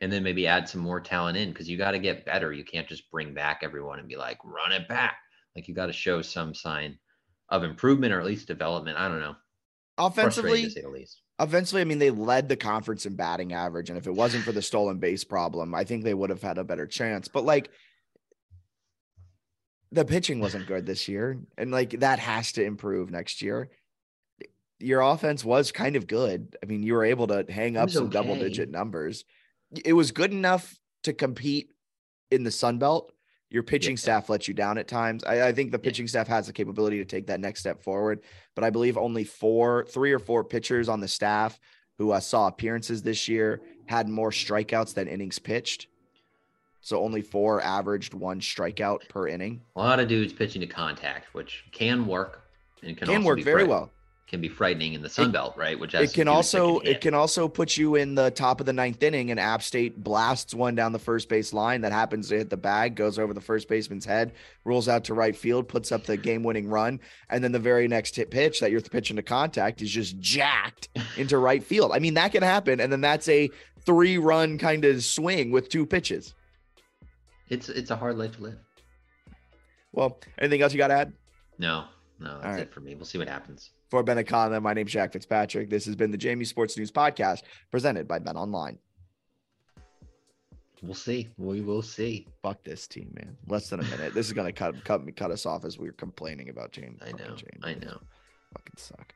and 0.00 0.12
then 0.12 0.22
maybe 0.22 0.46
add 0.46 0.68
some 0.68 0.80
more 0.80 1.00
talent 1.00 1.36
in 1.36 1.50
because 1.50 1.68
you 1.68 1.78
got 1.78 1.92
to 1.92 1.98
get 1.98 2.26
better. 2.26 2.52
You 2.52 2.64
can't 2.64 2.88
just 2.88 3.10
bring 3.10 3.34
back 3.34 3.60
everyone 3.62 3.98
and 3.98 4.08
be 4.08 4.16
like, 4.16 4.38
run 4.44 4.72
it 4.72 4.88
back. 4.88 5.16
Like 5.54 5.68
you 5.68 5.74
got 5.74 5.86
to 5.86 5.92
show 5.92 6.22
some 6.22 6.54
sign 6.54 6.98
of 7.48 7.64
improvement 7.64 8.12
or 8.12 8.20
at 8.20 8.26
least 8.26 8.46
development. 8.46 8.98
I 8.98 9.08
don't 9.08 9.20
know. 9.20 9.36
Offensively, 9.98 10.68
Offensively, 11.38 11.80
I 11.80 11.84
mean, 11.84 11.98
they 11.98 12.10
led 12.10 12.48
the 12.48 12.56
conference 12.56 13.04
in 13.04 13.16
batting 13.16 13.52
average. 13.52 13.90
And 13.90 13.98
if 13.98 14.06
it 14.06 14.14
wasn't 14.14 14.44
for 14.44 14.52
the 14.52 14.62
stolen 14.62 14.98
base 14.98 15.24
problem, 15.24 15.74
I 15.74 15.84
think 15.84 16.02
they 16.02 16.14
would 16.14 16.30
have 16.30 16.42
had 16.42 16.58
a 16.58 16.64
better 16.64 16.86
chance. 16.86 17.28
But 17.28 17.44
like 17.44 17.70
the 19.92 20.04
pitching 20.04 20.40
wasn't 20.40 20.66
good 20.66 20.86
this 20.86 21.06
year. 21.06 21.38
And 21.56 21.70
like 21.70 22.00
that 22.00 22.18
has 22.18 22.52
to 22.52 22.64
improve 22.64 23.10
next 23.10 23.42
year. 23.42 23.68
Your 24.80 25.02
offense 25.02 25.44
was 25.44 25.70
kind 25.70 25.94
of 25.94 26.08
good. 26.08 26.56
I 26.62 26.66
mean, 26.66 26.82
you 26.82 26.94
were 26.94 27.04
able 27.04 27.28
to 27.28 27.44
hang 27.48 27.76
up 27.76 27.90
some 27.90 28.04
okay. 28.04 28.12
double 28.12 28.34
digit 28.34 28.70
numbers. 28.70 29.24
It 29.84 29.92
was 29.92 30.10
good 30.10 30.32
enough 30.32 30.76
to 31.04 31.12
compete 31.12 31.72
in 32.30 32.42
the 32.42 32.50
Sun 32.50 32.78
Belt. 32.78 33.12
Your 33.50 33.62
pitching 33.62 33.92
yeah. 33.92 34.00
staff 34.00 34.30
lets 34.30 34.48
you 34.48 34.54
down 34.54 34.78
at 34.78 34.88
times. 34.88 35.24
I, 35.24 35.48
I 35.48 35.52
think 35.52 35.70
the 35.70 35.78
pitching 35.78 36.06
yeah. 36.06 36.10
staff 36.10 36.28
has 36.28 36.46
the 36.46 36.52
capability 36.54 36.96
to 36.98 37.04
take 37.04 37.26
that 37.26 37.38
next 37.38 37.60
step 37.60 37.82
forward, 37.82 38.22
but 38.56 38.64
I 38.64 38.70
believe 38.70 38.96
only 38.96 39.24
four, 39.24 39.84
three 39.84 40.12
or 40.12 40.18
four 40.18 40.42
pitchers 40.42 40.88
on 40.88 41.00
the 41.00 41.08
staff 41.08 41.60
who 41.98 42.12
uh, 42.12 42.20
saw 42.20 42.48
appearances 42.48 43.02
this 43.02 43.28
year 43.28 43.60
had 43.86 44.08
more 44.08 44.30
strikeouts 44.30 44.94
than 44.94 45.06
innings 45.06 45.38
pitched. 45.38 45.86
So 46.82 47.02
only 47.02 47.22
four 47.22 47.62
averaged 47.62 48.12
one 48.12 48.40
strikeout 48.40 49.08
per 49.08 49.28
inning. 49.28 49.62
A 49.76 49.80
lot 49.80 50.00
of 50.00 50.08
dudes 50.08 50.32
pitching 50.32 50.60
to 50.60 50.66
contact, 50.66 51.32
which 51.32 51.64
can 51.72 52.06
work 52.06 52.42
and 52.82 52.96
can, 52.96 53.08
can 53.08 53.24
work 53.24 53.40
very 53.40 53.64
well 53.64 53.90
can 54.32 54.40
be 54.40 54.48
frightening 54.48 54.94
in 54.94 55.02
the 55.02 55.10
Sun 55.10 55.30
Belt, 55.30 55.54
right? 55.58 55.78
Which 55.78 55.92
it 55.92 56.14
can 56.14 56.26
also 56.26 56.78
it 56.78 57.02
can 57.02 57.12
also 57.12 57.46
put 57.48 57.76
you 57.76 57.96
in 57.96 58.14
the 58.14 58.30
top 58.30 58.60
of 58.60 58.66
the 58.66 58.72
ninth 58.72 59.02
inning, 59.02 59.30
and 59.30 59.38
App 59.38 59.62
State 59.62 60.02
blasts 60.02 60.54
one 60.54 60.74
down 60.74 60.92
the 60.92 60.98
first 60.98 61.28
base 61.28 61.52
line 61.52 61.82
that 61.82 61.92
happens 61.92 62.30
to 62.30 62.38
hit 62.38 62.48
the 62.48 62.56
bag, 62.56 62.94
goes 62.94 63.18
over 63.18 63.34
the 63.34 63.42
first 63.42 63.68
baseman's 63.68 64.06
head, 64.06 64.32
rolls 64.64 64.88
out 64.88 65.04
to 65.04 65.14
right 65.14 65.36
field, 65.36 65.68
puts 65.68 65.92
up 65.92 66.04
the 66.04 66.16
game-winning 66.16 66.66
run, 66.66 66.98
and 67.28 67.44
then 67.44 67.52
the 67.52 67.58
very 67.58 67.86
next 67.86 68.16
hit 68.16 68.30
pitch 68.30 68.58
that 68.60 68.70
you're 68.70 68.80
pitching 68.80 69.16
to 69.16 69.22
contact 69.22 69.82
is 69.82 69.90
just 69.90 70.18
jacked 70.18 70.88
into 71.18 71.36
right 71.36 71.62
field. 71.62 71.92
I 71.92 71.98
mean, 71.98 72.14
that 72.14 72.32
can 72.32 72.42
happen, 72.42 72.80
and 72.80 72.90
then 72.90 73.02
that's 73.02 73.28
a 73.28 73.50
three-run 73.84 74.56
kind 74.56 74.86
of 74.86 75.04
swing 75.04 75.50
with 75.50 75.68
two 75.68 75.84
pitches. 75.84 76.32
It's 77.48 77.68
it's 77.68 77.90
a 77.90 77.96
hard 77.96 78.18
life 78.18 78.36
to 78.36 78.42
live. 78.42 78.58
Well, 79.92 80.20
anything 80.38 80.62
else 80.62 80.72
you 80.72 80.78
got 80.78 80.88
to 80.88 80.94
add? 80.94 81.12
No, 81.58 81.84
no, 82.18 82.34
that's 82.40 82.44
right. 82.44 82.60
it 82.60 82.72
for 82.72 82.80
me. 82.80 82.94
We'll 82.94 83.04
see 83.04 83.18
what 83.18 83.28
happens. 83.28 83.70
For 83.90 84.02
Ben 84.02 84.16
Akana, 84.16 84.62
my 84.62 84.72
name's 84.72 84.90
Jack 84.90 85.12
Fitzpatrick. 85.12 85.68
This 85.68 85.84
has 85.84 85.94
been 85.96 86.10
the 86.10 86.18
JMU 86.18 86.46
Sports 86.46 86.78
News 86.78 86.90
Podcast 86.90 87.42
presented 87.70 88.08
by 88.08 88.18
BetOnline. 88.18 88.78
We'll 90.82 90.94
see. 90.94 91.28
We 91.38 91.60
will 91.60 91.82
see. 91.82 92.26
Fuck 92.42 92.64
this 92.64 92.88
team, 92.88 93.12
man. 93.14 93.36
Less 93.46 93.68
than 93.70 93.80
a 93.80 93.84
minute. 93.84 94.14
this 94.14 94.26
is 94.26 94.32
gonna 94.32 94.52
cut 94.52 94.82
cut 94.84 95.04
me 95.04 95.12
cut 95.12 95.30
us 95.30 95.46
off 95.46 95.64
as 95.64 95.78
we 95.78 95.86
were 95.86 95.92
complaining 95.92 96.48
about 96.48 96.72
James. 96.72 97.00
I 97.02 97.12
know. 97.12 97.36
James. 97.36 97.60
I 97.62 97.74
know. 97.74 98.00
Fucking 98.52 98.76
suck. 98.76 99.14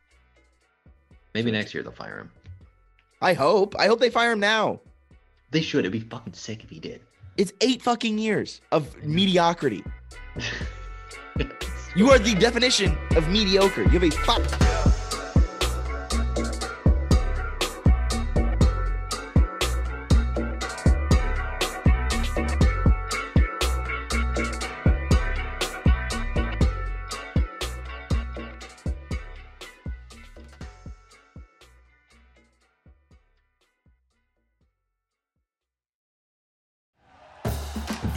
Maybe 1.34 1.50
next 1.50 1.74
year 1.74 1.82
they'll 1.82 1.92
fire 1.92 2.18
him. 2.18 2.30
I 3.20 3.32
hope. 3.32 3.74
I 3.78 3.86
hope 3.86 3.98
they 3.98 4.10
fire 4.10 4.32
him 4.32 4.40
now. 4.40 4.80
They 5.50 5.60
should. 5.60 5.80
It'd 5.80 5.92
be 5.92 6.00
fucking 6.00 6.34
sick 6.34 6.62
if 6.62 6.70
he 6.70 6.78
did. 6.78 7.00
It's 7.36 7.52
eight 7.60 7.82
fucking 7.82 8.18
years 8.18 8.62
of 8.72 8.96
mediocrity. 9.04 9.84
You 11.94 12.10
are 12.10 12.18
the 12.18 12.34
definition 12.34 12.96
of 13.14 13.28
mediocre. 13.28 13.82
You 13.82 13.98
have 13.98 14.04
a 14.04 14.10
fuck. 14.10 14.75